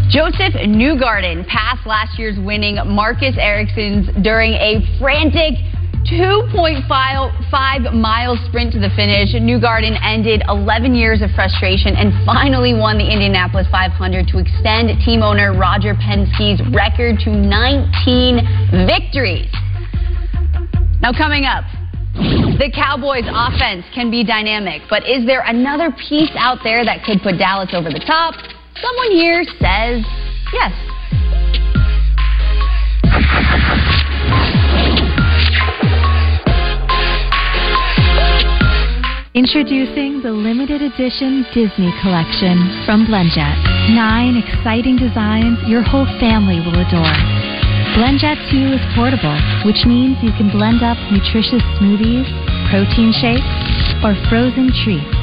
Josef 0.07 0.53
Newgarden 0.53 1.45
passed 1.47 1.85
last 1.85 2.17
year's 2.17 2.37
winning 2.39 2.77
Marcus 2.85 3.35
Ericsson's 3.37 4.07
during 4.23 4.53
a 4.53 4.79
frantic 4.99 5.59
2.5 6.05 7.93
mile 7.93 8.37
sprint 8.47 8.71
to 8.73 8.79
the 8.79 8.89
finish. 8.95 9.33
Newgarden 9.33 9.97
ended 10.05 10.43
11 10.47 10.93
years 10.93 11.21
of 11.21 11.31
frustration 11.31 11.95
and 11.95 12.13
finally 12.25 12.73
won 12.73 12.97
the 12.99 13.09
Indianapolis 13.09 13.65
500 13.71 14.27
to 14.27 14.37
extend 14.37 14.93
team 15.01 15.23
owner 15.23 15.57
Roger 15.57 15.95
Penske's 15.95 16.61
record 16.69 17.17
to 17.25 17.31
19 17.33 18.85
victories. 18.85 19.49
Now, 21.01 21.11
coming 21.11 21.45
up, 21.45 21.65
the 22.13 22.71
Cowboys' 22.73 23.25
offense 23.25 23.83
can 23.93 24.11
be 24.11 24.23
dynamic, 24.23 24.83
but 24.89 25.09
is 25.09 25.25
there 25.25 25.41
another 25.41 25.91
piece 26.07 26.31
out 26.37 26.59
there 26.63 26.85
that 26.85 27.03
could 27.03 27.21
put 27.21 27.37
Dallas 27.37 27.73
over 27.73 27.89
the 27.89 28.03
top? 28.05 28.35
Someone 28.77 29.11
here 29.11 29.43
says 29.57 30.05
yes. 30.53 30.71
Introducing 39.35 40.23
the 40.23 40.31
limited 40.31 40.79
edition 40.79 41.43
Disney 41.51 41.91
collection 41.99 42.55
from 42.87 43.03
Blendjet. 43.03 43.59
Nine 43.91 44.39
exciting 44.39 44.95
designs 44.95 45.59
your 45.67 45.83
whole 45.83 46.07
family 46.23 46.63
will 46.63 46.79
adore. 46.79 47.19
Blendjet 47.99 48.39
2 48.47 48.79
is 48.79 48.83
portable, 48.95 49.35
which 49.67 49.83
means 49.83 50.15
you 50.23 50.31
can 50.39 50.47
blend 50.55 50.87
up 50.87 50.95
nutritious 51.11 51.59
smoothies, 51.75 52.23
protein 52.71 53.11
shakes, 53.11 53.43
or 53.99 54.15
frozen 54.31 54.71
treats 54.87 55.19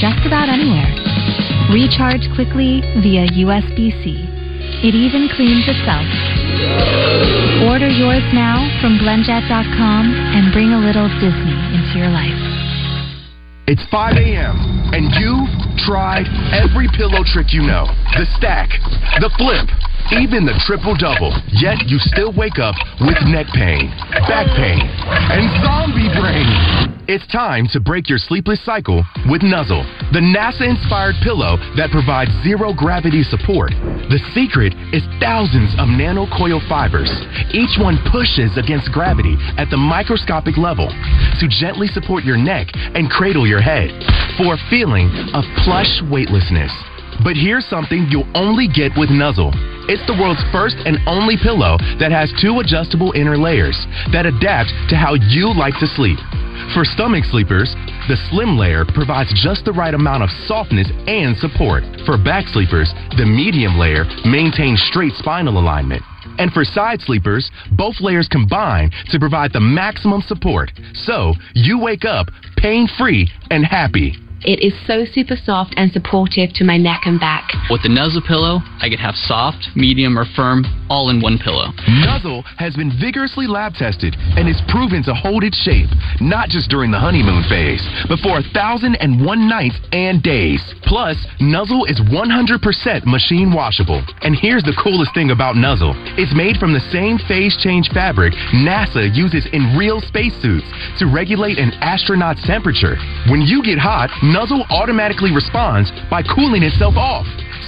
just 0.00 0.24
about 0.24 0.48
anywhere. 0.48 0.88
Recharge 1.68 2.24
quickly 2.32 2.80
via 3.04 3.28
USB 3.36 3.92
C. 4.00 4.16
It 4.80 4.96
even 4.96 5.28
cleans 5.28 5.68
itself. 5.68 6.08
Order 7.68 7.92
yours 7.92 8.24
now 8.32 8.64
from 8.80 8.96
blendjet.com 8.96 10.04
and 10.40 10.48
bring 10.56 10.72
a 10.72 10.80
little 10.80 11.12
Disney 11.20 11.60
into 11.76 12.00
your 12.00 12.08
life. 12.08 12.52
It's 13.66 13.82
5 13.90 14.16
a.m. 14.18 14.90
and 14.90 15.06
you've 15.22 15.46
tried 15.86 16.26
every 16.50 16.90
pillow 16.98 17.22
trick 17.22 17.54
you 17.54 17.62
know. 17.62 17.86
The 18.18 18.26
stack, 18.36 18.74
the 19.22 19.30
flip, 19.38 19.70
even 20.20 20.44
the 20.44 20.52
triple 20.66 20.92
double. 20.96 21.32
Yet 21.48 21.88
you 21.88 21.96
still 22.12 22.32
wake 22.36 22.58
up 22.60 22.76
with 23.00 23.16
neck 23.32 23.46
pain, 23.56 23.88
back 24.28 24.48
pain, 24.56 24.84
and 24.84 25.48
zombie 25.64 26.12
brain. 26.12 26.92
It's 27.08 27.26
time 27.32 27.66
to 27.72 27.80
break 27.80 28.08
your 28.08 28.18
sleepless 28.18 28.62
cycle 28.64 29.04
with 29.26 29.42
Nuzzle, 29.42 29.82
the 30.12 30.22
NASA-inspired 30.22 31.16
pillow 31.24 31.58
that 31.76 31.90
provides 31.90 32.30
zero 32.44 32.72
gravity 32.72 33.24
support. 33.24 33.74
The 34.06 34.22
secret 34.32 34.72
is 34.94 35.02
thousands 35.18 35.74
of 35.82 35.90
nanocoil 35.90 36.62
fibers. 36.68 37.10
Each 37.50 37.74
one 37.80 37.98
pushes 38.12 38.54
against 38.56 38.92
gravity 38.92 39.36
at 39.58 39.68
the 39.68 39.76
microscopic 39.76 40.56
level 40.56 40.88
to 40.88 41.46
gently 41.48 41.88
support 41.88 42.24
your 42.24 42.38
neck 42.38 42.68
and 42.94 43.10
cradle 43.10 43.46
your 43.46 43.60
head 43.60 43.90
for 44.38 44.54
a 44.54 44.62
feeling 44.70 45.10
of 45.34 45.42
plush 45.64 46.00
weightlessness. 46.06 46.70
But 47.24 47.36
here's 47.36 47.66
something 47.66 48.06
you'll 48.10 48.30
only 48.34 48.66
get 48.66 48.92
with 48.98 49.10
Nuzzle. 49.10 49.52
It's 49.86 50.04
the 50.06 50.18
world's 50.18 50.42
first 50.50 50.76
and 50.86 50.98
only 51.06 51.36
pillow 51.36 51.78
that 51.98 52.10
has 52.10 52.32
two 52.42 52.58
adjustable 52.58 53.12
inner 53.12 53.36
layers 53.36 53.78
that 54.10 54.26
adapt 54.26 54.70
to 54.90 54.96
how 54.96 55.14
you 55.14 55.54
like 55.54 55.74
to 55.78 55.86
sleep. 55.86 56.18
For 56.74 56.84
stomach 56.84 57.24
sleepers, 57.30 57.74
the 58.08 58.18
slim 58.30 58.58
layer 58.58 58.84
provides 58.84 59.30
just 59.42 59.64
the 59.64 59.72
right 59.72 59.94
amount 59.94 60.22
of 60.22 60.30
softness 60.46 60.90
and 61.06 61.36
support. 61.38 61.84
For 62.06 62.18
back 62.18 62.46
sleepers, 62.48 62.92
the 63.16 63.26
medium 63.26 63.78
layer 63.78 64.04
maintains 64.24 64.82
straight 64.90 65.12
spinal 65.14 65.58
alignment. 65.58 66.02
And 66.38 66.52
for 66.52 66.64
side 66.64 67.00
sleepers, 67.02 67.50
both 67.72 68.00
layers 68.00 68.28
combine 68.28 68.90
to 69.10 69.18
provide 69.18 69.52
the 69.52 69.60
maximum 69.60 70.22
support. 70.22 70.70
So 70.94 71.34
you 71.54 71.78
wake 71.78 72.04
up 72.04 72.28
pain 72.56 72.88
free 72.98 73.28
and 73.50 73.64
happy. 73.64 74.21
It 74.44 74.58
is 74.58 74.74
so 74.86 75.04
super 75.06 75.36
soft 75.36 75.74
and 75.76 75.92
supportive 75.92 76.52
to 76.54 76.64
my 76.64 76.76
neck 76.76 77.02
and 77.06 77.20
back. 77.20 77.46
With 77.70 77.82
the 77.82 77.88
Nuzzle 77.88 78.26
pillow, 78.26 78.58
I 78.82 78.90
can 78.90 78.98
have 78.98 79.14
soft, 79.14 79.70
medium, 79.76 80.18
or 80.18 80.26
firm 80.34 80.66
all 80.90 81.10
in 81.10 81.22
one 81.22 81.38
pillow. 81.38 81.70
Nuzzle 81.86 82.42
has 82.58 82.74
been 82.74 82.90
vigorously 82.98 83.46
lab 83.46 83.74
tested 83.74 84.16
and 84.18 84.48
is 84.48 84.60
proven 84.66 85.02
to 85.04 85.14
hold 85.14 85.44
its 85.44 85.56
shape, 85.62 85.88
not 86.20 86.50
just 86.50 86.68
during 86.68 86.90
the 86.90 86.98
honeymoon 86.98 87.46
phase, 87.46 87.86
but 88.10 88.18
for 88.18 88.42
a 88.42 88.46
thousand 88.50 88.96
and 88.98 89.24
one 89.24 89.48
nights 89.48 89.78
and 89.92 90.22
days. 90.22 90.60
Plus, 90.82 91.16
Nuzzle 91.38 91.86
is 91.86 92.02
100% 92.10 93.06
machine 93.06 93.54
washable. 93.54 94.02
And 94.22 94.34
here's 94.34 94.66
the 94.66 94.76
coolest 94.82 95.14
thing 95.14 95.30
about 95.30 95.54
Nuzzle 95.54 95.94
it's 96.18 96.34
made 96.34 96.58
from 96.58 96.74
the 96.74 96.82
same 96.90 97.16
phase 97.30 97.56
change 97.62 97.88
fabric 97.94 98.34
NASA 98.50 99.06
uses 99.14 99.46
in 99.54 99.78
real 99.78 100.00
spacesuits 100.02 100.66
to 100.98 101.06
regulate 101.06 101.62
an 101.62 101.70
astronaut's 101.78 102.42
temperature. 102.44 102.98
When 103.30 103.40
you 103.40 103.62
get 103.62 103.78
hot, 103.78 104.10
Nuzzle 104.32 104.64
automatically 104.70 105.30
responds 105.30 105.92
by 106.08 106.22
cooling 106.22 106.62
itself 106.62 106.96
off. 106.96 107.26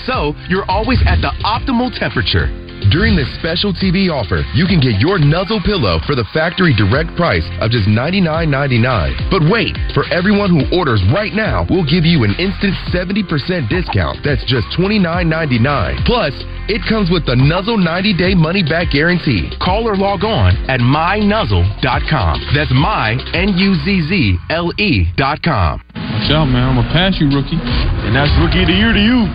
So, 0.08 0.32
you're 0.48 0.64
always 0.64 0.98
at 1.04 1.20
the 1.20 1.32
optimal 1.44 1.92
temperature. 1.92 2.48
During 2.90 3.16
this 3.16 3.28
special 3.38 3.72
TV 3.72 4.08
offer, 4.08 4.44
you 4.52 4.66
can 4.66 4.80
get 4.80 5.00
your 5.00 5.18
Nuzzle 5.18 5.60
pillow 5.64 6.00
for 6.04 6.16
the 6.16 6.24
factory 6.32 6.74
direct 6.74 7.14
price 7.16 7.44
of 7.60 7.70
just 7.70 7.88
$99.99. 7.88 9.30
But 9.30 9.44
wait, 9.48 9.76
for 9.92 10.04
everyone 10.12 10.50
who 10.52 10.64
orders 10.76 11.00
right 11.12 11.32
now, 11.32 11.64
we'll 11.68 11.88
give 11.88 12.04
you 12.04 12.24
an 12.24 12.34
instant 12.36 12.74
70% 12.92 13.68
discount. 13.68 14.24
That's 14.24 14.44
just 14.44 14.68
$29.99. 14.76 16.04
Plus, 16.04 16.32
it 16.68 16.80
comes 16.88 17.10
with 17.10 17.24
the 17.24 17.36
Nuzzle 17.36 17.78
90 17.78 18.16
day 18.16 18.34
money 18.34 18.62
back 18.62 18.92
guarantee. 18.92 19.52
Call 19.60 19.88
or 19.88 19.96
log 19.96 20.24
on 20.24 20.56
at 20.68 20.80
mynuzzle.com. 20.80 22.34
That's 22.52 22.72
my, 22.72 23.16
N 23.32 23.52
U 23.56 23.74
Z 23.84 24.08
Z 24.08 24.38
L 24.50 24.72
E.com. 24.76 26.03
Watch 26.24 26.40
out, 26.40 26.48
man. 26.48 26.72
I'm 26.72 26.80
going 26.80 26.88
to 26.88 26.92
pass 26.96 27.20
you, 27.20 27.28
rookie. 27.28 27.60
And 27.60 28.16
that's 28.16 28.32
rookie 28.40 28.64
of 28.64 28.72
the 28.72 28.72
year 28.72 28.96
to 28.96 29.02
you. 29.04 29.28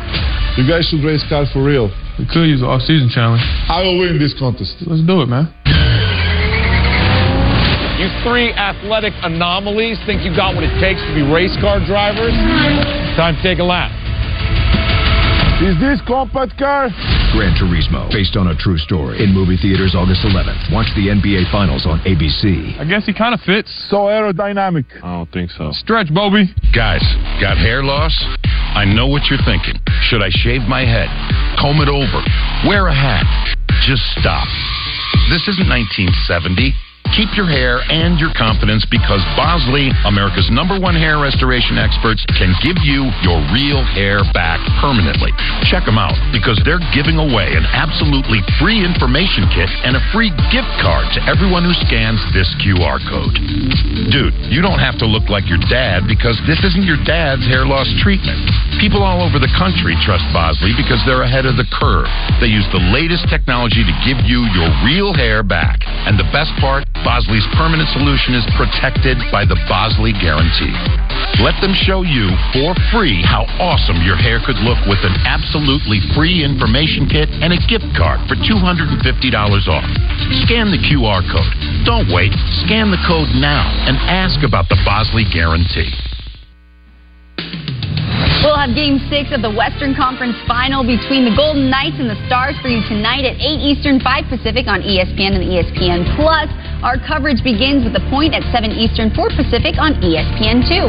You 0.57 0.65
guys 0.65 0.89
should 0.89 1.05
race 1.05 1.21
cars 1.29 1.45
for 1.53 1.61
real. 1.61 1.85
We 2.17 2.25
could 2.25 2.49
use 2.49 2.65
an 2.65 2.67
off-season 2.67 3.13
challenge. 3.13 3.45
I 3.69 3.85
will 3.85 4.01
win 4.01 4.17
this 4.17 4.33
contest. 4.33 4.73
Let's 4.89 5.05
do 5.05 5.21
it, 5.21 5.29
man. 5.29 5.53
You 8.01 8.09
three 8.25 8.49
athletic 8.57 9.13
anomalies 9.21 10.01
think 10.09 10.25
you 10.25 10.33
got 10.33 10.57
what 10.57 10.65
it 10.65 10.73
takes 10.81 10.97
to 11.05 11.13
be 11.13 11.21
race 11.21 11.53
car 11.61 11.77
drivers? 11.77 12.33
Time 13.13 13.37
to 13.37 13.41
take 13.45 13.61
a 13.61 13.67
lap. 13.69 13.93
Is 15.59 15.75
this 15.75 15.99
compact 16.07 16.55
car? 16.57 16.87
Gran 17.35 17.51
Turismo, 17.59 18.07
based 18.15 18.37
on 18.37 18.47
a 18.47 18.55
true 18.55 18.77
story. 18.77 19.21
In 19.21 19.33
movie 19.35 19.57
theaters 19.57 19.91
August 19.93 20.23
11th. 20.23 20.71
Watch 20.71 20.87
the 20.95 21.11
NBA 21.11 21.51
Finals 21.51 21.85
on 21.85 21.99
ABC. 22.07 22.79
I 22.79 22.87
guess 22.87 23.05
he 23.05 23.11
kind 23.13 23.35
of 23.35 23.41
fits. 23.41 23.67
So 23.91 24.07
aerodynamic. 24.07 24.87
I 25.03 25.19
don't 25.19 25.31
think 25.33 25.51
so. 25.51 25.71
Stretch, 25.73 26.13
Bobby. 26.15 26.47
Guys, 26.73 27.03
got 27.43 27.57
hair 27.57 27.83
loss? 27.83 28.15
I 28.71 28.85
know 28.85 29.07
what 29.07 29.27
you're 29.27 29.43
thinking. 29.43 29.75
Should 30.07 30.23
I 30.23 30.29
shave 30.31 30.61
my 30.63 30.87
head? 30.87 31.11
Comb 31.59 31.83
it 31.83 31.91
over? 31.91 32.23
Wear 32.63 32.87
a 32.87 32.95
hat? 32.95 33.27
Just 33.83 34.03
stop. 34.15 34.47
This 35.27 35.43
isn't 35.43 35.67
1970. 35.67 36.71
Keep 37.15 37.33
your 37.35 37.49
hair 37.49 37.81
and 37.89 38.19
your 38.21 38.31
confidence 38.37 38.85
because 38.87 39.21
Bosley, 39.35 39.89
America's 40.05 40.47
number 40.53 40.77
one 40.77 40.95
hair 40.95 41.17
restoration 41.17 41.77
experts, 41.77 42.23
can 42.37 42.53
give 42.61 42.77
you 42.85 43.09
your 43.25 43.41
real 43.51 43.81
hair 43.83 44.21
back 44.31 44.61
permanently. 44.79 45.33
Check 45.67 45.83
them 45.85 45.97
out 45.97 46.15
because 46.31 46.61
they're 46.63 46.81
giving 46.93 47.17
away 47.17 47.57
an 47.57 47.65
absolutely 47.73 48.39
free 48.61 48.85
information 48.85 49.49
kit 49.51 49.67
and 49.83 49.97
a 49.97 50.03
free 50.13 50.29
gift 50.53 50.69
card 50.79 51.09
to 51.17 51.19
everyone 51.25 51.65
who 51.65 51.75
scans 51.85 52.21
this 52.31 52.47
QR 52.61 53.01
code. 53.09 53.35
Dude, 54.13 54.33
you 54.53 54.61
don't 54.61 54.79
have 54.79 54.97
to 55.01 55.07
look 55.09 55.27
like 55.27 55.49
your 55.49 55.61
dad 55.67 56.05
because 56.05 56.37
this 56.45 56.61
isn't 56.61 56.85
your 56.85 57.01
dad's 57.03 57.43
hair 57.49 57.65
loss 57.65 57.89
treatment. 57.99 58.37
People 58.77 59.03
all 59.03 59.25
over 59.25 59.41
the 59.41 59.51
country 59.57 59.97
trust 60.05 60.23
Bosley 60.31 60.71
because 60.77 61.01
they're 61.03 61.25
ahead 61.25 61.49
of 61.49 61.57
the 61.57 61.67
curve. 61.73 62.07
They 62.39 62.47
use 62.47 62.65
the 62.71 62.81
latest 62.93 63.27
technology 63.27 63.83
to 63.83 63.95
give 64.07 64.23
you 64.23 64.45
your 64.55 64.69
real 64.85 65.11
hair 65.11 65.43
back. 65.43 65.83
And 66.07 66.15
the 66.15 66.29
best 66.31 66.53
part, 66.61 66.85
Bosley's 67.03 67.45
permanent 67.55 67.87
solution 67.89 68.35
is 68.35 68.45
protected 68.55 69.17
by 69.31 69.45
the 69.45 69.57
Bosley 69.67 70.11
Guarantee. 70.11 70.73
Let 71.39 71.55
them 71.63 71.71
show 71.71 72.03
you 72.03 72.27
for 72.51 72.75
free 72.91 73.23
how 73.23 73.47
awesome 73.63 74.03
your 74.03 74.19
hair 74.19 74.43
could 74.43 74.59
look 74.59 74.79
with 74.87 74.99
an 75.07 75.15
absolutely 75.23 76.03
free 76.11 76.43
information 76.43 77.07
kit 77.07 77.31
and 77.31 77.55
a 77.55 77.59
gift 77.71 77.87
card 77.95 78.19
for 78.27 78.35
$250 78.35 78.99
off. 79.71 79.87
Scan 80.43 80.67
the 80.71 80.81
QR 80.83 81.23
code. 81.31 81.53
Don't 81.87 82.11
wait. 82.11 82.35
Scan 82.67 82.91
the 82.91 82.99
code 83.07 83.31
now 83.39 83.63
and 83.87 83.95
ask 84.09 84.43
about 84.43 84.67
the 84.67 84.79
Bosley 84.83 85.23
Guarantee. 85.31 85.91
We'll 88.43 88.55
have 88.55 88.71
game 88.71 89.03
six 89.11 89.35
of 89.35 89.43
the 89.43 89.51
Western 89.51 89.95
Conference 89.95 90.35
final 90.47 90.83
between 90.83 91.27
the 91.27 91.35
Golden 91.35 91.67
Knights 91.67 91.99
and 91.99 92.07
the 92.07 92.19
Stars 92.27 92.55
for 92.63 92.71
you 92.71 92.79
tonight 92.87 93.27
at 93.27 93.35
8 93.35 93.59
Eastern, 93.59 93.99
5 93.99 94.31
Pacific 94.31 94.67
on 94.67 94.79
ESPN 94.79 95.35
and 95.35 95.43
ESPN 95.43 96.07
Plus. 96.15 96.47
Our 96.79 96.95
coverage 96.95 97.43
begins 97.43 97.83
with 97.83 97.91
the 97.91 97.99
point 98.07 98.31
at 98.31 98.39
7 98.55 98.71
Eastern, 98.71 99.11
4 99.11 99.35
Pacific 99.35 99.75
on 99.75 99.99
E 99.99 100.15
ESPN2. 100.15 100.87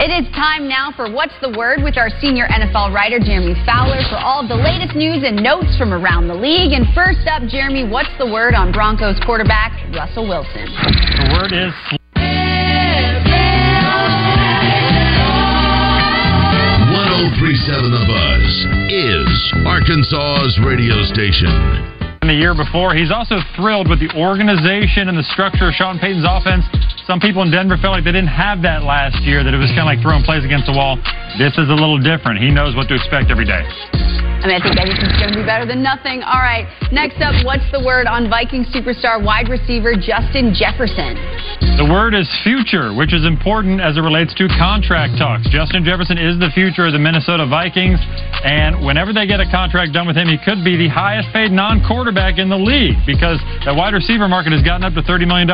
It 0.00 0.08
is 0.08 0.24
time 0.32 0.64
now 0.64 0.88
for 0.96 1.12
What's 1.12 1.36
the 1.44 1.52
Word 1.52 1.84
with 1.84 2.00
our 2.00 2.08
senior 2.16 2.48
NFL 2.48 2.96
writer, 2.96 3.20
Jeremy 3.20 3.52
Fowler, 3.68 4.00
for 4.08 4.16
all 4.16 4.40
of 4.40 4.48
the 4.48 4.56
latest 4.56 4.96
news 4.96 5.20
and 5.20 5.36
notes 5.36 5.76
from 5.76 5.92
around 5.92 6.28
the 6.28 6.34
league. 6.34 6.72
And 6.72 6.88
first 6.96 7.28
up, 7.28 7.44
Jeremy, 7.44 7.84
what's 7.84 8.08
the 8.16 8.24
word 8.24 8.54
on 8.56 8.72
Broncos 8.72 9.20
quarterback, 9.20 9.76
Russell 9.92 10.24
Wilson? 10.24 10.64
The 10.64 11.36
word 11.36 11.52
is 11.52 11.76
1037 16.88 17.92
The 17.92 18.04
Buzz 18.08 18.64
is 18.88 19.52
Arkansas's 19.68 20.56
radio 20.64 21.04
station. 21.04 21.99
The 22.28 22.36
year 22.36 22.52
before. 22.52 22.92
He's 22.92 23.08
also 23.08 23.40
thrilled 23.56 23.88
with 23.88 23.96
the 23.96 24.12
organization 24.12 25.08
and 25.08 25.16
the 25.16 25.24
structure 25.32 25.72
of 25.72 25.72
Sean 25.72 25.96
Payton's 25.96 26.28
offense. 26.28 26.68
Some 27.08 27.16
people 27.16 27.40
in 27.40 27.48
Denver 27.48 27.80
felt 27.80 27.96
like 27.96 28.04
they 28.04 28.12
didn't 28.12 28.28
have 28.28 28.60
that 28.60 28.84
last 28.84 29.24
year, 29.24 29.40
that 29.40 29.56
it 29.56 29.56
was 29.56 29.72
kind 29.72 29.88
of 29.88 29.90
like 29.90 30.04
throwing 30.04 30.20
plays 30.20 30.44
against 30.44 30.68
the 30.68 30.76
wall. 30.76 31.00
This 31.40 31.56
is 31.56 31.72
a 31.72 31.78
little 31.78 31.96
different. 31.96 32.36
He 32.36 32.52
knows 32.52 32.76
what 32.76 32.92
to 32.92 32.94
expect 32.94 33.32
every 33.32 33.48
day. 33.48 33.64
I 34.40 34.48
mean, 34.48 34.56
I 34.56 34.62
think 34.64 34.80
anything's 34.80 35.20
going 35.20 35.28
to 35.28 35.36
be 35.36 35.44
better 35.44 35.68
than 35.68 35.84
nothing. 35.84 36.24
All 36.24 36.40
right, 36.40 36.64
next 36.88 37.20
up, 37.20 37.36
what's 37.44 37.68
the 37.76 37.84
word 37.84 38.08
on 38.08 38.32
Viking 38.32 38.64
superstar 38.72 39.20
wide 39.20 39.52
receiver 39.52 39.92
Justin 39.92 40.56
Jefferson? 40.56 41.12
The 41.76 41.84
word 41.84 42.16
is 42.16 42.24
future, 42.40 42.96
which 42.96 43.12
is 43.12 43.28
important 43.28 43.84
as 43.84 44.00
it 44.00 44.04
relates 44.04 44.32
to 44.40 44.48
contract 44.56 45.20
talks. 45.20 45.44
Justin 45.52 45.84
Jefferson 45.84 46.16
is 46.16 46.40
the 46.40 46.48
future 46.56 46.88
of 46.88 46.96
the 46.96 47.02
Minnesota 47.02 47.44
Vikings, 47.44 48.00
and 48.40 48.80
whenever 48.80 49.12
they 49.12 49.28
get 49.28 49.44
a 49.44 49.48
contract 49.52 49.92
done 49.92 50.08
with 50.08 50.16
him, 50.16 50.24
he 50.24 50.40
could 50.40 50.64
be 50.64 50.80
the 50.80 50.88
highest 50.88 51.28
paid 51.36 51.52
non 51.52 51.84
quarterback 51.84 52.40
in 52.40 52.48
the 52.48 52.56
league 52.56 52.96
because 53.04 53.36
the 53.68 53.76
wide 53.76 53.92
receiver 53.92 54.24
market 54.24 54.56
has 54.56 54.64
gotten 54.64 54.88
up 54.88 54.96
to 54.96 55.04
$30 55.04 55.28
million. 55.28 55.48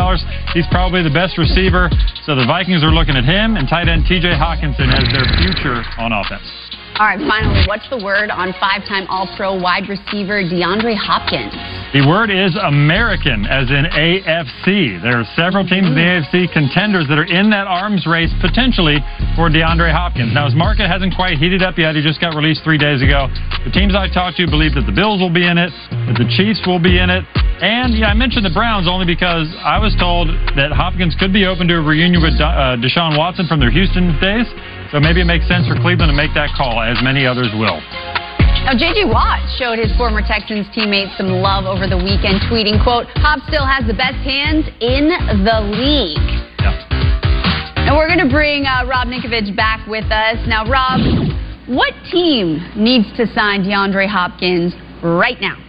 He's 0.54 0.66
probably 0.70 1.02
the 1.02 1.14
best 1.14 1.38
receiver, 1.38 1.90
so 2.22 2.38
the 2.38 2.46
Vikings 2.46 2.86
are 2.86 2.94
looking 2.94 3.18
at 3.18 3.26
him 3.26 3.58
and 3.58 3.66
tight 3.66 3.90
end 3.90 4.06
TJ 4.06 4.38
Hockenson 4.38 4.94
as 4.94 5.10
their 5.10 5.26
future 5.42 5.82
on 5.98 6.14
offense. 6.14 6.65
All 6.96 7.04
right, 7.04 7.20
finally, 7.28 7.60
what's 7.68 7.84
the 7.92 8.00
word 8.00 8.32
on 8.32 8.56
five 8.56 8.80
time 8.88 9.04
All 9.12 9.28
Pro 9.36 9.52
wide 9.52 9.84
receiver 9.84 10.40
DeAndre 10.40 10.96
Hopkins? 10.96 11.52
The 11.92 12.00
word 12.08 12.32
is 12.32 12.56
American, 12.56 13.44
as 13.44 13.68
in 13.68 13.84
AFC. 13.84 14.96
There 15.04 15.20
are 15.20 15.28
several 15.36 15.68
teams 15.68 15.92
in 15.92 15.94
the 15.94 16.00
AFC 16.00 16.48
contenders 16.56 17.04
that 17.12 17.20
are 17.20 17.28
in 17.28 17.52
that 17.52 17.68
arms 17.68 18.08
race 18.08 18.32
potentially 18.40 18.96
for 19.36 19.52
DeAndre 19.52 19.92
Hopkins. 19.92 20.32
Now, 20.32 20.48
his 20.48 20.56
market 20.56 20.88
hasn't 20.88 21.12
quite 21.12 21.36
heated 21.36 21.60
up 21.60 21.76
yet. 21.76 21.96
He 21.96 22.00
just 22.00 22.16
got 22.16 22.32
released 22.32 22.64
three 22.64 22.80
days 22.80 23.04
ago. 23.04 23.28
The 23.68 23.76
teams 23.76 23.92
I 23.92 24.08
talked 24.08 24.40
to 24.40 24.48
believe 24.48 24.72
that 24.80 24.88
the 24.88 24.96
Bills 24.96 25.20
will 25.20 25.28
be 25.28 25.44
in 25.44 25.60
it, 25.60 25.76
that 26.08 26.16
the 26.16 26.24
Chiefs 26.32 26.64
will 26.64 26.80
be 26.80 26.96
in 26.96 27.12
it. 27.12 27.28
And 27.60 27.92
yeah, 27.92 28.08
I 28.08 28.16
mentioned 28.16 28.48
the 28.48 28.56
Browns 28.56 28.88
only 28.88 29.04
because 29.04 29.52
I 29.60 29.76
was 29.76 29.92
told 30.00 30.32
that 30.56 30.72
Hopkins 30.72 31.12
could 31.20 31.32
be 31.32 31.44
open 31.44 31.68
to 31.68 31.76
a 31.76 31.84
reunion 31.84 32.24
with 32.24 32.40
uh, 32.40 32.80
Deshaun 32.80 33.20
Watson 33.20 33.44
from 33.44 33.60
their 33.60 33.70
Houston 33.70 34.16
days. 34.16 34.48
So 34.90 35.00
maybe 35.00 35.20
it 35.20 35.26
makes 35.26 35.46
sense 35.48 35.66
for 35.66 35.74
Cleveland 35.74 36.10
to 36.10 36.16
make 36.16 36.30
that 36.34 36.54
call, 36.56 36.80
as 36.80 37.02
many 37.02 37.26
others 37.26 37.50
will. 37.58 37.82
Now, 38.66 38.74
J.J. 38.74 39.06
Watt 39.06 39.46
showed 39.58 39.78
his 39.78 39.94
former 39.96 40.22
Texans 40.22 40.66
teammates 40.74 41.14
some 41.16 41.30
love 41.42 41.66
over 41.66 41.86
the 41.86 41.98
weekend, 41.98 42.42
tweeting, 42.50 42.82
quote, 42.82 43.06
Hop 43.22 43.38
still 43.46 43.66
has 43.66 43.86
the 43.86 43.94
best 43.94 44.18
hands 44.26 44.66
in 44.82 45.10
the 45.46 45.58
league. 45.70 46.18
Yeah. 46.58 46.74
And 47.86 47.96
we're 47.96 48.10
going 48.10 48.26
to 48.26 48.32
bring 48.32 48.66
uh, 48.66 48.82
Rob 48.90 49.06
Ninkovich 49.06 49.54
back 49.54 49.86
with 49.86 50.10
us. 50.10 50.38
Now, 50.50 50.66
Rob, 50.66 50.98
what 51.68 51.94
team 52.10 52.58
needs 52.74 53.06
to 53.18 53.26
sign 53.34 53.62
DeAndre 53.62 54.08
Hopkins 54.10 54.74
right 55.02 55.38
now? 55.40 55.62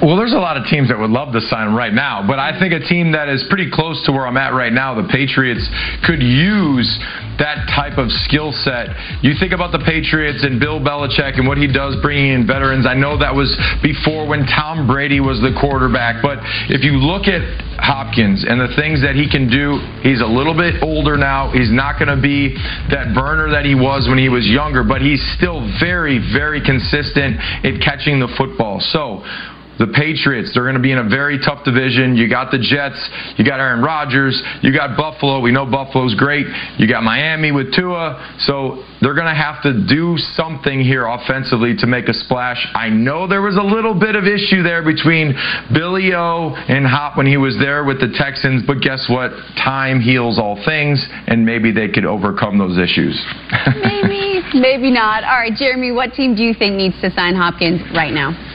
Well, 0.00 0.16
there's 0.16 0.32
a 0.32 0.40
lot 0.40 0.56
of 0.56 0.64
teams 0.64 0.88
that 0.88 0.98
would 0.98 1.10
love 1.10 1.34
to 1.36 1.42
sign 1.42 1.68
him 1.68 1.76
right 1.76 1.92
now, 1.92 2.24
but 2.26 2.38
I 2.38 2.58
think 2.58 2.72
a 2.72 2.80
team 2.80 3.12
that 3.12 3.28
is 3.28 3.44
pretty 3.52 3.68
close 3.70 4.00
to 4.06 4.12
where 4.12 4.26
I'm 4.26 4.38
at 4.38 4.56
right 4.56 4.72
now, 4.72 4.96
the 4.96 5.06
Patriots, 5.12 5.68
could 6.08 6.22
use 6.24 6.88
that 7.36 7.68
type 7.76 8.00
of 8.00 8.08
skill 8.24 8.48
set. 8.64 8.88
You 9.20 9.36
think 9.36 9.52
about 9.52 9.72
the 9.72 9.78
Patriots 9.84 10.40
and 10.40 10.56
Bill 10.56 10.80
Belichick 10.80 11.36
and 11.36 11.44
what 11.44 11.58
he 11.58 11.68
does 11.68 12.00
bringing 12.00 12.32
in 12.32 12.46
veterans. 12.46 12.88
I 12.88 12.94
know 12.94 13.20
that 13.20 13.34
was 13.34 13.52
before 13.84 14.24
when 14.24 14.48
Tom 14.48 14.88
Brady 14.88 15.20
was 15.20 15.36
the 15.44 15.52
quarterback, 15.60 16.24
but 16.24 16.40
if 16.72 16.80
you 16.80 16.96
look 16.96 17.28
at 17.28 17.44
Hopkins 17.76 18.44
and 18.48 18.56
the 18.60 18.72
things 18.76 19.04
that 19.04 19.16
he 19.16 19.28
can 19.28 19.52
do, 19.52 19.80
he's 20.00 20.20
a 20.20 20.28
little 20.28 20.56
bit 20.56 20.80
older 20.80 21.16
now. 21.16 21.52
He's 21.52 21.72
not 21.72 22.00
going 22.00 22.12
to 22.12 22.20
be 22.20 22.56
that 22.88 23.12
burner 23.12 23.52
that 23.52 23.64
he 23.68 23.76
was 23.76 24.08
when 24.08 24.16
he 24.16 24.28
was 24.28 24.48
younger, 24.48 24.84
but 24.84 25.04
he's 25.04 25.20
still 25.36 25.60
very, 25.80 26.20
very 26.32 26.64
consistent 26.64 27.36
at 27.64 27.80
catching 27.84 28.20
the 28.20 28.32
football. 28.36 28.80
So, 28.80 29.24
the 29.78 29.88
Patriots, 29.88 30.50
they're 30.52 30.64
going 30.64 30.76
to 30.76 30.82
be 30.82 30.92
in 30.92 30.98
a 30.98 31.08
very 31.08 31.38
tough 31.38 31.64
division. 31.64 32.16
You 32.16 32.28
got 32.28 32.50
the 32.50 32.58
Jets, 32.58 33.00
you 33.36 33.44
got 33.44 33.60
Aaron 33.60 33.82
Rodgers, 33.82 34.40
you 34.62 34.72
got 34.72 34.96
Buffalo. 34.96 35.40
We 35.40 35.52
know 35.52 35.64
Buffalo's 35.64 36.14
great. 36.14 36.46
You 36.76 36.86
got 36.86 37.02
Miami 37.02 37.50
with 37.50 37.72
Tua. 37.74 38.36
So 38.40 38.84
they're 39.00 39.14
going 39.14 39.32
to 39.32 39.34
have 39.34 39.62
to 39.62 39.72
do 39.88 40.18
something 40.36 40.80
here 40.80 41.06
offensively 41.06 41.74
to 41.78 41.86
make 41.86 42.08
a 42.08 42.14
splash. 42.14 42.60
I 42.74 42.90
know 42.90 43.26
there 43.26 43.40
was 43.40 43.56
a 43.56 43.62
little 43.62 43.94
bit 43.94 44.16
of 44.16 44.24
issue 44.24 44.62
there 44.62 44.82
between 44.82 45.32
Billy 45.72 46.12
O 46.12 46.54
and 46.68 46.86
Hop 46.86 47.16
when 47.16 47.26
he 47.26 47.38
was 47.38 47.56
there 47.58 47.84
with 47.84 48.00
the 48.00 48.12
Texans, 48.16 48.62
but 48.66 48.80
guess 48.80 49.08
what? 49.08 49.32
Time 49.56 50.00
heals 50.00 50.38
all 50.38 50.60
things, 50.64 51.04
and 51.26 51.44
maybe 51.44 51.72
they 51.72 51.88
could 51.88 52.04
overcome 52.04 52.58
those 52.58 52.76
issues. 52.76 53.16
maybe, 53.80 54.42
maybe 54.54 54.90
not. 54.90 55.24
All 55.24 55.40
right, 55.40 55.56
Jeremy, 55.56 55.92
what 55.92 56.12
team 56.12 56.34
do 56.34 56.42
you 56.42 56.52
think 56.52 56.76
needs 56.76 57.00
to 57.00 57.10
sign 57.12 57.34
Hopkins 57.34 57.80
right 57.94 58.12
now? 58.12 58.49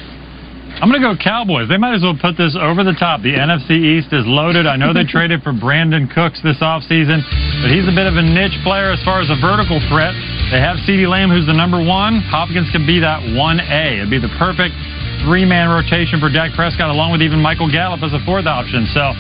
I'm 0.76 0.92
going 0.92 1.00
to 1.00 1.08
go 1.08 1.16
Cowboys. 1.16 1.72
They 1.72 1.80
might 1.80 1.96
as 1.96 2.04
well 2.04 2.20
put 2.20 2.36
this 2.36 2.52
over 2.60 2.84
the 2.84 2.94
top. 3.00 3.24
The 3.24 3.32
NFC 3.32 3.80
East 3.80 4.12
is 4.12 4.28
loaded. 4.28 4.68
I 4.68 4.76
know 4.76 4.92
they 4.92 5.08
traded 5.08 5.40
for 5.40 5.56
Brandin 5.56 6.12
Cooks 6.12 6.44
this 6.44 6.60
offseason, 6.60 7.24
but 7.64 7.72
he's 7.72 7.88
a 7.88 7.96
bit 7.96 8.12
of 8.12 8.20
a 8.20 8.26
niche 8.26 8.60
player 8.68 8.92
as 8.92 9.00
far 9.08 9.24
as 9.24 9.32
a 9.32 9.40
vertical 9.40 9.80
threat. 9.88 10.12
They 10.52 10.60
have 10.60 10.76
CeeDee 10.84 11.08
Lamb, 11.08 11.32
who's 11.32 11.48
the 11.48 11.56
number 11.56 11.80
one. 11.80 12.20
Hopkins 12.28 12.68
can 12.76 12.84
be 12.84 13.00
that 13.00 13.24
1A. 13.24 14.04
It'd 14.04 14.12
be 14.12 14.20
the 14.20 14.32
perfect 14.36 14.76
three 15.24 15.48
man 15.48 15.72
rotation 15.72 16.20
for 16.20 16.28
Dak 16.28 16.52
Prescott, 16.54 16.92
along 16.92 17.16
with 17.16 17.24
even 17.24 17.40
Michael 17.40 17.72
Gallup 17.72 18.04
as 18.04 18.12
a 18.12 18.20
fourth 18.28 18.46
option. 18.46 18.84
So 18.92 19.16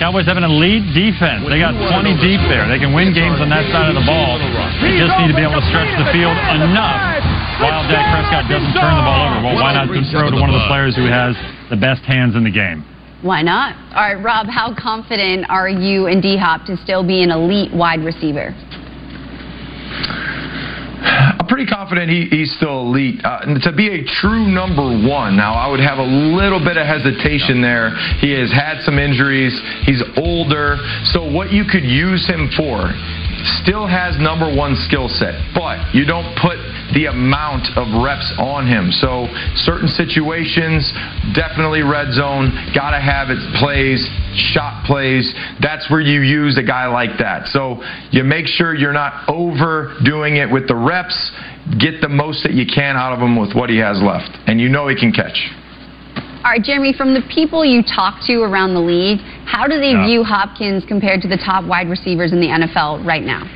Cowboys 0.00 0.24
have 0.24 0.40
an 0.40 0.48
elite 0.48 0.88
defense. 0.96 1.44
They 1.46 1.60
got 1.60 1.76
20 1.76 2.16
deep 2.18 2.40
there. 2.48 2.64
They 2.66 2.80
can 2.80 2.96
win 2.96 3.12
games 3.12 3.44
on 3.44 3.52
that 3.52 3.68
side 3.70 3.92
of 3.92 3.94
the 3.94 4.06
ball. 4.08 4.40
They 4.80 4.96
just 4.96 5.14
need 5.20 5.28
to 5.28 5.36
be 5.36 5.44
able 5.44 5.60
to 5.60 5.66
stretch 5.68 5.92
the 6.00 6.08
field 6.10 6.34
enough 6.64 7.33
while 7.60 7.86
Dak 7.86 8.06
Prescott 8.10 8.50
doesn't 8.50 8.74
turn 8.74 8.94
the 8.98 9.06
ball 9.06 9.20
over. 9.30 9.38
Well, 9.44 9.56
why 9.62 9.74
not 9.74 9.86
throw 10.10 10.30
to 10.30 10.38
one 10.40 10.50
of 10.50 10.56
the 10.58 10.66
players 10.66 10.96
who 10.96 11.06
has 11.06 11.36
the 11.70 11.76
best 11.76 12.02
hands 12.02 12.34
in 12.34 12.44
the 12.44 12.50
game? 12.50 12.84
Why 13.22 13.42
not? 13.42 13.76
All 13.96 14.02
right, 14.02 14.20
Rob, 14.22 14.46
how 14.48 14.74
confident 14.76 15.46
are 15.48 15.68
you 15.68 16.06
in 16.06 16.20
D 16.20 16.36
Hop 16.36 16.66
to 16.66 16.76
still 16.76 17.06
be 17.06 17.22
an 17.22 17.30
elite 17.30 17.72
wide 17.72 18.04
receiver? 18.04 18.54
I'm 21.04 21.46
pretty 21.48 21.66
confident 21.66 22.10
he, 22.10 22.26
he's 22.32 22.54
still 22.56 22.88
elite. 22.88 23.20
Uh, 23.24 23.60
to 23.60 23.72
be 23.72 23.88
a 23.88 24.04
true 24.20 24.48
number 24.48 24.84
one, 24.84 25.36
now 25.36 25.54
I 25.54 25.68
would 25.68 25.80
have 25.80 25.98
a 25.98 26.04
little 26.04 26.60
bit 26.60 26.76
of 26.76 26.86
hesitation 26.86 27.60
there. 27.60 27.92
He 28.20 28.32
has 28.32 28.50
had 28.50 28.80
some 28.84 28.98
injuries. 28.98 29.52
He's 29.84 30.02
older. 30.16 30.76
So 31.12 31.30
what 31.30 31.52
you 31.52 31.64
could 31.64 31.84
use 31.84 32.26
him 32.26 32.48
for 32.56 32.92
still 33.60 33.86
has 33.86 34.16
number 34.18 34.48
one 34.48 34.74
skill 34.88 35.08
set, 35.08 35.36
but 35.54 35.94
you 35.94 36.04
don't 36.04 36.32
put 36.40 36.56
the 36.94 37.06
amount 37.06 37.68
of 37.76 38.02
reps 38.02 38.32
on 38.38 38.66
him. 38.66 38.90
So 38.90 39.26
certain 39.66 39.88
situations, 39.88 40.86
definitely 41.34 41.82
red 41.82 42.12
zone, 42.12 42.54
gotta 42.74 43.00
have 43.00 43.30
it 43.30 43.38
plays, 43.58 44.00
shot 44.54 44.86
plays. 44.86 45.34
That's 45.60 45.90
where 45.90 46.00
you 46.00 46.22
use 46.22 46.56
a 46.56 46.62
guy 46.62 46.86
like 46.86 47.18
that. 47.18 47.48
So 47.48 47.82
you 48.10 48.24
make 48.24 48.46
sure 48.46 48.74
you're 48.74 48.92
not 48.92 49.28
overdoing 49.28 50.36
it 50.36 50.50
with 50.50 50.68
the 50.68 50.76
reps. 50.76 51.16
Get 51.78 52.00
the 52.00 52.08
most 52.08 52.42
that 52.44 52.52
you 52.52 52.66
can 52.66 52.96
out 52.96 53.12
of 53.12 53.20
him 53.20 53.36
with 53.36 53.54
what 53.54 53.70
he 53.70 53.78
has 53.78 54.00
left, 54.02 54.36
and 54.46 54.60
you 54.60 54.68
know 54.68 54.88
he 54.88 54.94
can 54.94 55.12
catch. 55.12 55.50
All 56.44 56.50
right, 56.50 56.62
Jeremy, 56.62 56.92
from 56.92 57.14
the 57.14 57.22
people 57.32 57.64
you 57.64 57.82
talk 57.82 58.20
to 58.26 58.42
around 58.42 58.74
the 58.74 58.80
league, 58.80 59.18
how 59.46 59.66
do 59.66 59.80
they 59.80 59.92
yeah. 59.92 60.04
view 60.04 60.22
Hopkins 60.22 60.84
compared 60.84 61.22
to 61.22 61.28
the 61.28 61.38
top 61.38 61.64
wide 61.64 61.88
receivers 61.88 62.32
in 62.32 62.40
the 62.40 62.48
NFL 62.48 63.02
right 63.06 63.22
now? 63.22 63.48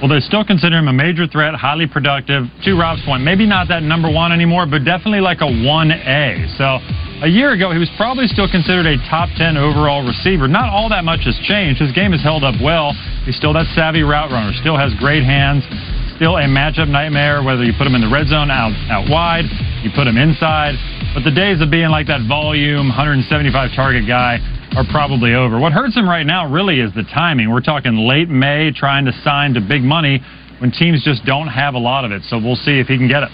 Well, 0.00 0.08
they 0.08 0.20
still 0.20 0.44
consider 0.44 0.78
him 0.78 0.86
a 0.86 0.92
major 0.92 1.26
threat, 1.26 1.54
highly 1.54 1.86
productive. 1.86 2.46
To 2.64 2.70
Rob's 2.78 3.02
point, 3.04 3.24
maybe 3.24 3.46
not 3.46 3.66
that 3.68 3.82
number 3.82 4.10
one 4.10 4.30
anymore, 4.30 4.66
but 4.66 4.84
definitely 4.84 5.20
like 5.20 5.40
a 5.40 5.50
1A. 5.50 6.56
So 6.56 6.78
a 7.24 7.26
year 7.26 7.50
ago, 7.50 7.72
he 7.72 7.78
was 7.78 7.90
probably 7.96 8.28
still 8.28 8.46
considered 8.46 8.86
a 8.86 8.96
top 9.10 9.28
10 9.34 9.56
overall 9.56 10.06
receiver. 10.06 10.46
Not 10.46 10.70
all 10.70 10.88
that 10.90 11.02
much 11.02 11.26
has 11.26 11.34
changed. 11.42 11.80
His 11.80 11.90
game 11.92 12.12
has 12.12 12.22
held 12.22 12.44
up 12.44 12.54
well. 12.62 12.94
He's 13.26 13.34
still 13.34 13.52
that 13.54 13.66
savvy 13.74 14.06
route 14.06 14.30
runner, 14.30 14.54
still 14.62 14.78
has 14.78 14.94
great 15.02 15.24
hands, 15.24 15.66
still 16.14 16.36
a 16.38 16.46
matchup 16.46 16.86
nightmare, 16.86 17.42
whether 17.42 17.64
you 17.64 17.72
put 17.74 17.86
him 17.86 17.96
in 17.96 18.00
the 18.00 18.12
red 18.12 18.28
zone 18.28 18.50
out, 18.50 18.70
out 18.90 19.10
wide, 19.10 19.50
you 19.82 19.90
put 19.90 20.06
him 20.06 20.16
inside. 20.16 20.78
But 21.14 21.24
the 21.24 21.34
days 21.34 21.60
of 21.60 21.70
being 21.70 21.90
like 21.90 22.06
that 22.06 22.22
volume, 22.28 22.86
175 22.86 23.74
target 23.74 24.06
guy 24.06 24.38
are 24.78 24.86
probably 24.92 25.34
over. 25.34 25.58
What 25.58 25.72
hurts 25.72 25.96
him 25.96 26.08
right 26.08 26.22
now 26.22 26.48
really 26.48 26.78
is 26.78 26.94
the 26.94 27.02
timing. 27.02 27.50
We're 27.50 27.60
talking 27.60 27.96
late 28.06 28.28
May 28.28 28.70
trying 28.70 29.04
to 29.06 29.12
sign 29.24 29.54
to 29.54 29.60
big 29.60 29.82
money 29.82 30.20
when 30.60 30.70
teams 30.70 31.02
just 31.02 31.24
don't 31.24 31.48
have 31.48 31.74
a 31.74 31.78
lot 31.78 32.04
of 32.04 32.12
it. 32.12 32.22
So 32.30 32.38
we'll 32.38 32.54
see 32.54 32.78
if 32.78 32.86
he 32.86 32.96
can 32.96 33.08
get 33.08 33.24
it. 33.24 33.30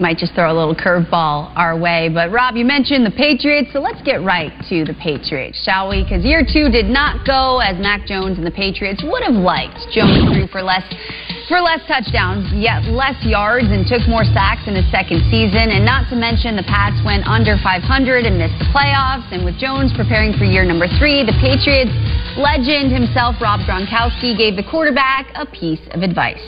Might 0.00 0.16
just 0.16 0.32
throw 0.32 0.50
a 0.50 0.56
little 0.56 0.74
curveball 0.74 1.52
our 1.56 1.78
way. 1.78 2.08
But 2.08 2.32
Rob, 2.32 2.56
you 2.56 2.64
mentioned 2.64 3.04
the 3.04 3.10
Patriots, 3.10 3.68
so 3.74 3.80
let's 3.80 4.00
get 4.00 4.24
right 4.24 4.50
to 4.70 4.82
the 4.86 4.94
Patriots, 4.94 5.60
shall 5.62 5.90
we? 5.90 6.04
Because 6.04 6.24
year 6.24 6.40
two 6.40 6.70
did 6.70 6.86
not 6.86 7.26
go 7.26 7.58
as 7.58 7.76
Mac 7.76 8.06
Jones 8.06 8.38
and 8.38 8.46
the 8.46 8.50
Patriots 8.50 9.04
would 9.04 9.22
have 9.22 9.36
liked. 9.36 9.76
Jones 9.92 10.24
threw 10.32 10.46
for 10.46 10.62
less 10.62 10.88
for 11.50 11.58
less 11.58 11.82
touchdowns, 11.90 12.46
yet 12.54 12.86
less 12.86 13.18
yards, 13.26 13.66
and 13.74 13.82
took 13.82 14.06
more 14.06 14.22
sacks 14.22 14.70
in 14.70 14.78
his 14.78 14.86
second 14.94 15.18
season. 15.34 15.74
And 15.74 15.82
not 15.82 16.06
to 16.14 16.16
mention, 16.16 16.54
the 16.54 16.62
Pats 16.62 17.02
went 17.02 17.26
under 17.26 17.58
500 17.58 17.82
and 18.22 18.38
missed 18.38 18.54
the 18.62 18.70
playoffs. 18.70 19.26
And 19.34 19.42
with 19.42 19.58
Jones 19.58 19.90
preparing 19.90 20.30
for 20.38 20.46
year 20.46 20.62
number 20.62 20.86
three, 21.02 21.26
the 21.26 21.34
Patriots 21.42 21.90
legend 22.38 22.94
himself, 22.94 23.34
Rob 23.42 23.66
Gronkowski, 23.66 24.38
gave 24.38 24.54
the 24.54 24.62
quarterback 24.62 25.26
a 25.34 25.42
piece 25.42 25.82
of 25.90 26.06
advice. 26.06 26.38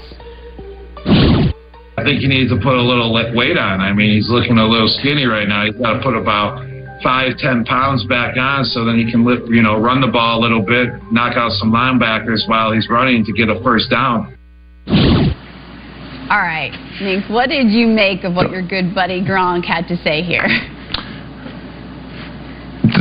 I 1.99 2.07
think 2.07 2.23
he 2.23 2.31
needs 2.31 2.55
to 2.55 2.59
put 2.63 2.79
a 2.79 2.87
little 2.87 3.11
weight 3.11 3.59
on. 3.59 3.83
I 3.83 3.91
mean, 3.91 4.15
he's 4.15 4.31
looking 4.31 4.57
a 4.63 4.65
little 4.65 4.89
skinny 5.03 5.27
right 5.27 5.51
now. 5.51 5.67
He's 5.67 5.75
got 5.83 5.99
to 5.99 6.01
put 6.01 6.15
about 6.15 6.63
five, 7.03 7.35
ten 7.43 7.67
pounds 7.67 8.07
back 8.07 8.39
on 8.39 8.65
so 8.71 8.87
then 8.87 9.03
he 9.03 9.11
can 9.11 9.27
lift, 9.27 9.51
you 9.51 9.67
know, 9.67 9.83
run 9.83 10.01
the 10.01 10.07
ball 10.07 10.39
a 10.39 10.43
little 10.47 10.63
bit, 10.63 10.95
knock 11.11 11.35
out 11.35 11.51
some 11.59 11.75
linebackers 11.75 12.47
while 12.47 12.71
he's 12.71 12.87
running 12.89 13.27
to 13.27 13.33
get 13.35 13.51
a 13.51 13.59
first 13.67 13.91
down. 13.91 14.39
All 16.31 16.41
right, 16.41 16.73
Nick, 17.01 17.29
what 17.29 17.49
did 17.49 17.71
you 17.71 17.87
make 17.87 18.25
of 18.25 18.35
what 18.35 18.51
your 18.51 18.63
good 18.63 18.95
buddy 18.95 19.21
Gronk 19.21 19.65
had 19.65 19.89
to 19.89 19.97
say 19.99 20.23
here? 20.23 20.47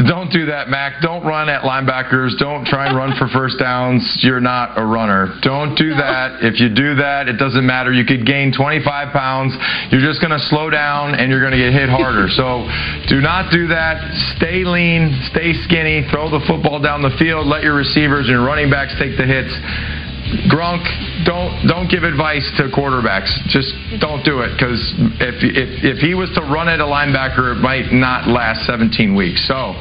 Don't 0.08 0.32
do 0.32 0.46
that, 0.46 0.70
Mac. 0.70 1.02
Don't 1.02 1.26
run 1.26 1.50
at 1.50 1.64
linebackers. 1.64 2.38
Don't 2.38 2.66
try 2.66 2.88
and 2.88 2.96
run 2.96 3.18
for 3.18 3.28
first 3.34 3.60
downs. 3.60 4.02
You're 4.22 4.40
not 4.40 4.78
a 4.78 4.86
runner. 4.86 5.36
Don't 5.42 5.76
do 5.76 5.90
that. 5.96 6.40
If 6.42 6.60
you 6.60 6.70
do 6.70 6.96
that, 6.96 7.28
it 7.28 7.38
doesn't 7.38 7.66
matter. 7.66 7.92
You 7.92 8.06
could 8.06 8.26
gain 8.26 8.54
25 8.54 8.86
pounds. 9.12 9.54
You're 9.92 10.02
just 10.02 10.22
going 10.22 10.32
to 10.32 10.40
slow 10.48 10.70
down 10.70 11.16
and 11.16 11.30
you're 11.30 11.42
going 11.42 11.54
to 11.54 11.60
get 11.60 11.74
hit 11.74 11.90
harder. 11.90 12.28
So 12.42 12.64
do 13.10 13.20
not 13.20 13.52
do 13.52 13.68
that. 13.68 14.00
Stay 14.38 14.64
lean, 14.64 15.12
stay 15.30 15.54
skinny, 15.68 16.08
throw 16.10 16.32
the 16.32 16.40
football 16.48 16.80
down 16.80 17.02
the 17.02 17.14
field, 17.20 17.46
let 17.46 17.62
your 17.62 17.76
receivers 17.76 18.26
and 18.26 18.40
your 18.40 18.46
running 18.46 18.72
backs 18.72 18.96
take 18.98 19.18
the 19.18 19.28
hits. 19.28 19.52
Gronk, 20.50 20.84
don't 21.26 21.68
don't 21.68 21.90
give 21.90 22.04
advice 22.04 22.46
to 22.58 22.64
quarterbacks. 22.70 23.32
Just 23.50 23.74
don't 24.00 24.24
do 24.24 24.42
it 24.42 24.54
because 24.58 24.80
if, 25.20 25.44
if 25.44 25.70
if 25.84 25.98
he 26.00 26.14
was 26.14 26.30
to 26.36 26.42
run 26.42 26.70
at 26.70 26.80
a 26.80 26.86
linebacker, 26.86 27.56
it 27.56 27.60
might 27.62 27.92
not 27.92 28.28
last 28.28 28.66
17 28.66 29.16
weeks. 29.16 29.46
So. 29.48 29.74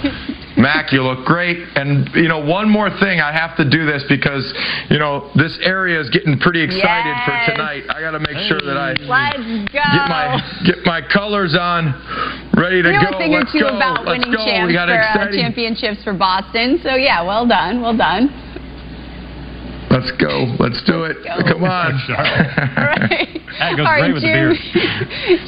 Mac, 0.56 0.92
you 0.92 1.02
look 1.02 1.24
great. 1.24 1.56
And, 1.74 2.10
you 2.14 2.28
know, 2.28 2.44
one 2.44 2.68
more 2.68 2.90
thing. 3.00 3.20
I 3.20 3.32
have 3.32 3.56
to 3.56 3.64
do 3.64 3.86
this 3.86 4.04
because, 4.08 4.44
you 4.90 4.98
know, 4.98 5.30
this 5.34 5.56
area 5.62 5.98
is 6.00 6.10
getting 6.10 6.38
pretty 6.38 6.60
excited 6.60 7.14
yes. 7.16 7.24
for 7.24 7.52
tonight. 7.52 7.84
I 7.88 8.00
got 8.00 8.12
to 8.12 8.20
make 8.20 8.36
sure 8.44 8.60
that 8.60 8.76
I 8.76 8.92
Let's 8.98 9.40
go. 9.72 9.80
get 9.80 10.06
my 10.10 10.60
get 10.66 10.78
my 10.84 11.00
colors 11.00 11.56
on, 11.58 11.94
ready 12.58 12.82
to 12.82 12.90
you 12.90 13.00
go. 13.00 13.10
know 13.10 13.16
a 13.16 13.20
thing 13.20 13.32
Let's 13.32 13.48
or 13.50 13.52
two 13.52 13.64
go. 13.64 13.76
about 13.76 14.04
Let's 14.04 14.26
winning 14.26 14.32
go. 14.36 14.44
champs 14.44 14.74
for, 14.74 15.20
uh, 15.22 15.32
championships 15.32 16.04
for 16.04 16.12
Boston. 16.12 16.80
So, 16.82 16.94
yeah, 16.94 17.22
well 17.22 17.46
done. 17.46 17.80
Well 17.80 17.96
done. 17.96 18.28
Let's 19.90 20.10
go. 20.22 20.54
Let's 20.62 20.80
do 20.86 21.02
it. 21.04 21.18
Come 21.26 21.64
on. 21.66 21.92
right. 22.14 23.42
That 23.58 23.74
goes 23.76 23.86
great 23.90 24.14
with 24.14 24.22
Jim. 24.22 24.54
the 24.54 24.54
beard. 24.54 24.56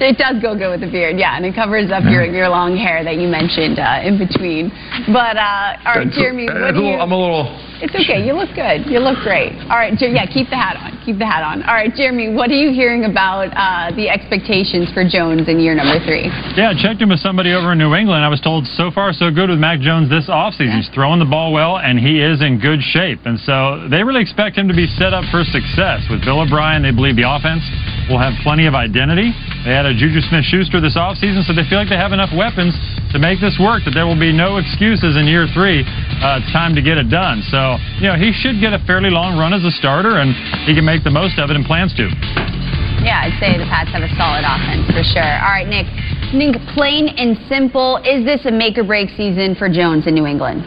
it 0.12 0.18
does 0.18 0.42
go 0.42 0.58
good 0.58 0.70
with 0.74 0.82
the 0.82 0.90
beard, 0.90 1.14
yeah, 1.16 1.36
and 1.38 1.46
it 1.46 1.54
covers 1.54 1.90
up 1.94 2.02
your, 2.10 2.26
your 2.26 2.48
long 2.50 2.76
hair 2.76 3.04
that 3.06 3.16
you 3.22 3.28
mentioned 3.30 3.78
uh, 3.78 4.02
in 4.02 4.18
between. 4.18 4.74
But 5.14 5.38
uh, 5.38 5.78
all 5.86 6.02
right, 6.02 6.10
That's- 6.10 6.18
Jeremy, 6.18 6.50
that's 6.50 6.58
what 6.58 6.70
a 6.70 6.72
do 6.74 6.82
you? 6.82 6.98
little- 6.98 7.06
I'm 7.06 7.12
a 7.14 7.20
little. 7.22 7.46
It's 7.82 7.94
okay. 7.98 8.22
You 8.22 8.34
look 8.38 8.54
good. 8.54 8.86
You 8.86 9.02
look 9.02 9.18
great. 9.26 9.58
All 9.66 9.74
right, 9.74 9.90
Jer- 9.98 10.06
yeah, 10.14 10.22
keep 10.26 10.46
the 10.50 10.58
hat 10.58 10.78
on. 10.78 10.94
Keep 11.02 11.18
the 11.18 11.26
hat 11.26 11.42
on. 11.42 11.66
All 11.66 11.74
right, 11.74 11.90
Jeremy, 11.90 12.30
what 12.30 12.46
are 12.50 12.58
you 12.58 12.70
hearing 12.70 13.10
about 13.10 13.50
uh, 13.58 13.90
the 13.98 14.06
expectations 14.06 14.86
for 14.94 15.02
Jones 15.02 15.50
in 15.50 15.58
year 15.58 15.74
number 15.74 15.98
three? 16.06 16.30
Yeah, 16.54 16.70
I 16.70 16.78
checked 16.78 17.02
in 17.02 17.10
with 17.10 17.18
somebody 17.18 17.50
over 17.50 17.74
in 17.74 17.78
New 17.82 17.90
England. 17.98 18.22
I 18.22 18.30
was 18.30 18.38
told 18.38 18.70
so 18.78 18.90
far 18.94 19.10
so 19.12 19.34
good 19.34 19.50
with 19.50 19.58
Mac 19.58 19.80
Jones 19.82 20.06
this 20.10 20.30
offseason. 20.30 20.78
He's 20.78 20.90
throwing 20.94 21.18
the 21.18 21.26
ball 21.26 21.50
well, 21.52 21.78
and 21.82 21.98
he 21.98 22.22
is 22.22 22.38
in 22.38 22.62
good 22.62 22.78
shape. 22.82 23.26
And 23.26 23.34
so 23.42 23.90
they 23.90 24.06
really 24.06 24.22
expect 24.32 24.56
him 24.56 24.64
to 24.64 24.72
be 24.72 24.88
set 24.96 25.12
up 25.12 25.28
for 25.28 25.44
success. 25.44 26.08
With 26.08 26.24
Bill 26.24 26.40
O'Brien, 26.40 26.80
they 26.80 26.88
believe 26.88 27.20
the 27.20 27.28
offense 27.28 27.60
will 28.08 28.16
have 28.16 28.32
plenty 28.40 28.64
of 28.64 28.72
identity. 28.72 29.28
They 29.60 29.76
had 29.76 29.84
a 29.84 29.92
Juju 29.92 30.24
Smith-Schuster 30.24 30.80
this 30.80 30.96
offseason, 30.96 31.44
so 31.44 31.52
they 31.52 31.68
feel 31.68 31.76
like 31.76 31.92
they 31.92 32.00
have 32.00 32.16
enough 32.16 32.32
weapons 32.32 32.72
to 33.12 33.20
make 33.20 33.44
this 33.44 33.60
work, 33.60 33.84
that 33.84 33.92
there 33.92 34.08
will 34.08 34.16
be 34.16 34.32
no 34.32 34.56
excuses 34.56 35.20
in 35.20 35.28
year 35.28 35.44
three. 35.52 35.84
Uh, 35.84 36.40
it's 36.40 36.48
time 36.48 36.72
to 36.72 36.80
get 36.80 36.96
it 36.96 37.12
done. 37.12 37.44
So, 37.52 37.76
you 38.00 38.08
know, 38.08 38.16
he 38.16 38.32
should 38.32 38.56
get 38.56 38.72
a 38.72 38.80
fairly 38.88 39.12
long 39.12 39.36
run 39.36 39.52
as 39.52 39.68
a 39.68 39.70
starter, 39.76 40.24
and 40.24 40.32
he 40.64 40.72
can 40.72 40.88
make 40.88 41.04
the 41.04 41.12
most 41.12 41.36
of 41.36 41.52
it 41.52 41.54
and 41.54 41.68
plans 41.68 41.92
to. 42.00 42.08
Yeah, 43.04 43.28
I'd 43.28 43.36
say 43.36 43.60
the 43.60 43.68
Pats 43.68 43.92
have 43.92 44.00
a 44.00 44.12
solid 44.16 44.48
offense 44.48 44.88
for 44.96 45.04
sure. 45.04 45.36
All 45.44 45.52
right, 45.52 45.68
Nick. 45.68 45.92
Nick, 46.32 46.56
plain 46.72 47.12
and 47.20 47.36
simple, 47.52 48.00
is 48.00 48.24
this 48.24 48.48
a 48.48 48.50
make 48.50 48.80
or 48.80 48.84
break 48.88 49.12
season 49.12 49.52
for 49.52 49.68
Jones 49.68 50.08
in 50.08 50.16
New 50.16 50.24
England? 50.24 50.64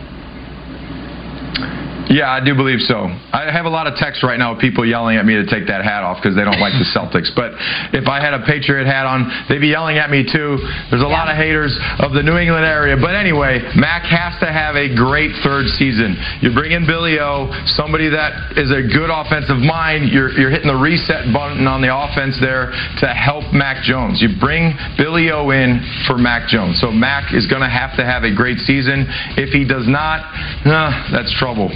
Yeah, 2.16 2.32
I 2.32 2.40
do 2.40 2.56
believe 2.56 2.80
so. 2.80 3.12
I 3.12 3.52
have 3.52 3.68
a 3.68 3.74
lot 3.74 3.92
of 3.92 4.00
texts 4.00 4.24
right 4.24 4.40
now 4.40 4.56
of 4.56 4.64
people 4.64 4.88
yelling 4.88 5.20
at 5.20 5.28
me 5.28 5.36
to 5.36 5.44
take 5.44 5.68
that 5.68 5.84
hat 5.84 6.00
off 6.00 6.24
because 6.24 6.32
they 6.32 6.48
don't 6.48 6.64
like 6.64 6.72
the 6.80 6.88
Celtics. 6.96 7.28
But 7.36 7.52
if 7.92 8.08
I 8.08 8.24
had 8.24 8.32
a 8.32 8.40
Patriot 8.48 8.88
hat 8.88 9.04
on, 9.04 9.28
they'd 9.52 9.60
be 9.60 9.76
yelling 9.76 10.00
at 10.00 10.08
me 10.08 10.24
too. 10.24 10.56
There's 10.88 11.04
a 11.04 11.12
lot 11.12 11.28
of 11.28 11.36
haters 11.36 11.76
of 12.00 12.16
the 12.16 12.24
New 12.24 12.40
England 12.40 12.64
area. 12.64 12.96
But 12.96 13.20
anyway, 13.20 13.60
Mac 13.76 14.08
has 14.08 14.40
to 14.40 14.48
have 14.48 14.80
a 14.80 14.96
great 14.96 15.36
third 15.44 15.68
season. 15.76 16.16
You 16.40 16.56
bring 16.56 16.72
in 16.72 16.88
Billy 16.88 17.20
O, 17.20 17.52
somebody 17.76 18.08
that 18.08 18.56
is 18.56 18.72
a 18.72 18.80
good 18.80 19.12
offensive 19.12 19.60
mind. 19.60 20.08
You're, 20.08 20.32
you're 20.40 20.56
hitting 20.56 20.72
the 20.72 20.80
reset 20.80 21.36
button 21.36 21.68
on 21.68 21.84
the 21.84 21.92
offense 21.92 22.40
there 22.40 22.72
to 23.04 23.12
help 23.12 23.52
Mac 23.52 23.84
Jones. 23.84 24.24
You 24.24 24.32
bring 24.40 24.72
Billy 24.96 25.36
O 25.36 25.52
in 25.52 25.84
for 26.08 26.16
Mac 26.16 26.48
Jones. 26.48 26.80
So 26.80 26.96
Mac 26.96 27.36
is 27.36 27.44
going 27.44 27.60
to 27.60 27.68
have 27.68 27.92
to 28.00 28.08
have 28.08 28.24
a 28.24 28.32
great 28.32 28.64
season. 28.64 29.04
If 29.36 29.52
he 29.52 29.68
does 29.68 29.84
not, 29.84 30.24
uh, 30.64 31.12
that's 31.12 31.36
trouble. 31.36 31.76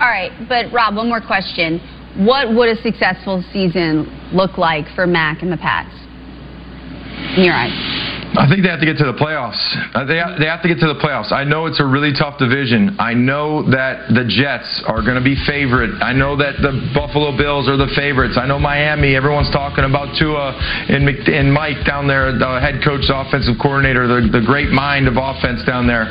All 0.00 0.08
right, 0.08 0.32
but 0.48 0.72
Rob, 0.72 0.96
one 0.96 1.08
more 1.08 1.20
question. 1.20 1.78
What 2.16 2.54
would 2.54 2.70
a 2.70 2.82
successful 2.82 3.44
season 3.52 4.08
look 4.32 4.56
like 4.56 4.86
for 4.94 5.06
Mac 5.06 5.42
and 5.42 5.52
the 5.52 5.58
Pats? 5.58 5.94
In 7.36 7.44
your 7.44 7.54
eyes. 7.54 7.89
I 8.30 8.46
think 8.46 8.62
they 8.62 8.70
have 8.70 8.78
to 8.78 8.86
get 8.86 8.96
to 9.02 9.10
the 9.10 9.18
playoffs. 9.18 9.58
Uh, 9.90 10.06
they, 10.06 10.22
they 10.38 10.46
have 10.46 10.62
to 10.62 10.70
get 10.70 10.78
to 10.78 10.86
the 10.86 11.00
playoffs. 11.02 11.34
I 11.34 11.42
know 11.42 11.66
it's 11.66 11.82
a 11.82 11.86
really 11.86 12.14
tough 12.14 12.38
division. 12.38 12.94
I 13.02 13.14
know 13.14 13.66
that 13.74 14.06
the 14.14 14.22
Jets 14.22 14.82
are 14.86 15.02
going 15.02 15.18
to 15.18 15.24
be 15.24 15.34
favorite. 15.50 15.98
I 15.98 16.14
know 16.14 16.38
that 16.38 16.62
the 16.62 16.94
Buffalo 16.94 17.34
Bills 17.34 17.66
are 17.66 17.74
the 17.74 17.90
favorites. 17.98 18.38
I 18.38 18.46
know 18.46 18.58
Miami. 18.58 19.18
Everyone's 19.18 19.50
talking 19.50 19.82
about 19.82 20.14
Tua 20.14 20.54
and, 20.86 21.10
and 21.10 21.50
Mike 21.50 21.82
down 21.82 22.06
there, 22.06 22.30
the 22.30 22.62
head 22.62 22.78
coach, 22.86 23.10
offensive 23.10 23.58
coordinator, 23.58 24.06
the, 24.06 24.30
the 24.30 24.44
great 24.46 24.70
mind 24.70 25.10
of 25.10 25.18
offense 25.18 25.66
down 25.66 25.90
there. 25.90 26.06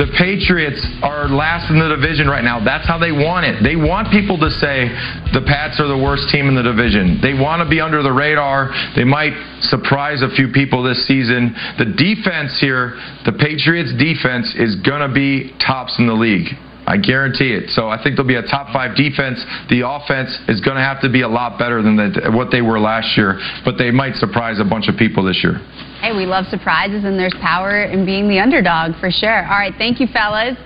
The 0.00 0.08
Patriots 0.16 0.80
are 1.04 1.28
last 1.28 1.68
in 1.68 1.76
the 1.76 1.92
division 1.92 2.32
right 2.32 2.44
now. 2.44 2.64
That's 2.64 2.88
how 2.88 2.96
they 2.96 3.12
want 3.12 3.44
it. 3.44 3.60
They 3.60 3.76
want 3.76 4.08
people 4.08 4.40
to 4.40 4.48
say 4.48 4.88
the 5.36 5.44
Pats 5.44 5.76
are 5.84 5.88
the 5.88 6.00
worst 6.00 6.32
team 6.32 6.48
in 6.48 6.56
the 6.56 6.64
division. 6.64 7.20
They 7.20 7.36
want 7.36 7.60
to 7.60 7.68
be 7.68 7.80
under 7.80 8.00
the 8.00 8.12
radar. 8.12 8.72
They 8.96 9.04
might 9.04 9.36
surprise 9.68 10.24
a 10.24 10.32
few 10.32 10.48
people 10.48 10.80
this 10.80 11.04
season. 11.04 11.52
The 11.78 11.86
defense 11.86 12.58
here, 12.60 12.98
the 13.24 13.32
Patriots 13.32 13.92
defense 13.98 14.54
is 14.56 14.76
going 14.76 15.00
to 15.00 15.12
be 15.12 15.54
tops 15.58 15.98
in 15.98 16.06
the 16.06 16.14
league. 16.14 16.54
I 16.88 16.96
guarantee 16.96 17.52
it. 17.52 17.68
So 17.76 17.92
I 17.92 18.02
think 18.02 18.16
there'll 18.16 18.26
be 18.26 18.40
a 18.40 18.48
top 18.48 18.72
five 18.72 18.96
defense. 18.96 19.44
The 19.68 19.84
offense 19.84 20.32
is 20.48 20.64
going 20.64 20.80
to 20.80 20.82
have 20.82 21.04
to 21.04 21.12
be 21.12 21.20
a 21.20 21.28
lot 21.28 21.58
better 21.58 21.82
than 21.82 21.96
the, 21.96 22.32
what 22.32 22.48
they 22.50 22.62
were 22.62 22.80
last 22.80 23.12
year, 23.12 23.36
but 23.62 23.76
they 23.76 23.90
might 23.90 24.16
surprise 24.16 24.56
a 24.58 24.64
bunch 24.64 24.88
of 24.88 24.96
people 24.96 25.22
this 25.22 25.44
year. 25.44 25.60
Hey, 26.00 26.16
we 26.16 26.24
love 26.24 26.46
surprises, 26.48 27.04
and 27.04 27.20
there's 27.20 27.36
power 27.42 27.84
in 27.84 28.06
being 28.06 28.26
the 28.26 28.40
underdog 28.40 28.96
for 29.00 29.10
sure. 29.10 29.44
All 29.44 29.60
right, 29.60 29.74
thank 29.76 30.00
you, 30.00 30.06
fellas. 30.08 30.56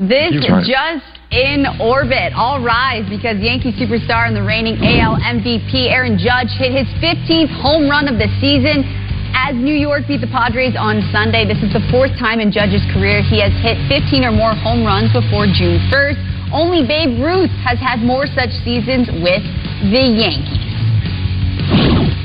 This 0.00 0.32
just 0.64 1.04
in 1.32 1.68
orbit. 1.80 2.32
All 2.32 2.64
rise 2.64 3.04
because 3.08 3.36
Yankee 3.40 3.76
superstar 3.76 4.28
and 4.28 4.36
the 4.36 4.44
reigning 4.44 4.80
AL 4.80 5.20
MVP 5.20 5.92
Aaron 5.92 6.16
Judge 6.16 6.52
hit 6.56 6.72
his 6.72 6.88
15th 7.00 7.52
home 7.60 7.88
run 7.88 8.08
of 8.08 8.16
the 8.16 8.28
season 8.40 8.84
as 9.34 9.56
New 9.56 9.74
York 9.74 10.04
beat 10.06 10.20
the 10.20 10.30
Padres 10.30 10.76
on 10.78 11.02
Sunday. 11.12 11.44
This 11.44 11.60
is 11.62 11.72
the 11.72 11.82
fourth 11.90 12.12
time 12.18 12.40
in 12.40 12.52
Judge's 12.52 12.84
career 12.92 13.22
he 13.22 13.40
has 13.40 13.52
hit 13.64 13.76
15 13.88 14.24
or 14.24 14.32
more 14.32 14.54
home 14.54 14.84
runs 14.84 15.12
before 15.12 15.46
June 15.48 15.80
1st. 15.90 16.52
Only 16.52 16.86
Babe 16.86 17.20
Ruth 17.20 17.50
has 17.64 17.80
had 17.80 18.00
more 18.04 18.26
such 18.26 18.52
seasons 18.64 19.08
with 19.24 19.42
the 19.88 20.04
Yankees. 20.04 20.72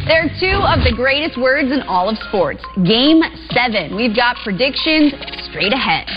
There 0.08 0.24
are 0.24 0.32
two 0.40 0.60
of 0.64 0.84
the 0.88 0.94
greatest 0.96 1.38
words 1.40 1.72
in 1.72 1.82
all 1.84 2.08
of 2.08 2.18
sports. 2.30 2.64
Game 2.88 3.22
seven. 3.52 3.96
We've 3.96 4.16
got 4.16 4.38
predictions 4.44 5.14
straight 5.52 5.74
ahead. 5.74 6.08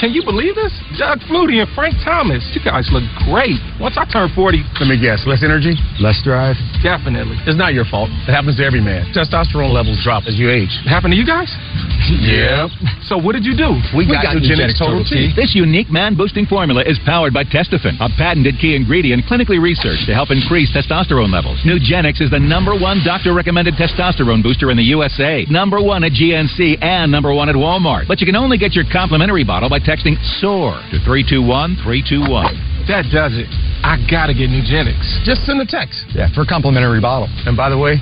Can 0.00 0.16
you 0.16 0.24
believe 0.24 0.56
this? 0.56 0.72
Doug 0.96 1.20
Flutie 1.28 1.60
and 1.60 1.68
Frank 1.76 1.92
Thomas. 2.00 2.40
You 2.56 2.64
guys 2.64 2.88
look 2.88 3.04
great. 3.28 3.60
Once 3.76 4.00
I 4.00 4.08
turn 4.08 4.32
40. 4.32 4.64
Let 4.80 4.88
me 4.88 4.96
guess. 4.96 5.28
Less 5.28 5.44
energy? 5.44 5.76
Less 6.00 6.24
drive? 6.24 6.56
Definitely. 6.80 7.36
It's 7.44 7.60
not 7.60 7.76
your 7.76 7.84
fault. 7.84 8.08
It 8.24 8.32
happens 8.32 8.56
to 8.56 8.64
every 8.64 8.80
man. 8.80 9.12
Testosterone 9.12 9.76
levels 9.76 10.00
drop 10.00 10.24
as 10.24 10.40
you 10.40 10.48
age. 10.48 10.72
It 10.80 10.88
happened 10.88 11.12
to 11.12 11.20
you 11.20 11.28
guys? 11.28 11.52
yeah. 12.24 12.72
So 13.04 13.20
what 13.20 13.36
did 13.36 13.44
you 13.44 13.52
do? 13.52 13.76
We, 13.92 14.08
got, 14.08 14.24
got 14.24 14.40
Nugenix 14.40 14.80
Total 14.80 15.04
T. 15.04 15.36
This 15.36 15.52
unique 15.52 15.92
man-boosting 15.92 16.48
formula 16.48 16.80
is 16.80 16.96
powered 17.04 17.36
by 17.36 17.44
Testofen, 17.44 18.00
a 18.00 18.08
patented 18.16 18.56
key 18.56 18.72
ingredient 18.72 19.28
clinically 19.28 19.60
researched 19.60 20.08
to 20.08 20.16
help 20.16 20.32
increase 20.32 20.72
testosterone 20.72 21.28
levels. 21.28 21.60
Nugenix 21.68 22.24
is 22.24 22.32
the 22.32 22.40
number 22.40 22.72
one 22.72 23.04
doctor-recommended 23.04 23.76
testosterone 23.76 24.40
booster 24.40 24.72
in 24.72 24.80
the 24.80 24.88
USA, 24.96 25.44
number 25.52 25.76
one 25.76 26.08
at 26.08 26.16
GNC, 26.16 26.80
and 26.80 27.12
number 27.12 27.36
one 27.36 27.52
at 27.52 27.54
Walmart. 27.54 28.08
But 28.08 28.24
you 28.24 28.26
can 28.26 28.36
only 28.36 28.56
get 28.56 28.72
your 28.72 28.88
complimentary 28.88 29.44
bottle 29.44 29.68
by 29.68 29.89
texting 29.90 30.14
SOAR 30.38 30.78
to 30.94 31.02
321-321. 31.02 32.86
That 32.86 33.10
does 33.10 33.34
it. 33.34 33.50
I 33.82 33.98
gotta 34.06 34.30
get 34.30 34.46
Nugenix. 34.46 34.94
Just 35.26 35.42
send 35.42 35.58
a 35.60 35.66
text. 35.66 36.06
Yeah, 36.14 36.30
for 36.30 36.42
a 36.42 36.46
complimentary 36.46 37.00
bottle. 37.00 37.26
And 37.42 37.56
by 37.56 37.70
the 37.70 37.78
way, 37.78 37.98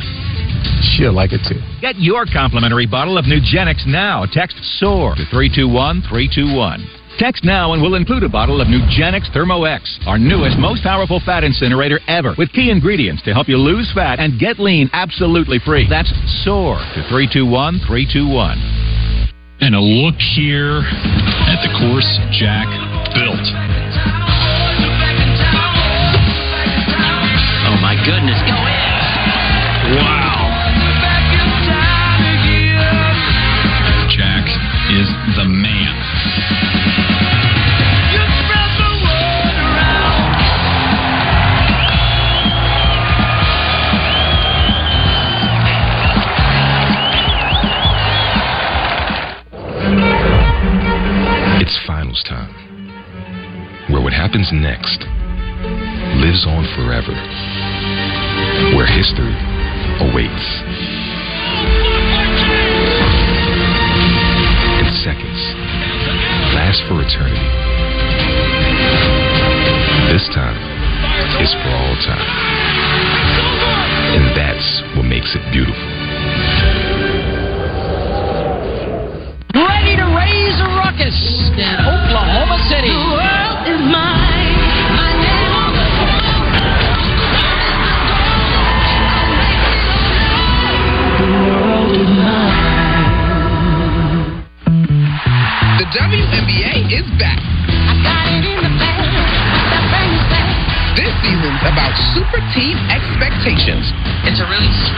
she'll 0.93 1.17
like 1.17 1.33
it 1.33 1.41
too. 1.49 1.57
Get 1.81 1.97
your 1.97 2.27
complimentary 2.29 2.85
bottle 2.85 3.17
of 3.17 3.25
Nugenix 3.25 3.87
now. 3.87 4.27
Text 4.29 4.61
SOAR 4.77 5.15
to 5.17 5.25
321-321. 5.33 6.85
Text 7.19 7.43
now 7.43 7.73
and 7.73 7.81
we'll 7.81 7.95
include 7.95 8.23
a 8.23 8.29
bottle 8.29 8.61
of 8.61 8.69
Nugenix 8.69 9.33
Thermo 9.33 9.65
X, 9.65 9.99
our 10.07 10.19
newest, 10.19 10.59
most 10.59 10.83
powerful 10.83 11.21
fat 11.25 11.43
incinerator 11.43 12.01
ever, 12.07 12.35
with 12.37 12.53
key 12.53 12.71
ingredients 12.71 13.23
to 13.23 13.33
help 13.33 13.49
you 13.49 13.57
lose 13.57 13.91
fat 13.95 14.21
and 14.21 14.39
get 14.39 14.59
lean 14.61 14.91
absolutely 14.93 15.59
free. 15.59 15.89
That's 15.89 16.13
SOAR 16.45 16.77
to 16.77 17.01
321-321. 17.11 19.08
And 19.61 19.75
a 19.75 19.81
look 19.81 20.15
here 20.21 20.83
at 21.51 21.59
the 21.67 21.71
course 21.83 22.07
Jack 22.31 22.69
built. 23.13 23.43
Oh 27.67 27.77
my 27.83 27.97
goodness. 28.07 28.39
Wow. 29.99 30.28
Finals 51.89 52.23
time, 52.29 52.53
where 53.89 54.03
what 54.05 54.13
happens 54.13 54.53
next 54.53 55.01
lives 56.21 56.45
on 56.45 56.69
forever, 56.77 57.17
where 58.77 58.85
history 58.85 59.33
awaits. 60.05 60.49
And 64.77 64.93
seconds 65.01 65.41
last 66.53 66.85
for 66.93 67.01
eternity. 67.01 67.49
This 70.13 70.29
time 70.37 70.61
is 71.41 71.55
for 71.65 71.73
all 71.73 71.97
time. 72.05 72.29
And 74.13 74.37
that's 74.37 74.83
what 74.95 75.07
makes 75.07 75.35
it 75.35 75.41
beautiful. 75.51 75.98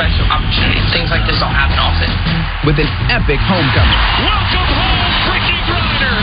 Special 0.01 0.33
opportunity. 0.33 0.81
Things 0.97 1.13
like 1.13 1.29
this 1.29 1.37
don't 1.45 1.53
happen 1.53 1.77
often. 1.77 2.09
With 2.65 2.81
an 2.81 2.89
epic 3.13 3.37
homecoming. 3.37 4.01
Welcome 4.25 4.65
home, 4.73 5.13
Brittney 5.29 5.61
Griner. 5.69 6.17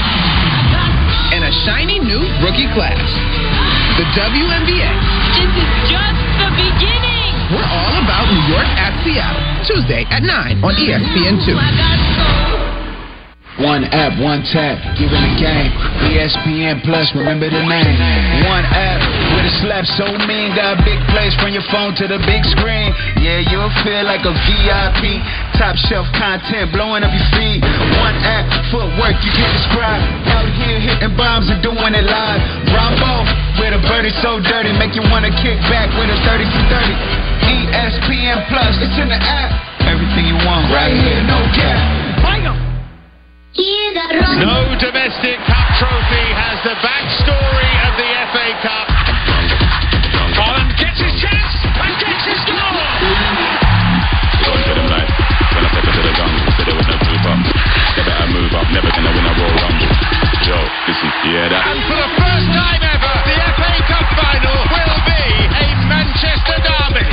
And 1.38 1.45
a 1.45 1.53
shiny 1.61 2.01
new 2.01 2.25
rookie 2.41 2.65
class. 2.73 2.97
The 4.01 4.05
WNBA. 4.17 4.89
This 5.38 5.53
is 5.61 5.69
just 5.93 6.17
the 6.41 6.49
beginning. 6.57 7.53
We're 7.53 7.69
all 7.69 7.93
about 8.01 8.25
New 8.34 8.49
York 8.49 8.65
at 8.82 8.97
Seattle. 9.05 9.45
Tuesday 9.69 10.09
at 10.09 10.25
9 10.25 10.65
on 10.65 10.73
E 10.73 10.97
ESPN2. 10.97 12.46
One 13.57 13.89
app, 13.89 14.13
one 14.21 14.45
tap, 14.53 14.77
giving 15.01 15.17
the 15.17 15.33
game. 15.41 15.73
ESPN 16.13 16.85
Plus, 16.85 17.09
remember 17.17 17.49
the 17.49 17.57
name. 17.65 17.89
One 18.45 18.61
app 18.69 19.01
with 19.33 19.49
a 19.49 19.53
slap 19.65 19.81
so 19.97 20.05
mean, 20.29 20.53
got 20.53 20.77
big 20.85 21.01
plays 21.09 21.33
from 21.41 21.57
your 21.57 21.65
phone 21.73 21.97
to 21.97 22.05
the 22.05 22.21
big 22.29 22.45
screen. 22.53 22.93
Yeah, 23.17 23.41
you'll 23.49 23.73
feel 23.81 24.05
like 24.05 24.21
a 24.29 24.33
VIP. 24.45 25.25
Top 25.57 25.73
shelf 25.89 26.05
content 26.13 26.69
blowing 26.69 27.01
up 27.01 27.09
your 27.09 27.27
feed. 27.33 27.65
One 27.97 28.17
app, 28.29 28.45
footwork 28.69 29.17
you 29.25 29.33
can't 29.33 29.53
describe. 29.57 30.05
Out 30.37 30.45
here 30.53 30.77
hitting 30.77 31.17
bombs 31.17 31.49
and 31.49 31.57
doing 31.65 31.97
it 31.97 32.05
live. 32.05 32.41
Rambo 32.69 33.25
with 33.57 33.73
a 33.73 33.81
birdie 33.89 34.13
so 34.21 34.37
dirty, 34.37 34.69
make 34.77 34.93
you 34.93 35.01
wanna 35.09 35.33
kick 35.41 35.57
back 35.65 35.89
with 35.97 36.13
a 36.13 36.17
30 36.29 36.45
for 36.45 36.63
30. 36.77 36.93
ESPN 37.73 38.37
Plus, 38.53 38.77
it's 38.85 38.97
in 39.01 39.09
the 39.09 39.17
app. 39.17 39.49
Everything 39.89 40.29
you 40.29 40.37
want 40.45 40.69
right 40.69 40.93
here, 40.93 41.25
no 41.25 41.41
cap. 41.57 41.97
No 43.55 44.75
domestic 44.75 45.39
cup 45.47 45.67
trophy 45.79 46.27
has 46.35 46.59
the 46.67 46.75
backstory 46.83 47.71
of 47.87 47.93
the 47.95 48.09
FA 48.35 48.47
Cup. 48.59 48.87
Haaland 50.35 50.75
gets 50.77 50.99
his 50.99 51.15
chance 51.21 51.55
and 51.63 51.93
gets 51.97 52.25
his 52.27 52.41
goal. 52.43 52.67
Listen, 60.87 61.11
you 61.25 61.31
hear 61.35 61.49
that? 61.51 61.67
And 61.67 61.83
for 61.83 61.99
the 61.99 62.11
first 62.15 62.47
time 62.55 62.79
ever, 62.79 63.13
the 63.27 63.35
FA 63.59 63.73
Cup 63.91 64.07
final 64.15 64.57
will 64.71 64.99
be 65.03 65.23
a 65.51 65.65
Manchester 65.83 66.57
derby. 66.63 67.07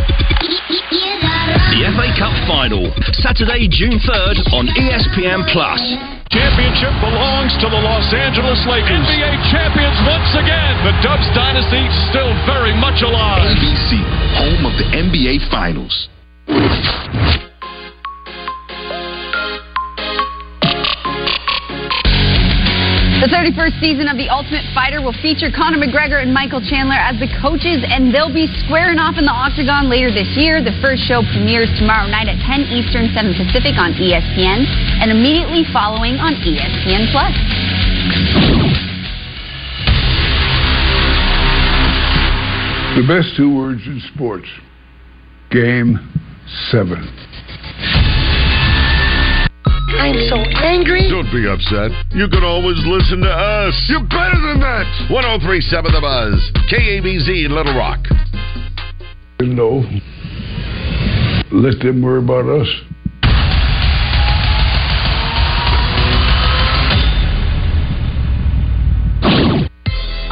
The 1.75 1.83
FA 1.91 2.07
Cup 2.15 2.35
Final, 2.47 2.95
Saturday, 3.19 3.67
June 3.67 3.99
3rd 3.99 4.47
on 4.55 4.69
ESPN 4.79 5.43
Plus. 5.51 6.14
Championship 6.35 6.91
belongs 6.99 7.55
to 7.63 7.71
the 7.71 7.79
Los 7.79 8.11
Angeles 8.11 8.59
Lakers. 8.67 9.07
NBA 9.07 9.39
champions 9.55 9.95
once 10.03 10.35
again. 10.35 10.75
The 10.83 10.91
Dubs 10.99 11.31
dynasty 11.31 11.87
still 12.11 12.35
very 12.43 12.75
much 12.75 13.07
alive. 13.07 13.47
ABC, 13.55 14.03
home 14.35 14.67
of 14.67 14.75
the 14.75 14.87
NBA 14.99 15.49
Finals. 15.49 16.09
The 23.25 23.33
31st 23.33 23.81
season 23.81 24.05
of 24.13 24.21
The 24.21 24.29
Ultimate 24.29 24.69
Fighter 24.77 25.01
will 25.01 25.17
feature 25.25 25.49
Conor 25.49 25.81
McGregor 25.81 26.21
and 26.21 26.29
Michael 26.29 26.61
Chandler 26.61 27.01
as 27.01 27.17
the 27.17 27.31
coaches, 27.41 27.81
and 27.81 28.13
they'll 28.13 28.29
be 28.29 28.45
squaring 28.61 29.01
off 29.01 29.17
in 29.17 29.25
the 29.25 29.33
octagon 29.33 29.89
later 29.89 30.13
this 30.13 30.29
year. 30.37 30.61
The 30.61 30.77
first 30.85 31.09
show 31.09 31.25
premieres 31.33 31.73
tomorrow 31.81 32.05
night 32.05 32.29
at 32.29 32.37
10 32.45 32.69
Eastern, 32.69 33.09
7 33.17 33.33
Pacific 33.33 33.81
on 33.81 33.97
ESPN, 33.97 34.69
and 35.01 35.09
immediately 35.09 35.65
following 35.73 36.21
on 36.21 36.37
ESPN 36.45 37.09
Plus. 37.17 37.33
The 43.01 43.09
best 43.09 43.33
two 43.41 43.49
words 43.57 43.81
in 43.89 44.05
sports. 44.13 44.53
Game 45.49 45.97
seven. 46.69 47.09
I'm 49.99 50.19
so 50.29 50.37
angry. 50.63 51.09
Don't 51.09 51.31
be 51.33 51.47
upset. 51.47 51.91
You 52.13 52.29
can 52.29 52.45
always 52.45 52.79
listen 52.87 53.21
to 53.21 53.31
us. 53.31 53.75
You're 53.89 54.07
better 54.07 54.41
than 54.41 54.61
that. 54.61 54.87
1037 55.11 55.93
The 55.93 56.01
Buzz. 56.01 56.39
KABZ 56.71 57.47
in 57.47 57.55
Little 57.55 57.77
Rock. 57.77 58.01
No. 59.41 59.85
Let 61.53 61.79
them 61.81 62.03
worry 62.03 62.23
about 62.23 62.49
us. 62.49 62.69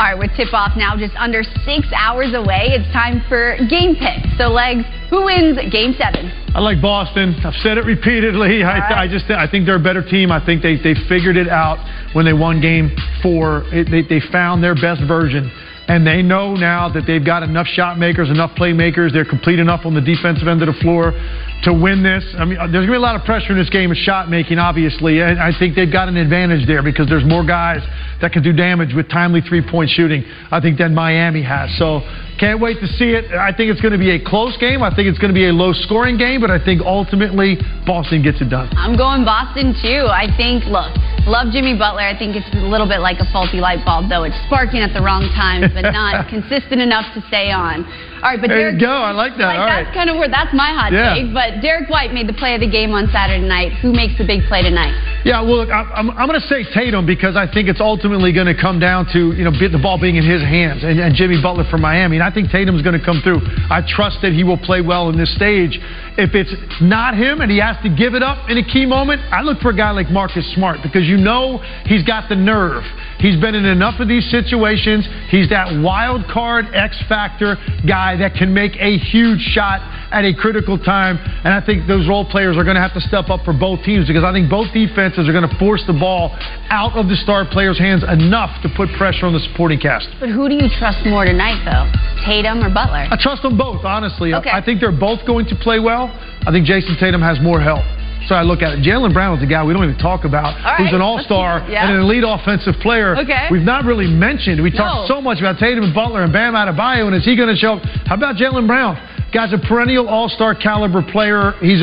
All 0.03 0.09
right, 0.09 0.19
with 0.19 0.35
tip 0.35 0.53
off 0.53 0.73
now 0.77 0.97
just 0.97 1.15
under 1.15 1.45
six 1.63 1.87
hours 1.95 2.35
away, 2.35 2.75
it's 2.75 2.91
time 2.93 3.23
for 3.29 3.55
game 3.71 3.95
picks. 3.95 4.27
So, 4.37 4.51
Legs, 4.51 4.83
who 5.09 5.23
wins 5.23 5.57
game 5.71 5.95
seven? 5.95 6.27
I 6.57 6.59
like 6.59 6.83
Boston. 6.83 7.39
I've 7.47 7.55
said 7.63 7.79
it 7.79 7.85
repeatedly. 7.85 8.65
I, 8.67 8.83
right. 8.83 8.99
I 8.99 9.07
just 9.07 9.31
I 9.31 9.47
think 9.47 9.65
they're 9.65 9.79
a 9.79 9.79
better 9.79 10.03
team. 10.03 10.33
I 10.33 10.45
think 10.45 10.61
they, 10.61 10.75
they 10.75 10.99
figured 11.09 11.37
it 11.37 11.47
out 11.47 11.79
when 12.17 12.25
they 12.25 12.33
won 12.33 12.61
Game 12.61 12.91
Four. 13.23 13.63
It, 13.71 13.95
they 13.95 14.03
they 14.03 14.19
found 14.33 14.59
their 14.59 14.75
best 14.75 15.07
version, 15.07 15.47
and 15.87 16.05
they 16.05 16.21
know 16.21 16.57
now 16.57 16.89
that 16.89 17.07
they've 17.07 17.25
got 17.25 17.45
enough 17.45 17.69
shot 17.69 17.97
makers, 17.97 18.29
enough 18.29 18.59
playmakers. 18.59 19.13
They're 19.13 19.25
complete 19.25 19.61
enough 19.61 19.87
on 19.87 19.95
the 19.95 20.03
defensive 20.03 20.49
end 20.49 20.67
of 20.67 20.67
the 20.67 20.81
floor 20.83 21.15
to 21.63 21.73
win 21.73 22.03
this. 22.03 22.25
I 22.39 22.45
mean, 22.45 22.59
there's 22.59 22.87
gonna 22.87 22.87
be 22.87 22.95
a 22.95 22.99
lot 22.99 23.15
of 23.15 23.25
pressure 23.25 23.53
in 23.53 23.59
this 23.59 23.71
game 23.71 23.91
of 23.91 23.97
shot 23.97 24.29
making, 24.29 24.59
obviously, 24.59 25.21
and 25.21 25.39
I 25.39 25.57
think 25.57 25.77
they've 25.77 25.91
got 25.91 26.09
an 26.09 26.17
advantage 26.17 26.67
there 26.67 26.83
because 26.83 27.09
there's 27.09 27.25
more 27.25 27.45
guys 27.45 27.81
that 28.21 28.33
can 28.33 28.43
do 28.43 28.53
damage 28.53 28.95
with 28.95 29.09
timely 29.09 29.41
three-point 29.41 29.91
shooting. 29.91 30.25
I 30.51 30.61
think 30.61 30.79
than 30.79 30.95
Miami 30.95 31.43
has. 31.43 31.71
So 31.79 32.03
can't 32.39 32.61
wait 32.61 32.81
to 32.81 32.89
see 32.99 33.15
it. 33.15 33.31
I 33.31 33.55
think 33.55 33.71
it's 33.71 33.81
going 33.81 33.93
to 33.93 34.03
be 34.03 34.11
a 34.11 34.21
close 34.23 34.57
game. 34.59 34.83
I 34.83 34.91
think 34.95 35.07
it's 35.07 35.19
going 35.19 35.31
to 35.31 35.37
be 35.37 35.47
a 35.47 35.55
low-scoring 35.55 36.19
game, 36.19 36.41
but 36.41 36.51
I 36.51 36.59
think 36.59 36.83
ultimately 36.83 37.59
Boston 37.87 38.23
gets 38.23 38.41
it 38.41 38.51
done. 38.51 38.67
I'm 38.75 38.97
going 38.97 39.25
Boston 39.25 39.75
too. 39.79 40.11
I 40.11 40.27
think, 40.35 40.67
look, 40.67 40.91
love 41.27 41.55
Jimmy 41.55 41.79
Butler. 41.79 42.03
I 42.03 42.19
think 42.19 42.35
it's 42.35 42.49
a 42.55 42.67
little 42.67 42.89
bit 42.89 42.99
like 42.99 43.23
a 43.23 43.29
faulty 43.31 43.63
light 43.63 43.85
bulb, 43.87 44.11
though. 44.11 44.25
It's 44.25 44.39
sparking 44.51 44.83
at 44.83 44.91
the 44.91 45.03
wrong 45.03 45.31
times, 45.39 45.71
but 45.71 45.95
not 45.95 46.27
consistent 46.35 46.83
enough 46.83 47.07
to 47.15 47.23
stay 47.29 47.55
on. 47.55 47.87
All 48.23 48.31
right, 48.31 48.41
but 48.41 48.49
there 48.49 48.71
Derek, 48.71 48.75
you 48.81 48.87
go. 48.87 48.93
I 49.03 49.11
like 49.11 49.37
that. 49.37 49.47
Like, 49.47 49.59
All 49.59 49.67
that's 49.67 49.87
right. 49.87 49.95
kind 49.95 50.09
of 50.09 50.15
where 50.17 50.29
that's 50.31 50.55
my 50.55 50.71
hot 50.73 50.93
Yeah. 50.93 51.15
take. 51.15 51.35
But 51.35 51.61
Derrick 51.61 51.91
White 51.91 52.13
made 52.15 52.29
the 52.29 52.33
play 52.33 52.55
of 52.55 52.61
the 52.61 52.71
game 52.71 52.93
on 52.95 53.09
Saturday 53.11 53.43
night. 53.43 53.73
Who 53.83 53.93
makes 53.93 54.17
the 54.17 54.25
big 54.25 54.47
play 54.47 54.63
tonight? 54.63 54.95
Yeah, 55.25 55.41
well, 55.43 55.59
look, 55.59 55.71
I- 55.71 55.87
I'm, 55.95 56.11
I'm 56.11 56.27
going 56.27 56.41
to 56.41 56.47
say 56.49 56.65
Tatum 56.75 57.07
because 57.07 57.37
I 57.37 57.47
think 57.47 57.69
it's 57.69 57.81
ultimately 57.81 58.33
going 58.33 58.49
to 58.49 58.61
come 58.61 58.81
down 58.81 59.07
to 59.13 59.33
you 59.33 59.45
know 59.45 59.53
the 59.53 59.79
ball 59.81 59.99
being 60.01 60.17
in 60.17 60.25
his 60.29 60.43
hands 60.43 60.83
and, 60.83 60.99
and 60.99 61.15
Jimmy 61.15 61.41
Butler 61.41 61.65
from 61.71 61.81
Miami, 61.81 62.17
and 62.17 62.25
I 62.25 62.31
think 62.31 62.51
Tatum's 62.51 62.83
going 62.83 62.99
to 62.99 63.05
come 63.05 63.21
through. 63.23 63.41
I 63.71 63.83
trust 63.87 64.19
that 64.23 64.33
he 64.33 64.43
will 64.43 64.59
play 64.59 64.81
well 64.81 65.09
in 65.11 65.17
this 65.17 65.33
stage. 65.35 65.79
If 66.19 66.35
it's 66.35 66.53
not 66.81 67.15
him 67.15 67.41
and 67.41 67.51
he 67.51 67.59
has 67.59 67.77
to 67.85 67.89
give 67.89 68.15
it 68.15 68.23
up 68.23 68.51
in 68.51 68.59
a 68.59 68.65
key 68.65 68.85
moment, 68.85 69.23
I 69.33 69.43
look 69.43 69.61
for 69.61 69.71
a 69.71 69.77
guy 69.77 69.93
like 69.93 70.11
Marcus 70.11 70.45
Smart 70.55 70.81
because 70.83 71.07
you 71.07 71.17
know 71.17 71.59
he's 71.87 72.03
got 72.03 72.29
the 72.29 72.37
nerve. 72.37 72.83
He's 73.19 73.41
been 73.41 73.55
in 73.55 73.65
enough 73.65 74.01
of 74.01 74.09
these 74.09 74.29
situations. 74.31 75.07
He's 75.31 75.49
that 75.51 75.81
wild 75.81 76.27
card 76.27 76.67
X 76.75 77.01
factor 77.09 77.57
guy 77.87 78.17
that 78.17 78.35
can 78.35 78.53
make 78.53 78.75
a 78.77 78.99
huge 78.99 79.41
shot 79.55 79.81
at 80.13 80.25
a 80.25 80.35
critical 80.35 80.79
time. 80.79 81.17
And 81.17 81.53
I 81.53 81.65
think 81.65 81.89
those 81.89 82.07
role 82.07 82.29
players 82.29 82.57
are 82.57 82.65
going 82.65 82.77
to 82.77 82.85
have 82.85 82.95
to 82.95 83.01
step 83.01 83.31
up 83.31 83.45
for 83.45 83.53
both 83.57 83.83
teams 83.83 84.07
because 84.07 84.23
I 84.23 84.33
think 84.33 84.51
both 84.51 84.69
defenses 84.73 85.29
are 85.29 85.33
going 85.33 85.49
to 85.49 85.57
force 85.59 85.83
the 85.87 85.97
ball 85.97 86.37
out 86.69 86.93
of 86.95 87.09
the 87.09 87.17
star 87.17 87.49
players' 87.49 87.79
hands 87.79 88.05
enough 88.05 88.53
to 88.63 88.69
put 88.77 88.93
pressure 89.01 89.27
on 89.27 89.33
the 89.33 89.41
supporting 89.41 89.81
cast. 89.81 90.09
But 90.21 90.29
who 90.29 90.49
do 90.49 90.55
you 90.55 90.69
trust 90.79 91.05
more 91.07 91.25
tonight, 91.25 91.65
though? 91.65 91.89
Tatum 92.25 92.63
or 92.63 92.71
Butler? 92.73 93.09
I 93.11 93.17
trust 93.19 93.43
them 93.43 93.57
both, 93.57 93.85
honestly. 93.85 94.35
Okay. 94.35 94.51
I 94.53 94.61
think 94.63 94.81
they're 94.81 94.93
both 94.93 95.27
going 95.27 95.47
to 95.47 95.57
play 95.57 95.81
well. 95.81 96.13
I 96.47 96.53
think 96.53 96.67
Jayson 96.67 96.97
Tatum 97.01 97.23
has 97.23 97.41
more 97.41 97.61
help. 97.61 97.83
So 98.29 98.35
I 98.35 98.43
look 98.43 98.63
at 98.63 98.75
it. 98.75 98.81
Jaylen 98.85 99.13
Brown 99.13 99.37
is 99.37 99.43
a 99.43 99.47
guy 99.47 99.65
we 99.65 99.73
don't 99.73 99.85
even 99.85 99.99
talk 99.99 100.25
about, 100.25 100.55
All 100.65 100.77
who's 100.77 100.87
right, 100.87 100.95
an 100.95 101.01
all-star 101.01 101.67
yeah. 101.71 101.87
and 101.87 101.97
an 101.97 102.01
elite 102.03 102.25
offensive 102.27 102.75
player. 102.81 103.17
Okay. 103.17 103.49
We've 103.51 103.63
not 103.63 103.85
really 103.85 104.07
mentioned. 104.07 104.63
We 104.63 104.71
talked 104.71 105.09
No. 105.09 105.17
so 105.17 105.21
much 105.21 105.39
about 105.41 105.59
Tatum 105.59 105.85
and 105.85 105.95
Butler 105.95 106.23
and 106.23 106.33
Bam 106.33 106.55
Adebayo, 106.55 107.07
and 107.07 107.15
is 107.17 107.25
he 107.25 107.37
going 107.37 107.49
to 107.49 107.57
show? 107.57 107.75
up? 107.75 107.83
How 108.07 108.15
about 108.17 108.37
Jaylen 108.37 108.67
Brown? 108.67 108.97
Guy's 109.33 109.53
a 109.55 109.59
perennial 109.59 110.09
all-star 110.11 110.55
caliber 110.55 111.01
player. 111.03 111.53
He's 111.63 111.81